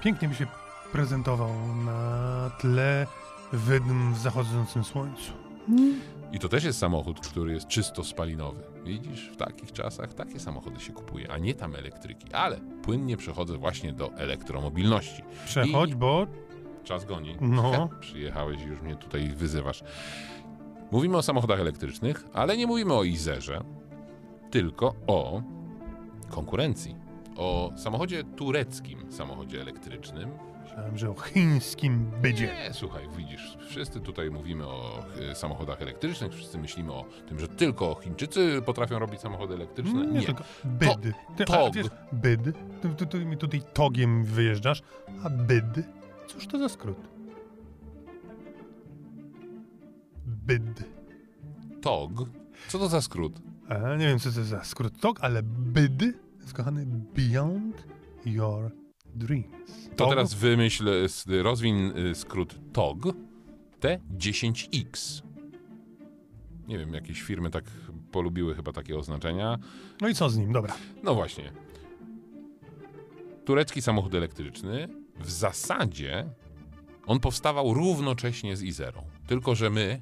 pięknie 0.03 0.27
by 0.27 0.35
się 0.35 0.47
prezentował 0.91 1.49
na 1.85 2.51
tle 2.59 3.07
wydm 3.53 4.13
w 4.13 4.17
zachodzącym 4.19 4.83
słońcu. 4.83 5.31
I 6.31 6.39
to 6.39 6.49
też 6.49 6.63
jest 6.63 6.79
samochód, 6.79 7.27
który 7.27 7.53
jest 7.53 7.67
czysto 7.67 8.03
spalinowy. 8.03 8.63
Widzisz, 8.83 9.29
w 9.33 9.35
takich 9.37 9.71
czasach 9.71 10.13
takie 10.13 10.39
samochody 10.39 10.79
się 10.79 10.93
kupuje, 10.93 11.31
a 11.31 11.37
nie 11.37 11.53
tam 11.53 11.75
elektryki. 11.75 12.33
Ale 12.33 12.59
płynnie 12.83 13.17
przechodzę 13.17 13.57
właśnie 13.57 13.93
do 13.93 14.13
elektromobilności. 14.13 15.23
Przechodź, 15.45 15.89
I- 15.91 15.95
bo 15.95 16.27
Czas 16.83 17.05
goni. 17.05 17.35
No. 17.41 17.89
Przyjechałeś 17.99 18.61
i 18.61 18.65
już 18.65 18.81
mnie 18.81 18.95
tutaj 18.95 19.29
wyzywasz. 19.29 19.83
Mówimy 20.91 21.17
o 21.17 21.21
samochodach 21.21 21.59
elektrycznych, 21.59 22.23
ale 22.33 22.57
nie 22.57 22.67
mówimy 22.67 22.93
o 22.93 23.03
Izerze, 23.03 23.61
tylko 24.51 24.93
o 25.07 25.41
konkurencji. 26.29 26.95
O 27.37 27.71
samochodzie 27.77 28.23
tureckim, 28.23 29.11
samochodzie 29.11 29.61
elektrycznym. 29.61 30.29
myślałem, 30.63 30.97
że 30.97 31.09
o 31.09 31.13
chińskim 31.15 32.11
bydzie. 32.21 32.45
Nie, 32.47 32.73
słuchaj, 32.73 33.07
widzisz, 33.17 33.57
wszyscy 33.69 33.99
tutaj 33.99 34.31
mówimy 34.31 34.67
o 34.67 35.03
y, 35.31 35.35
samochodach 35.35 35.81
elektrycznych, 35.81 36.33
wszyscy 36.33 36.57
myślimy 36.57 36.93
o 36.93 37.05
tym, 37.29 37.39
że 37.39 37.47
tylko 37.47 37.95
Chińczycy 37.95 38.61
potrafią 38.65 38.99
robić 38.99 39.21
samochody 39.21 39.53
elektryczne. 39.53 40.05
Nie, 40.07 40.19
Nie, 40.19 40.25
tylko 40.25 40.43
byd. 40.65 40.89
A, 41.41 41.43
tog. 41.45 41.73
wiesz, 41.75 41.87
byd. 42.11 42.41
Ty 43.09 43.25
mi 43.25 43.37
tutaj 43.37 43.61
togiem 43.73 44.23
wyjeżdżasz, 44.23 44.81
a 45.23 45.29
byd? 45.29 45.65
Cóż 46.33 46.47
to 46.47 46.59
za 46.59 46.69
skrót? 46.69 46.97
Byd. 50.25 50.83
TOG. 51.81 52.29
Co 52.67 52.79
to 52.79 52.87
za 52.87 53.01
skrót? 53.01 53.33
A, 53.69 53.95
nie 53.95 54.07
wiem, 54.07 54.19
co 54.19 54.31
to 54.31 54.43
za 54.43 54.63
skrót 54.63 54.99
tog, 54.99 55.19
ale 55.23 55.43
byd 55.43 56.01
jest 56.41 56.53
kochany 56.53 56.85
Beyond 57.15 57.87
Your 58.25 58.71
Dreams. 59.15 59.89
To 59.95 60.09
teraz 60.09 60.33
wymyśl, 60.33 60.89
s- 60.89 61.25
rozwiń 61.41 61.91
y, 61.97 62.15
skrót 62.15 62.55
TOG 62.73 62.99
T10X. 63.81 65.21
Nie 66.67 66.77
wiem, 66.79 66.93
jakieś 66.93 67.21
firmy 67.21 67.49
tak 67.49 67.63
polubiły 68.11 68.55
chyba 68.55 68.71
takie 68.71 68.97
oznaczenia. 68.97 69.57
No 70.01 70.07
i 70.07 70.15
co 70.15 70.29
z 70.29 70.37
nim? 70.37 70.51
Dobra. 70.51 70.73
No 71.03 71.15
właśnie. 71.15 71.51
Turecki 73.45 73.81
samochód 73.81 74.15
elektryczny 74.15 74.87
w 75.19 75.31
zasadzie 75.31 76.29
on 77.05 77.19
powstawał 77.19 77.73
równocześnie 77.73 78.55
z 78.55 78.63
Izerą. 78.63 79.03
Tylko, 79.27 79.55
że 79.55 79.69
my 79.69 80.01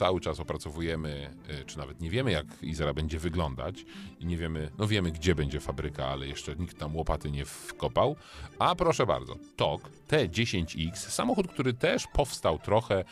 cały 0.00 0.20
czas 0.20 0.40
opracowujemy, 0.40 1.30
y, 1.60 1.64
czy 1.64 1.78
nawet 1.78 2.00
nie 2.00 2.10
wiemy, 2.10 2.30
jak 2.30 2.46
Izera 2.62 2.94
będzie 2.94 3.18
wyglądać 3.18 3.84
i 4.20 4.26
nie 4.26 4.36
wiemy, 4.36 4.70
no 4.78 4.86
wiemy, 4.86 5.12
gdzie 5.12 5.34
będzie 5.34 5.60
fabryka, 5.60 6.06
ale 6.06 6.26
jeszcze 6.26 6.56
nikt 6.56 6.78
tam 6.78 6.96
łopaty 6.96 7.30
nie 7.30 7.44
wkopał. 7.44 8.16
A 8.58 8.74
proszę 8.74 9.06
bardzo, 9.06 9.36
TOG 9.56 9.90
T10X, 10.08 10.96
samochód, 10.96 11.48
który 11.48 11.72
też 11.74 12.06
powstał 12.06 12.58
trochę 12.58 13.04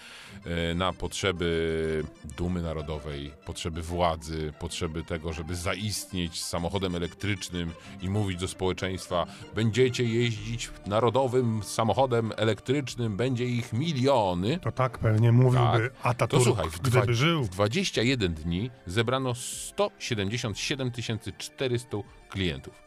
y, 0.72 0.74
na 0.74 0.92
potrzeby 0.92 2.04
dumy 2.36 2.62
narodowej, 2.62 3.30
potrzeby 3.46 3.82
władzy, 3.82 4.52
potrzeby 4.58 5.04
tego, 5.04 5.32
żeby 5.32 5.54
zaistnieć 5.54 6.42
z 6.42 6.48
samochodem 6.48 6.94
elektrycznym 6.94 7.72
i 8.02 8.10
mówić 8.10 8.40
do 8.40 8.48
społeczeństwa, 8.48 9.26
będziecie 9.54 10.04
jeździć 10.04 10.70
narodowym 10.86 11.62
samochodem 11.62 12.32
elektrycznym, 12.36 13.16
będzie 13.16 13.44
ich 13.44 13.72
miliony. 13.72 14.58
To 14.58 14.72
tak 14.72 14.98
pewnie 14.98 15.32
mówiłby 15.32 15.90
Tak. 15.90 15.92
Ataturk, 16.02 16.44
To 16.44 16.50
słuchaj, 16.50 16.70
gdyby 16.82 17.14
żył. 17.14 17.44
w 17.44 17.48
21 17.48 18.34
dni 18.34 18.70
zebrano 18.86 19.34
177 19.34 20.90
400 21.38 21.96
klientów. 22.28 22.82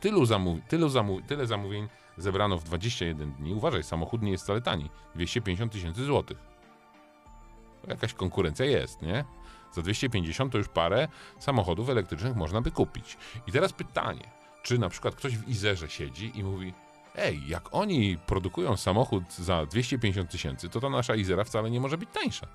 Tylu 0.00 0.26
zamów, 0.26 0.58
tylu 0.68 0.88
zamów, 0.88 1.20
tyle 1.26 1.46
zamówień 1.46 1.88
zebrano 2.16 2.58
w 2.58 2.64
21 2.64 3.32
dni. 3.32 3.54
Uważaj, 3.54 3.82
samochód 3.82 4.22
nie 4.22 4.30
jest 4.30 4.44
wcale 4.44 4.60
tani. 4.60 4.90
250 5.14 5.72
tysięcy 5.72 6.04
złotych. 6.04 6.38
To 7.82 7.90
Jakaś 7.90 8.14
konkurencja 8.14 8.66
jest, 8.66 9.02
nie? 9.02 9.24
Za 9.72 9.82
250 9.82 10.52
to 10.52 10.58
już 10.58 10.68
parę 10.68 11.08
samochodów 11.38 11.90
elektrycznych 11.90 12.36
można 12.36 12.60
by 12.60 12.70
kupić. 12.70 13.16
I 13.46 13.52
teraz 13.52 13.72
pytanie, 13.72 14.30
czy 14.62 14.78
na 14.78 14.88
przykład 14.88 15.14
ktoś 15.14 15.36
w 15.36 15.48
Izerze 15.48 15.88
siedzi 15.88 16.32
i 16.34 16.44
mówi 16.44 16.72
ej, 17.16 17.48
jak 17.48 17.74
oni 17.74 18.18
produkują 18.26 18.76
samochód 18.76 19.32
za 19.32 19.66
250 19.66 20.30
tysięcy, 20.30 20.68
to 20.68 20.80
ta 20.80 20.90
nasza 20.90 21.14
Izera 21.14 21.44
wcale 21.44 21.70
nie 21.70 21.80
może 21.80 21.98
być 21.98 22.08
tańsza. 22.12 22.46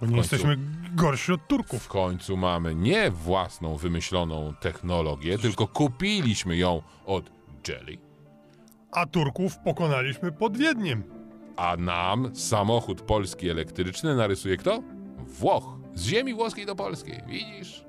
Bo 0.00 0.06
nie 0.06 0.16
jesteśmy 0.16 0.58
gorsi 0.94 1.32
od 1.32 1.40
W 1.40 1.46
Turków. 1.46 1.88
końcu 1.88 2.36
mamy 2.36 2.74
nie 2.74 3.10
własną 3.10 3.76
wymyśloną 3.76 4.54
technologię, 4.60 5.38
tylko 5.38 5.66
kupiliśmy 5.68 6.56
ją 6.56 6.82
od 7.06 7.30
Jelly, 7.68 7.98
A 8.92 9.06
Turków 9.06 9.58
pokonaliśmy 9.58 10.32
pod 10.32 10.56
Wiedniem. 10.56 11.02
a 11.56 11.76
nam 11.76 12.36
samochód 12.36 13.00
polski 13.02 13.48
elektryczny 13.50 14.16
narysuje 14.16 14.56
kto? 14.56 14.82
Włoch. 15.26 15.64
Z 15.94 16.02
ziemi 16.06 16.34
włoskiej 16.34 16.66
do 16.66 16.74
polskiej. 16.76 17.20
Widzisz? 17.26 17.84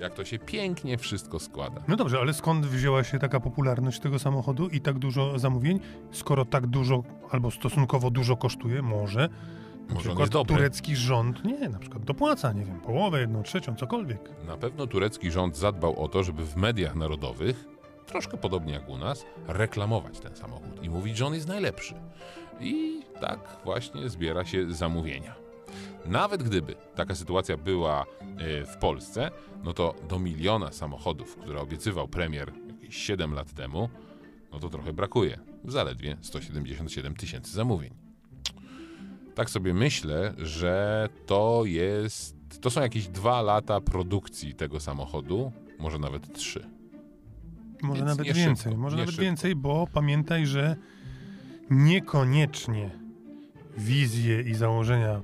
Jak 0.00 0.14
to 0.14 0.24
się 0.24 0.38
pięknie 0.38 0.98
wszystko 0.98 1.38
składa. 1.38 1.82
No 1.88 1.96
dobrze, 1.96 2.18
ale 2.18 2.34
skąd 2.34 2.66
wzięła 2.66 3.04
się 3.04 3.18
taka 3.18 3.40
popularność 3.40 4.00
tego 4.00 4.18
samochodu 4.18 4.68
i 4.68 4.80
tak 4.80 4.98
dużo 4.98 5.38
zamówień? 5.38 5.80
Skoro 6.12 6.44
tak 6.44 6.66
dużo, 6.66 7.02
albo 7.30 7.50
stosunkowo 7.50 8.10
dużo 8.10 8.36
kosztuje, 8.36 8.82
może. 8.82 9.28
Na 9.88 9.94
Może 9.94 10.14
przykład 10.14 10.46
turecki 10.48 10.96
rząd, 10.96 11.44
nie, 11.44 11.68
na 11.68 11.78
przykład 11.78 12.04
dopłaca, 12.04 12.52
nie 12.52 12.64
wiem, 12.64 12.80
połowę, 12.80 13.20
jedną 13.20 13.42
trzecią, 13.42 13.76
cokolwiek. 13.76 14.30
Na 14.46 14.56
pewno 14.56 14.86
turecki 14.86 15.30
rząd 15.30 15.56
zadbał 15.56 16.02
o 16.02 16.08
to, 16.08 16.22
żeby 16.22 16.44
w 16.44 16.56
mediach 16.56 16.94
narodowych, 16.94 17.64
troszkę 18.06 18.36
podobnie 18.36 18.72
jak 18.72 18.88
u 18.88 18.98
nas, 18.98 19.24
reklamować 19.48 20.20
ten 20.20 20.36
samochód 20.36 20.82
i 20.82 20.90
mówić, 20.90 21.16
że 21.16 21.26
on 21.26 21.34
jest 21.34 21.48
najlepszy. 21.48 21.94
I 22.60 23.02
tak 23.20 23.56
właśnie 23.64 24.08
zbiera 24.08 24.44
się 24.44 24.72
zamówienia. 24.72 25.34
Nawet 26.06 26.42
gdyby 26.42 26.74
taka 26.94 27.14
sytuacja 27.14 27.56
była 27.56 28.02
e, 28.02 28.64
w 28.64 28.76
Polsce, 28.76 29.30
no 29.64 29.72
to 29.72 29.94
do 30.08 30.18
miliona 30.18 30.72
samochodów, 30.72 31.36
które 31.36 31.60
obiecywał 31.60 32.08
premier 32.08 32.52
jakieś 32.68 32.96
7 32.96 33.34
lat 33.34 33.52
temu, 33.52 33.88
no 34.52 34.58
to 34.58 34.68
trochę 34.68 34.92
brakuje. 34.92 35.38
Zaledwie 35.64 36.16
177 36.20 37.16
tysięcy 37.16 37.52
zamówień. 37.52 38.03
Tak 39.34 39.50
sobie 39.50 39.74
myślę, 39.74 40.34
że 40.38 41.08
to 41.26 41.62
jest. 41.64 42.36
To 42.60 42.70
są 42.70 42.80
jakieś 42.80 43.08
dwa 43.08 43.42
lata 43.42 43.80
produkcji 43.80 44.54
tego 44.54 44.80
samochodu, 44.80 45.52
może 45.78 45.98
nawet 45.98 46.34
trzy. 46.34 46.70
Może 47.82 48.04
Więc 48.04 48.18
nawet 48.18 48.36
więcej, 48.36 48.56
szybko, 48.56 48.78
może 48.78 48.96
nawet 48.96 49.10
szybko. 49.10 49.22
więcej, 49.22 49.56
bo 49.56 49.86
pamiętaj, 49.92 50.46
że 50.46 50.76
niekoniecznie 51.70 52.90
wizje 53.78 54.40
i 54.40 54.54
założenia 54.54 55.22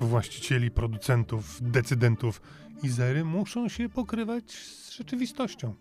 właścicieli, 0.00 0.70
producentów, 0.70 1.58
decydentów 1.62 2.42
Izery 2.82 3.24
muszą 3.24 3.68
się 3.68 3.88
pokrywać 3.88 4.52
z 4.52 4.90
rzeczywistością. 4.90 5.74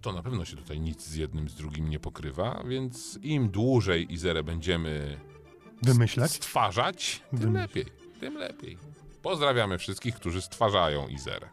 To 0.00 0.12
na 0.12 0.22
pewno 0.22 0.44
się 0.44 0.56
tutaj 0.56 0.80
nic 0.80 1.06
z 1.06 1.14
jednym 1.14 1.48
z 1.48 1.54
drugim 1.54 1.90
nie 1.90 2.00
pokrywa, 2.00 2.64
więc 2.68 3.18
im 3.22 3.48
dłużej 3.48 4.12
Izerę 4.12 4.42
będziemy 4.42 5.16
Wymyślać? 5.82 6.30
stwarzać, 6.30 7.22
tym 7.30 7.38
Wymyślać. 7.38 7.68
lepiej. 7.76 7.92
Tym 8.20 8.34
lepiej. 8.34 8.78
Pozdrawiamy 9.22 9.78
wszystkich, 9.78 10.14
którzy 10.14 10.42
stwarzają 10.42 11.08
Izerę. 11.08 11.48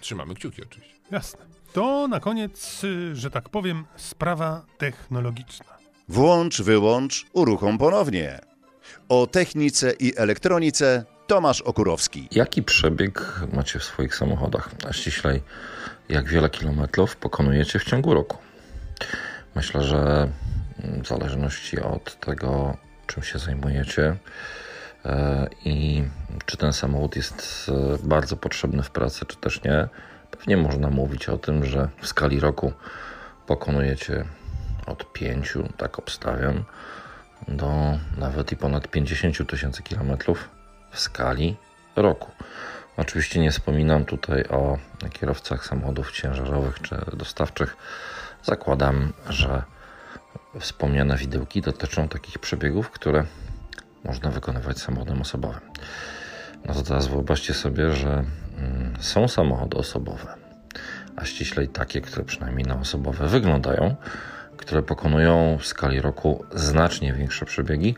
Trzymamy 0.00 0.34
kciuki 0.34 0.62
oczywiście. 0.62 0.96
Jasne. 1.10 1.40
To 1.72 2.08
na 2.08 2.20
koniec, 2.20 2.84
y, 2.84 3.16
że 3.16 3.30
tak 3.30 3.48
powiem, 3.48 3.84
sprawa 3.96 4.64
technologiczna. 4.78 5.64
Włącz, 6.08 6.62
wyłącz, 6.62 7.26
uruchom 7.32 7.78
ponownie. 7.78 8.38
O 9.08 9.26
technice 9.26 9.92
i 9.92 10.16
elektronice 10.16 11.04
Tomasz 11.26 11.60
Okurowski. 11.60 12.28
Jaki 12.30 12.62
przebieg 12.62 13.40
macie 13.52 13.78
w 13.78 13.84
swoich 13.84 14.14
samochodach? 14.14 14.70
A 14.88 14.92
ściślej, 14.92 15.42
jak 16.08 16.28
wiele 16.28 16.50
kilometrów 16.50 17.16
pokonujecie 17.16 17.78
w 17.78 17.84
ciągu 17.84 18.14
roku? 18.14 18.38
Myślę, 19.54 19.82
że 19.82 20.28
w 21.02 21.06
zależności 21.06 21.80
od 21.80 22.20
tego, 22.20 22.76
czym 23.12 23.22
się 23.22 23.38
zajmujecie 23.38 24.16
e, 25.04 25.48
i 25.64 26.04
czy 26.46 26.56
ten 26.56 26.72
samochód 26.72 27.16
jest 27.16 27.70
e, 28.02 28.06
bardzo 28.08 28.36
potrzebny 28.36 28.82
w 28.82 28.90
pracy, 28.90 29.26
czy 29.26 29.36
też 29.36 29.62
nie, 29.64 29.88
pewnie 30.30 30.56
można 30.56 30.90
mówić 30.90 31.28
o 31.28 31.38
tym, 31.38 31.64
że 31.64 31.88
w 32.00 32.06
skali 32.06 32.40
roku 32.40 32.72
pokonujecie 33.46 34.24
od 34.86 35.12
5, 35.12 35.54
tak 35.76 35.98
obstawiam, 35.98 36.64
do 37.48 37.98
nawet 38.18 38.52
i 38.52 38.56
ponad 38.56 38.88
50 38.88 39.50
tysięcy 39.50 39.82
kilometrów 39.82 40.48
w 40.90 41.00
skali 41.00 41.56
roku. 41.96 42.30
Oczywiście 42.96 43.40
nie 43.40 43.50
wspominam 43.50 44.04
tutaj 44.04 44.44
o 44.44 44.78
kierowcach 45.12 45.66
samochodów 45.66 46.12
ciężarowych 46.12 46.80
czy 46.82 46.96
dostawczych. 47.12 47.76
Zakładam, 48.42 49.12
że 49.28 49.62
wspomniane 50.60 51.16
widełki 51.16 51.60
dotyczą 51.60 52.08
takich 52.08 52.38
przebiegów, 52.38 52.90
które 52.90 53.24
można 54.04 54.30
wykonywać 54.30 54.78
samochodem 54.78 55.20
osobowym. 55.20 55.60
No 56.64 56.74
to 56.74 56.82
teraz 56.82 57.06
wyobraźcie 57.06 57.54
sobie, 57.54 57.92
że 57.92 58.08
mm, 58.08 58.94
są 59.00 59.28
samochody 59.28 59.76
osobowe, 59.76 60.34
a 61.16 61.24
ściślej 61.24 61.68
takie, 61.68 62.00
które 62.00 62.24
przynajmniej 62.24 62.66
na 62.66 62.80
osobowe 62.80 63.26
wyglądają, 63.26 63.96
które 64.56 64.82
pokonują 64.82 65.58
w 65.58 65.66
skali 65.66 66.00
roku 66.00 66.44
znacznie 66.54 67.12
większe 67.12 67.46
przebiegi. 67.46 67.94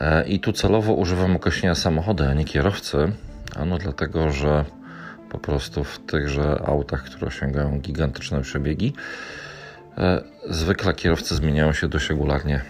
E, 0.00 0.28
I 0.28 0.40
tu 0.40 0.52
celowo 0.52 0.92
używam 0.92 1.36
określenia 1.36 1.74
samochody, 1.74 2.28
a 2.28 2.34
nie 2.34 2.44
kierowcy. 2.44 3.12
Ano 3.56 3.78
dlatego, 3.78 4.30
że 4.30 4.64
po 5.30 5.38
prostu 5.38 5.84
w 5.84 5.98
tychże 5.98 6.62
autach, 6.66 7.04
które 7.04 7.26
osiągają 7.26 7.80
gigantyczne 7.80 8.42
przebiegi, 8.42 8.94
zwykle 10.50 10.94
kierowcy 10.94 11.36
zmieniają 11.36 11.72
się 11.72 11.88
dość 11.88 12.08
regularnie. 12.08 12.60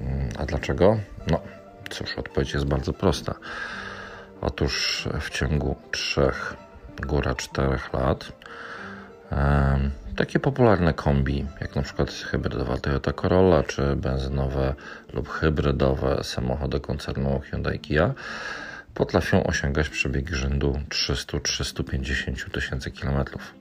Mm, 0.00 0.28
A 0.38 0.46
dlaczego? 0.46 0.98
No, 1.30 1.40
cóż, 1.90 2.18
odpowiedź 2.18 2.54
jest 2.54 2.66
bardzo 2.66 2.92
prosta. 2.92 3.34
Otóż 4.40 5.08
w 5.20 5.30
ciągu 5.30 5.76
trzech, 5.90 6.54
góra 7.06 7.34
czterech 7.34 7.92
lat 7.92 8.32
em, 9.30 9.90
takie 10.16 10.40
popularne 10.40 10.94
kombi, 10.94 11.46
jak 11.60 11.76
na 11.76 11.82
przykład 11.82 12.10
hybrydowa 12.10 12.78
Toyota 12.78 13.12
Corolla, 13.12 13.62
czy 13.62 13.96
benzynowe 13.96 14.74
lub 15.12 15.28
hybrydowe 15.28 16.24
samochody 16.24 16.80
koncernu 16.80 17.40
Hyundai 17.40 17.78
Kia, 17.78 18.14
potrafią 18.94 19.44
osiągać 19.44 19.88
przebiegi 19.88 20.34
rzędu 20.34 20.80
300-350 20.88 22.50
tysięcy 22.50 22.90
kilometrów. 22.90 23.54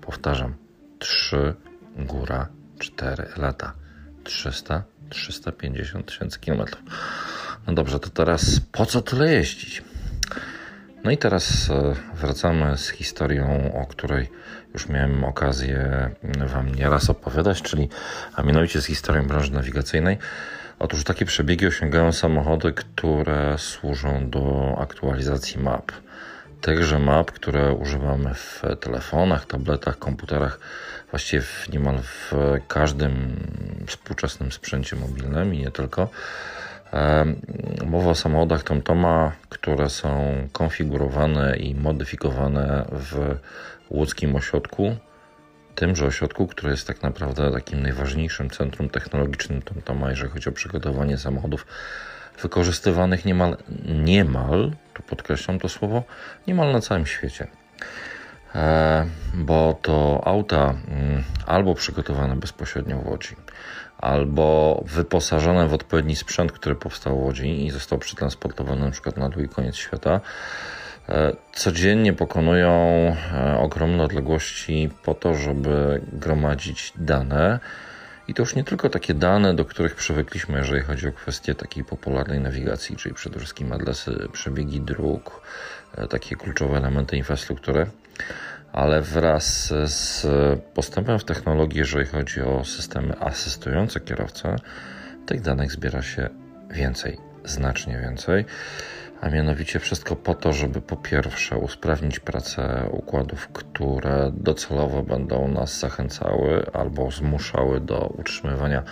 Powtarzam, 0.00 0.54
3 0.98 1.54
góra 1.98 2.48
4 2.78 3.26
lata. 3.36 3.72
300-350 4.24 6.04
tysięcy 6.04 6.40
kilometrów. 6.40 6.82
No 7.66 7.74
dobrze, 7.74 8.00
to 8.00 8.10
teraz 8.10 8.60
po 8.72 8.86
co 8.86 9.02
tyle 9.02 9.32
jeździć? 9.32 9.82
No 11.04 11.10
i 11.10 11.18
teraz 11.18 11.70
e, 11.70 11.94
wracamy 12.14 12.78
z 12.78 12.88
historią, 12.88 13.72
o 13.82 13.86
której 13.86 14.30
już 14.74 14.88
miałem 14.88 15.24
okazję 15.24 16.10
Wam 16.46 16.74
nieraz 16.74 17.10
opowiadać, 17.10 17.62
czyli 17.62 17.88
a 18.34 18.42
mianowicie 18.42 18.80
z 18.80 18.86
historią 18.86 19.26
branży 19.26 19.52
nawigacyjnej. 19.52 20.18
Otóż 20.78 21.04
takie 21.04 21.24
przebiegi 21.24 21.66
osiągają 21.66 22.12
samochody, 22.12 22.72
które 22.72 23.58
służą 23.58 24.30
do 24.30 24.74
aktualizacji 24.80 25.60
map. 25.60 25.92
Tychże 26.64 26.98
map, 26.98 27.32
które 27.32 27.72
używamy 27.72 28.34
w 28.34 28.62
telefonach, 28.80 29.46
tabletach, 29.46 29.98
komputerach, 29.98 30.58
właściwie 31.10 31.42
w 31.42 31.68
niemal 31.72 31.98
w 32.02 32.32
każdym 32.68 33.36
współczesnym 33.86 34.52
sprzęcie 34.52 34.96
mobilnym 34.96 35.54
i 35.54 35.58
nie 35.58 35.70
tylko. 35.70 36.08
Mowa 37.86 38.10
o 38.10 38.14
samochodach 38.14 38.62
TomToma, 38.62 39.32
które 39.48 39.90
są 39.90 40.34
konfigurowane 40.52 41.56
i 41.56 41.74
modyfikowane 41.74 42.84
w 42.92 43.36
łódzkim 43.90 44.36
ośrodku, 44.36 44.96
tymże 45.74 46.06
ośrodku, 46.06 46.46
który 46.46 46.70
jest 46.70 46.86
tak 46.86 47.02
naprawdę 47.02 47.52
takim 47.52 47.82
najważniejszym 47.82 48.50
centrum 48.50 48.88
technologicznym 48.88 49.62
TomToma, 49.62 50.10
jeżeli 50.10 50.30
chodzi 50.30 50.48
o 50.48 50.52
przygotowanie 50.52 51.18
samochodów 51.18 51.66
wykorzystywanych 52.42 53.24
niemal, 53.24 53.56
niemal, 54.04 54.72
tu 54.94 55.02
podkreślam 55.02 55.58
to 55.58 55.68
słowo, 55.68 56.02
niemal 56.46 56.72
na 56.72 56.80
całym 56.80 57.06
świecie. 57.06 57.46
E, 58.54 59.06
bo 59.34 59.78
to 59.82 60.20
auta 60.24 60.74
mm, 60.88 61.24
albo 61.46 61.74
przygotowane 61.74 62.36
bezpośrednio 62.36 62.98
w 62.98 63.06
Łodzi, 63.06 63.36
albo 63.98 64.80
wyposażone 64.86 65.68
w 65.68 65.74
odpowiedni 65.74 66.16
sprzęt, 66.16 66.52
który 66.52 66.74
powstał 66.74 67.18
w 67.18 67.22
Łodzi 67.22 67.66
i 67.66 67.70
został 67.70 67.98
przetransportowany 67.98 68.84
na 68.84 68.90
przykład 68.90 69.16
na 69.16 69.28
drugi 69.28 69.48
koniec 69.48 69.76
świata, 69.76 70.20
e, 71.08 71.32
codziennie 71.52 72.12
pokonują 72.12 72.70
e, 72.70 73.58
ogromne 73.58 74.02
odległości 74.02 74.90
po 75.02 75.14
to, 75.14 75.34
żeby 75.34 76.00
gromadzić 76.12 76.92
dane. 76.96 77.60
I 78.28 78.34
to 78.34 78.42
już 78.42 78.54
nie 78.54 78.64
tylko 78.64 78.90
takie 78.90 79.14
dane, 79.14 79.54
do 79.54 79.64
których 79.64 79.94
przywykliśmy, 79.94 80.58
jeżeli 80.58 80.82
chodzi 80.82 81.08
o 81.08 81.12
kwestie 81.12 81.54
takiej 81.54 81.84
popularnej 81.84 82.40
nawigacji, 82.40 82.96
czyli 82.96 83.14
przede 83.14 83.38
wszystkim 83.38 83.72
adresy, 83.72 84.28
przebiegi 84.32 84.80
dróg, 84.80 85.42
e, 85.96 86.08
takie 86.08 86.36
kluczowe 86.36 86.76
elementy 86.76 87.16
infrastruktury, 87.16 87.86
ale 88.72 89.02
wraz 89.02 89.72
z 89.84 90.26
postępem 90.74 91.18
w 91.18 91.24
technologii, 91.24 91.78
jeżeli 91.78 92.06
chodzi 92.06 92.40
o 92.40 92.64
systemy 92.64 93.18
asystujące 93.20 94.00
kierowcę, 94.00 94.56
tych 95.26 95.40
danych 95.40 95.72
zbiera 95.72 96.02
się 96.02 96.28
więcej, 96.70 97.18
znacznie 97.44 97.98
więcej. 97.98 98.44
A 99.24 99.30
mianowicie 99.30 99.78
wszystko 99.78 100.16
po 100.16 100.34
to, 100.34 100.52
żeby 100.52 100.80
po 100.80 100.96
pierwsze 100.96 101.56
usprawnić 101.56 102.20
pracę 102.20 102.88
układów, 102.90 103.48
które 103.48 104.32
docelowo 104.34 105.02
będą 105.02 105.48
nas 105.48 105.78
zachęcały 105.78 106.66
albo 106.72 107.10
zmuszały 107.10 107.80
do 107.80 108.14
utrzymywania 108.18 108.82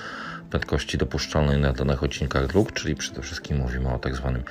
prędkości 0.50 0.98
dopuszczalnej 0.98 1.58
na 1.58 1.72
danych 1.72 2.02
odcinkach 2.02 2.46
dróg, 2.46 2.72
czyli 2.72 2.94
przede 2.94 3.22
wszystkim 3.22 3.56
mówimy 3.56 3.94
o 3.94 3.98
tak 3.98 4.16
zwanym 4.16 4.44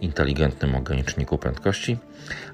inteligentnym 0.00 0.74
ograniczniku 0.74 1.38
prędkości, 1.38 1.98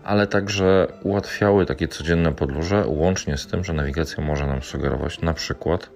ale 0.04 0.26
także 0.26 0.86
ułatwiały 1.02 1.66
takie 1.66 1.88
codzienne 1.88 2.32
podróże, 2.32 2.84
łącznie 2.86 3.36
z 3.36 3.46
tym, 3.46 3.64
że 3.64 3.72
nawigacja 3.72 4.24
może 4.24 4.46
nam 4.46 4.62
sugerować 4.62 5.20
na 5.20 5.34
przykład 5.34 5.90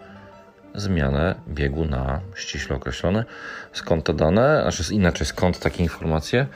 zmianę 0.74 1.34
biegu 1.48 1.84
na 1.84 2.20
ściśle 2.34 2.76
określony. 2.76 3.24
Skąd 3.72 4.04
te 4.04 4.14
dane? 4.14 4.60
Znaczy 4.62 4.94
inaczej, 4.94 5.26
skąd 5.26 5.58
takie 5.58 5.82
informacje? 5.82 6.46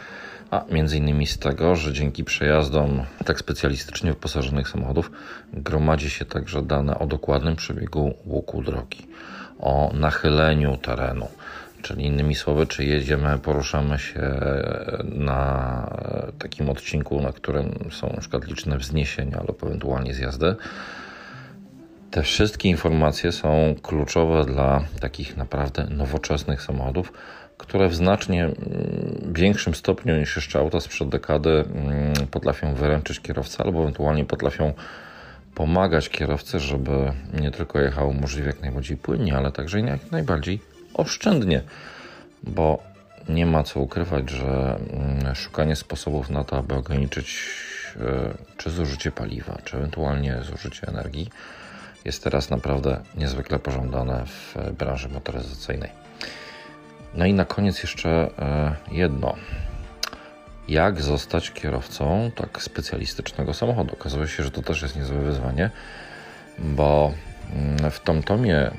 A 0.51 0.65
między 0.71 0.97
innymi 0.97 1.27
z 1.27 1.39
tego, 1.39 1.77
że 1.77 1.93
dzięki 1.93 2.25
przejazdom 2.25 3.03
tak 3.25 3.39
specjalistycznie 3.39 4.11
wyposażonych 4.11 4.69
samochodów 4.69 5.11
gromadzi 5.53 6.11
się 6.11 6.25
także 6.25 6.62
dane 6.62 6.99
o 6.99 7.07
dokładnym 7.07 7.57
przebiegu 7.57 8.15
łuku 8.27 8.62
drogi, 8.62 9.07
o 9.59 9.91
nachyleniu 9.95 10.77
terenu, 10.77 11.29
czyli 11.83 12.05
innymi 12.05 12.35
słowy, 12.35 12.67
czy 12.67 12.85
jedziemy, 12.85 13.39
poruszamy 13.39 13.99
się 13.99 14.41
na 15.05 15.91
takim 16.39 16.71
odcinku, 16.71 17.21
na 17.21 17.33
którym 17.33 17.89
są 17.91 18.12
na 18.12 18.21
przykład 18.21 18.45
liczne 18.45 18.79
wzniesienia 18.79 19.43
lub 19.49 19.65
ewentualnie 19.65 20.15
zjazdy. 20.15 20.57
Te 22.15 22.23
wszystkie 22.23 22.69
informacje 22.69 23.33
są 23.33 23.75
kluczowe 23.83 24.45
dla 24.45 24.85
takich 25.01 25.37
naprawdę 25.37 25.87
nowoczesnych 25.91 26.62
samochodów, 26.62 27.12
które 27.59 27.89
w 27.89 27.95
znacznie 27.95 28.45
mm, 28.45 28.55
większym 29.33 29.75
stopniu 29.75 30.17
niż 30.17 30.37
jeszcze 30.37 30.59
auta 30.59 30.81
sprzed 30.81 31.09
dekady 31.09 31.51
mm, 31.51 32.15
potrafią 32.31 32.75
wyręczyć 32.75 33.21
kierowcę 33.21 33.65
albo 33.65 33.83
ewentualnie 33.83 34.25
potrafią 34.25 34.73
pomagać 35.55 36.09
kierowcy, 36.09 36.61
żeby 36.61 37.12
nie 37.41 37.51
tylko 37.51 37.81
jechał 37.81 38.12
możliwie 38.12 38.47
jak 38.47 38.61
najbardziej 38.61 38.97
płynnie, 38.97 39.37
ale 39.37 39.53
także 39.53 39.81
jak 39.81 40.11
najbardziej 40.11 40.61
oszczędnie, 40.95 41.62
bo 42.43 42.83
nie 43.29 43.47
ma 43.47 43.62
co 43.62 43.81
ukrywać, 43.81 44.31
że 44.31 44.79
mm, 44.93 45.35
szukanie 45.35 45.77
sposobów 45.77 46.31
na 46.31 46.45
to, 46.45 46.59
aby 46.59 46.75
ograniczyć 46.75 47.39
e, 47.97 48.35
czy 48.57 48.71
zużycie 48.71 49.12
paliwa, 49.12 49.59
czy 49.65 49.77
ewentualnie 49.77 50.37
zużycie 50.43 50.89
energii, 50.89 51.31
jest 52.05 52.25
teraz 52.25 52.51
naprawdę 52.51 53.01
niezwykle 53.17 53.59
pożądane 53.59 54.25
w 54.27 54.73
branży 54.79 55.09
motoryzacyjnej. 55.09 55.91
No 57.15 57.27
i 57.27 57.35
na 57.35 57.45
koniec 57.45 57.83
jeszcze 57.83 58.11
e, 58.39 58.75
jedno. 58.91 59.35
Jak 60.69 61.03
zostać 61.03 61.51
kierowcą 61.51 62.31
tak 62.37 62.63
specjalistycznego 62.63 63.55
samochodu? 63.55 63.93
Okazuje 63.93 64.29
się, 64.29 64.43
że 64.43 64.51
to 64.51 64.63
też 64.63 64.83
jest 64.83 64.97
niezłe 64.97 65.19
wyzwanie, 65.19 65.71
bo 66.59 67.13
mm, 67.53 67.91
w 67.91 68.01
TomTomie 68.01 68.71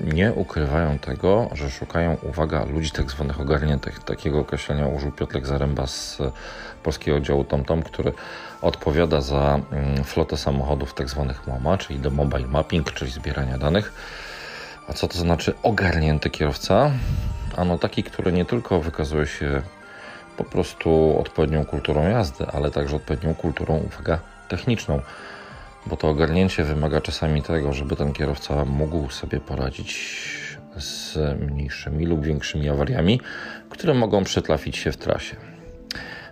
nie 0.00 0.32
ukrywają 0.32 0.98
tego, 0.98 1.50
że 1.52 1.70
szukają, 1.70 2.16
uwaga, 2.22 2.64
ludzi 2.64 2.90
tak 2.90 3.10
zwanych 3.10 3.40
ogarniętych. 3.40 4.04
Takiego 4.04 4.38
określenia 4.38 4.86
użył 4.86 5.12
Piotrek 5.12 5.46
Zaręba 5.46 5.86
z 5.86 6.18
polskiego 6.86 7.16
oddziału 7.16 7.44
TomTom, 7.44 7.82
który 7.82 8.12
odpowiada 8.62 9.20
za 9.20 9.60
mm, 9.72 10.04
flotę 10.04 10.36
samochodów 10.36 10.94
tak 10.94 11.08
zwanych 11.08 11.46
MoMA, 11.46 11.78
czyli 11.78 11.98
do 11.98 12.10
Mobile 12.10 12.46
Mapping, 12.46 12.92
czyli 12.92 13.10
zbierania 13.10 13.58
danych. 13.58 13.92
A 14.88 14.92
co 14.92 15.08
to 15.08 15.18
znaczy 15.18 15.54
ogarnięty 15.62 16.30
kierowca? 16.30 16.90
Ano 17.56 17.78
taki, 17.78 18.02
który 18.02 18.32
nie 18.32 18.44
tylko 18.44 18.80
wykazuje 18.80 19.26
się 19.26 19.62
po 20.36 20.44
prostu 20.44 21.18
odpowiednią 21.20 21.64
kulturą 21.64 22.08
jazdy, 22.08 22.46
ale 22.46 22.70
także 22.70 22.96
odpowiednią 22.96 23.34
kulturą, 23.34 23.76
uwaga, 23.76 24.18
techniczną. 24.48 25.00
Bo 25.86 25.96
to 25.96 26.08
ogarnięcie 26.08 26.64
wymaga 26.64 27.00
czasami 27.00 27.42
tego, 27.42 27.72
żeby 27.72 27.96
ten 27.96 28.12
kierowca 28.12 28.64
mógł 28.64 29.10
sobie 29.10 29.40
poradzić 29.40 29.90
z 30.76 31.18
mniejszymi 31.40 32.06
lub 32.06 32.24
większymi 32.24 32.68
awariami, 32.68 33.20
które 33.70 33.94
mogą 33.94 34.24
przytrafić 34.24 34.76
się 34.76 34.92
w 34.92 34.96
trasie. 34.96 35.55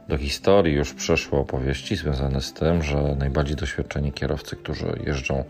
Do 0.09 0.19
historii 0.19 0.75
już 0.75 0.95
przeszły 0.95 1.39
opowieści 1.39 1.97
związane 1.97 2.41
z 2.41 2.53
tym, 2.53 2.83
że 2.83 3.17
najbardziej 3.19 3.57
doświadczeni 3.57 4.13
kierowcy, 4.13 4.57
którzy 4.57 4.87
jeżdżą 5.07 5.45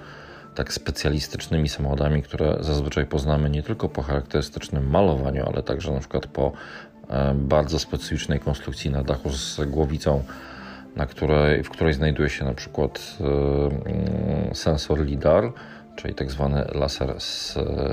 tak 0.54 0.72
specjalistycznymi 0.72 1.68
samochodami, 1.68 2.22
które 2.22 2.56
zazwyczaj 2.60 3.06
poznamy 3.06 3.50
nie 3.50 3.62
tylko 3.62 3.88
po 3.88 4.02
charakterystycznym 4.02 4.90
malowaniu, 4.90 5.44
ale 5.46 5.62
także 5.62 5.92
na 5.92 6.00
przykład 6.00 6.26
po 6.26 6.52
e, 7.08 7.34
bardzo 7.34 7.78
specyficznej 7.78 8.40
konstrukcji 8.40 8.90
na 8.90 9.02
dachu 9.02 9.30
z 9.30 9.60
głowicą, 9.66 10.24
na 10.96 11.06
której, 11.06 11.62
w 11.62 11.70
której 11.70 11.94
znajduje 11.94 12.30
się 12.30 12.44
na 12.44 12.54
przykład 12.54 13.16
e, 13.20 13.24
mm, 13.24 14.54
sensor 14.54 15.00
LIDAR, 15.00 15.52
czyli 15.96 16.14
tak 16.14 16.30
zwany 16.30 16.64
laser, 16.74 17.14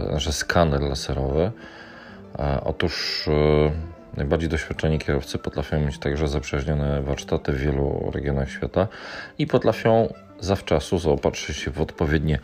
znaczy 0.10 0.34
skaner 0.34 0.82
laserowy. 0.82 1.52
E, 2.40 2.62
otóż 2.64 3.30
Najbardziej 4.18 4.50
doświadczeni 4.50 5.00
kierowcy 5.00 5.38
potrafią 5.38 5.80
mieć 5.80 5.98
także 5.98 6.28
zaprzeźnione 6.28 7.02
warsztaty 7.02 7.52
w 7.52 7.58
wielu 7.58 8.12
regionach 8.14 8.50
świata 8.50 8.88
i 9.38 9.48
potrafią 9.48 10.14
zawczasu 10.40 11.00
zaopatrzyć 11.00 11.58
się 11.58 11.72
w 11.72 11.82
odpowiednie 11.82 12.40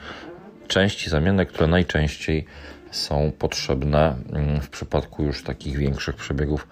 części 0.67 1.09
zamienne, 1.09 1.45
które 1.45 1.67
najczęściej 1.67 2.45
są 2.91 3.31
potrzebne 3.39 4.15
mm, 4.33 4.61
w 4.61 4.69
przypadku 4.69 5.23
już 5.23 5.43
takich 5.43 5.77
większych 5.77 6.15
przebiegów. 6.15 6.67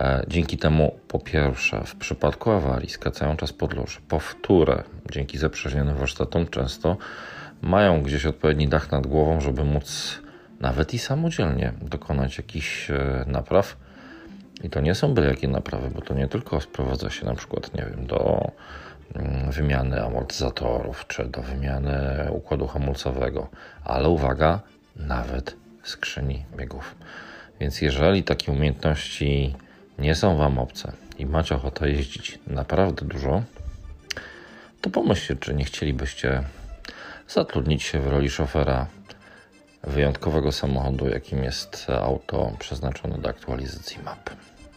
E, 0.00 0.24
dzięki 0.28 0.58
temu, 0.58 0.98
po 1.08 1.18
pierwsze, 1.18 1.84
w 1.84 1.96
przypadku 1.96 2.50
awarii 2.50 2.90
skracają 2.90 3.36
czas 3.36 3.52
podróży. 3.52 4.00
Po 4.08 4.18
wtóre, 4.18 4.82
dzięki 5.10 5.38
zaprzeźnionym 5.38 5.96
warsztatom, 5.96 6.46
często 6.46 6.96
mają 7.62 8.02
gdzieś 8.02 8.26
odpowiedni 8.26 8.68
dach 8.68 8.92
nad 8.92 9.06
głową, 9.06 9.40
żeby 9.40 9.64
móc 9.64 10.18
nawet 10.60 10.94
i 10.94 10.98
samodzielnie 10.98 11.72
dokonać 11.82 12.38
jakichś 12.38 12.90
e, 12.90 13.24
napraw 13.26 13.76
i 14.62 14.70
to 14.70 14.80
nie 14.80 14.94
są 14.94 15.14
byle 15.14 15.28
jakie 15.28 15.48
naprawy, 15.48 15.90
bo 15.94 16.00
to 16.00 16.14
nie 16.14 16.28
tylko 16.28 16.60
sprowadza 16.60 17.10
się 17.10 17.26
na 17.26 17.34
przykład, 17.34 17.74
nie 17.74 17.84
wiem, 17.84 18.06
do 18.06 18.50
mm, 19.14 19.50
wymiany 19.50 20.04
amortyzatorów 20.04 21.06
czy 21.08 21.24
do 21.24 21.42
wymiany 21.42 22.26
układu 22.30 22.66
hamulcowego, 22.66 23.48
ale 23.84 24.08
uwaga, 24.08 24.60
nawet 24.96 25.56
skrzyni 25.82 26.44
biegów. 26.56 26.94
Więc 27.60 27.82
jeżeli 27.82 28.22
takie 28.22 28.52
umiejętności 28.52 29.54
nie 29.98 30.14
są 30.14 30.36
Wam 30.36 30.58
obce 30.58 30.92
i 31.18 31.26
macie 31.26 31.54
ochotę 31.54 31.90
jeździć 31.90 32.38
naprawdę 32.46 33.06
dużo, 33.06 33.42
to 34.80 34.90
pomyślcie, 34.90 35.36
czy 35.36 35.54
nie 35.54 35.64
chcielibyście 35.64 36.42
zatrudnić 37.28 37.82
się 37.82 38.00
w 38.00 38.06
roli 38.06 38.30
szofera 38.30 38.86
wyjątkowego 39.82 40.52
samochodu, 40.52 41.08
jakim 41.08 41.44
jest 41.44 41.86
auto 41.90 42.52
przeznaczone 42.58 43.18
do 43.18 43.28
aktualizacji 43.28 44.02
map. 44.02 44.30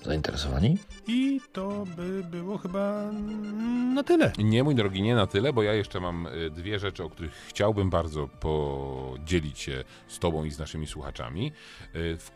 Zainteresowani? 0.05 0.77
I 1.07 1.41
to 1.53 1.85
by 1.95 2.23
było 2.23 2.57
chyba 2.57 3.11
na 3.93 4.03
tyle. 4.03 4.31
Nie, 4.37 4.63
mój 4.63 4.75
drogi, 4.75 5.01
nie 5.01 5.15
na 5.15 5.27
tyle, 5.27 5.53
bo 5.53 5.63
ja 5.63 5.73
jeszcze 5.73 5.99
mam 5.99 6.27
y, 6.27 6.49
dwie 6.49 6.79
rzeczy, 6.79 7.03
o 7.03 7.09
których 7.09 7.33
chciałbym 7.33 7.89
bardzo 7.89 8.27
podzielić 8.27 9.59
się 9.59 9.83
z 10.07 10.19
Tobą 10.19 10.43
i 10.43 10.51
z 10.51 10.59
naszymi 10.59 10.87
słuchaczami. 10.87 11.51
Y, 11.95 12.17
w 12.17 12.31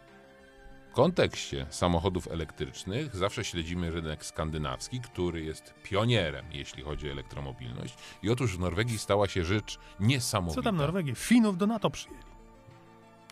kontekście 0.94 1.66
samochodów 1.70 2.28
elektrycznych 2.28 3.16
zawsze 3.16 3.44
śledzimy 3.44 3.92
rynek 3.92 4.26
skandynawski, 4.26 5.00
który 5.00 5.44
jest 5.44 5.74
pionierem, 5.84 6.46
jeśli 6.52 6.84
chodzi 6.84 7.10
o 7.10 7.12
elektromobilność. 7.12 7.96
I 8.24 8.30
otóż 8.30 8.58
w 8.58 8.60
Norwegii 8.60 8.98
stała 8.98 9.28
się 9.28 9.44
rzecz 9.44 9.80
niesamowita. 10.00 10.62
Co 10.62 10.64
tam 10.64 10.78
Norwegię? 10.78 11.16
Finów 11.16 11.58
do 11.58 11.68
NATO 11.68 11.90
przyjęli. 11.90 12.24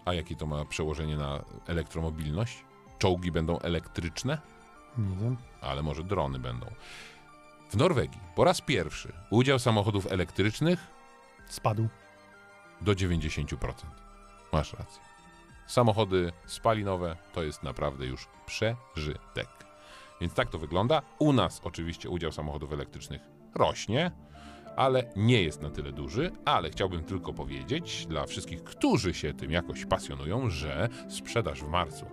A 0.06 0.14
jakie 0.14 0.36
to 0.36 0.46
ma 0.46 0.66
przełożenie 0.66 1.18
na 1.18 1.46
elektromobilność? 1.68 2.64
Czołgi 3.00 3.32
będą 3.32 3.60
elektryczne? 3.60 4.38
Nie 4.98 5.16
wiem. 5.16 5.38
Ale 5.62 5.84
może 5.84 6.04
drony 6.04 6.40
będą. 6.40 6.66
W 7.70 7.78
Norwegii 7.78 8.22
po 8.36 8.44
raz 8.44 8.62
pierwszy 8.62 9.14
udział 9.30 9.60
samochodów 9.60 10.12
elektrycznych 10.12 10.80
spadł 11.48 11.88
do 12.82 12.92
90%. 12.92 13.74
Masz 14.54 14.74
rację. 14.74 15.02
Samochody 15.68 16.32
spalinowe 16.46 17.16
to 17.34 17.44
jest 17.44 17.64
naprawdę 17.64 18.06
już 18.06 18.28
przeżytek. 18.46 19.48
Więc 20.22 20.34
tak 20.34 20.50
to 20.50 20.60
wygląda. 20.60 21.02
U 21.20 21.34
nas 21.34 21.62
oczywiście 21.64 22.10
udział 22.10 22.32
samochodów 22.32 22.74
elektrycznych 22.74 23.22
rośnie, 23.56 24.12
ale 24.76 25.12
nie 25.16 25.44
jest 25.44 25.62
na 25.62 25.70
tyle 25.70 25.92
duży. 25.92 26.32
Ale 26.46 26.70
chciałbym 26.70 27.04
tylko 27.04 27.34
powiedzieć 27.34 28.06
dla 28.06 28.26
wszystkich, 28.26 28.64
którzy 28.64 29.14
się 29.14 29.34
tym 29.34 29.52
jakoś 29.52 29.86
pasjonują, 29.86 30.50
że 30.50 30.90
sprzedaż 31.10 31.64
w 31.64 31.68
marcu 31.68 32.06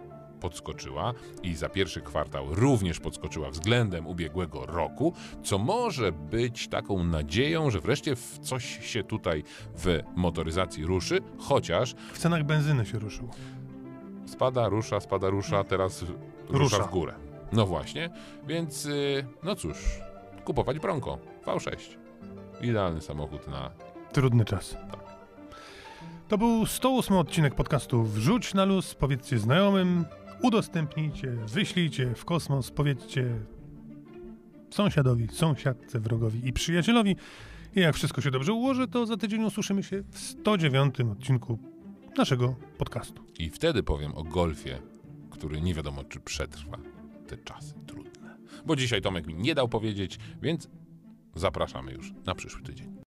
podskoczyła 0.48 1.14
i 1.42 1.54
za 1.54 1.68
pierwszy 1.68 2.00
kwartał 2.00 2.54
również 2.54 3.00
podskoczyła 3.00 3.50
względem 3.50 4.06
ubiegłego 4.06 4.66
roku, 4.66 5.12
co 5.42 5.58
może 5.58 6.12
być 6.12 6.68
taką 6.68 7.04
nadzieją, 7.04 7.70
że 7.70 7.80
wreszcie 7.80 8.16
w 8.16 8.38
coś 8.38 8.86
się 8.86 9.04
tutaj 9.04 9.44
w 9.76 10.00
motoryzacji 10.16 10.84
ruszy, 10.86 11.18
chociaż 11.38 11.94
W 12.12 12.18
cenach 12.18 12.44
benzyny 12.44 12.86
się 12.86 12.98
ruszył. 12.98 13.28
spada, 14.26 14.68
rusza, 14.68 15.00
spada, 15.00 15.28
rusza, 15.30 15.64
teraz 15.64 16.02
rusza, 16.48 16.76
Rusza. 16.76 16.82
w 16.88 16.90
górę. 16.90 17.14
No 17.52 17.66
właśnie, 17.66 18.10
więc 18.46 18.86
y, 18.86 19.26
no 19.42 19.54
cóż, 19.56 19.76
kupować 20.44 20.78
Bronco 20.78 21.18
V6. 21.46 21.76
Idealny 22.60 23.00
samochód 23.00 23.48
na 23.48 23.70
Trudny 24.12 24.44
czas. 24.44 24.76
To 26.28 26.38
był 26.38 26.66
108 26.66 27.16
odcinek 27.16 27.54
podcastu 27.54 28.02
Wrzuć 28.02 28.54
na 28.54 28.64
luz, 28.64 28.94
powiedzcie 28.94 29.38
znajomym, 29.38 30.04
udostępnijcie, 30.44 31.30
wyślijcie 31.30 32.14
w 32.14 32.24
kosmos, 32.24 32.70
powiedzcie 32.70 33.40
sąsiadowi, 34.70 35.28
sąsiadce, 35.28 36.00
wrogowi 36.00 36.48
i 36.48 36.52
przyjacielowi. 36.52 37.16
I 37.76 37.80
jak 37.80 37.94
wszystko 37.94 38.20
się 38.20 38.30
dobrze 38.30 38.52
ułoży, 38.52 38.88
to 38.88 39.06
za 39.06 39.16
tydzień 39.16 39.44
usłyszymy 39.44 39.82
się 39.82 40.02
w 40.10 40.18
109 40.18 41.00
odcinku 41.00 41.58
naszego 42.16 42.56
podcastu. 42.78 43.22
I 43.38 43.50
wtedy 43.50 43.82
powiem 43.82 44.14
o 44.14 44.24
golfie, 44.24 44.78
który 45.30 45.60
nie 45.60 45.74
wiadomo, 45.74 46.04
czy 46.04 46.20
przetrwa 46.20 46.78
te 47.26 47.36
czasy 47.36 47.74
trudne. 47.86 48.36
Bo 48.66 48.76
dzisiaj 48.76 49.02
Tomek 49.02 49.26
mi 49.26 49.34
nie 49.34 49.54
dał 49.54 49.68
powiedzieć, 49.68 50.18
więc 50.42 50.68
zapraszamy 51.34 51.92
już 51.92 52.12
na 52.26 52.34
przyszły 52.34 52.62
tydzień. 52.62 52.94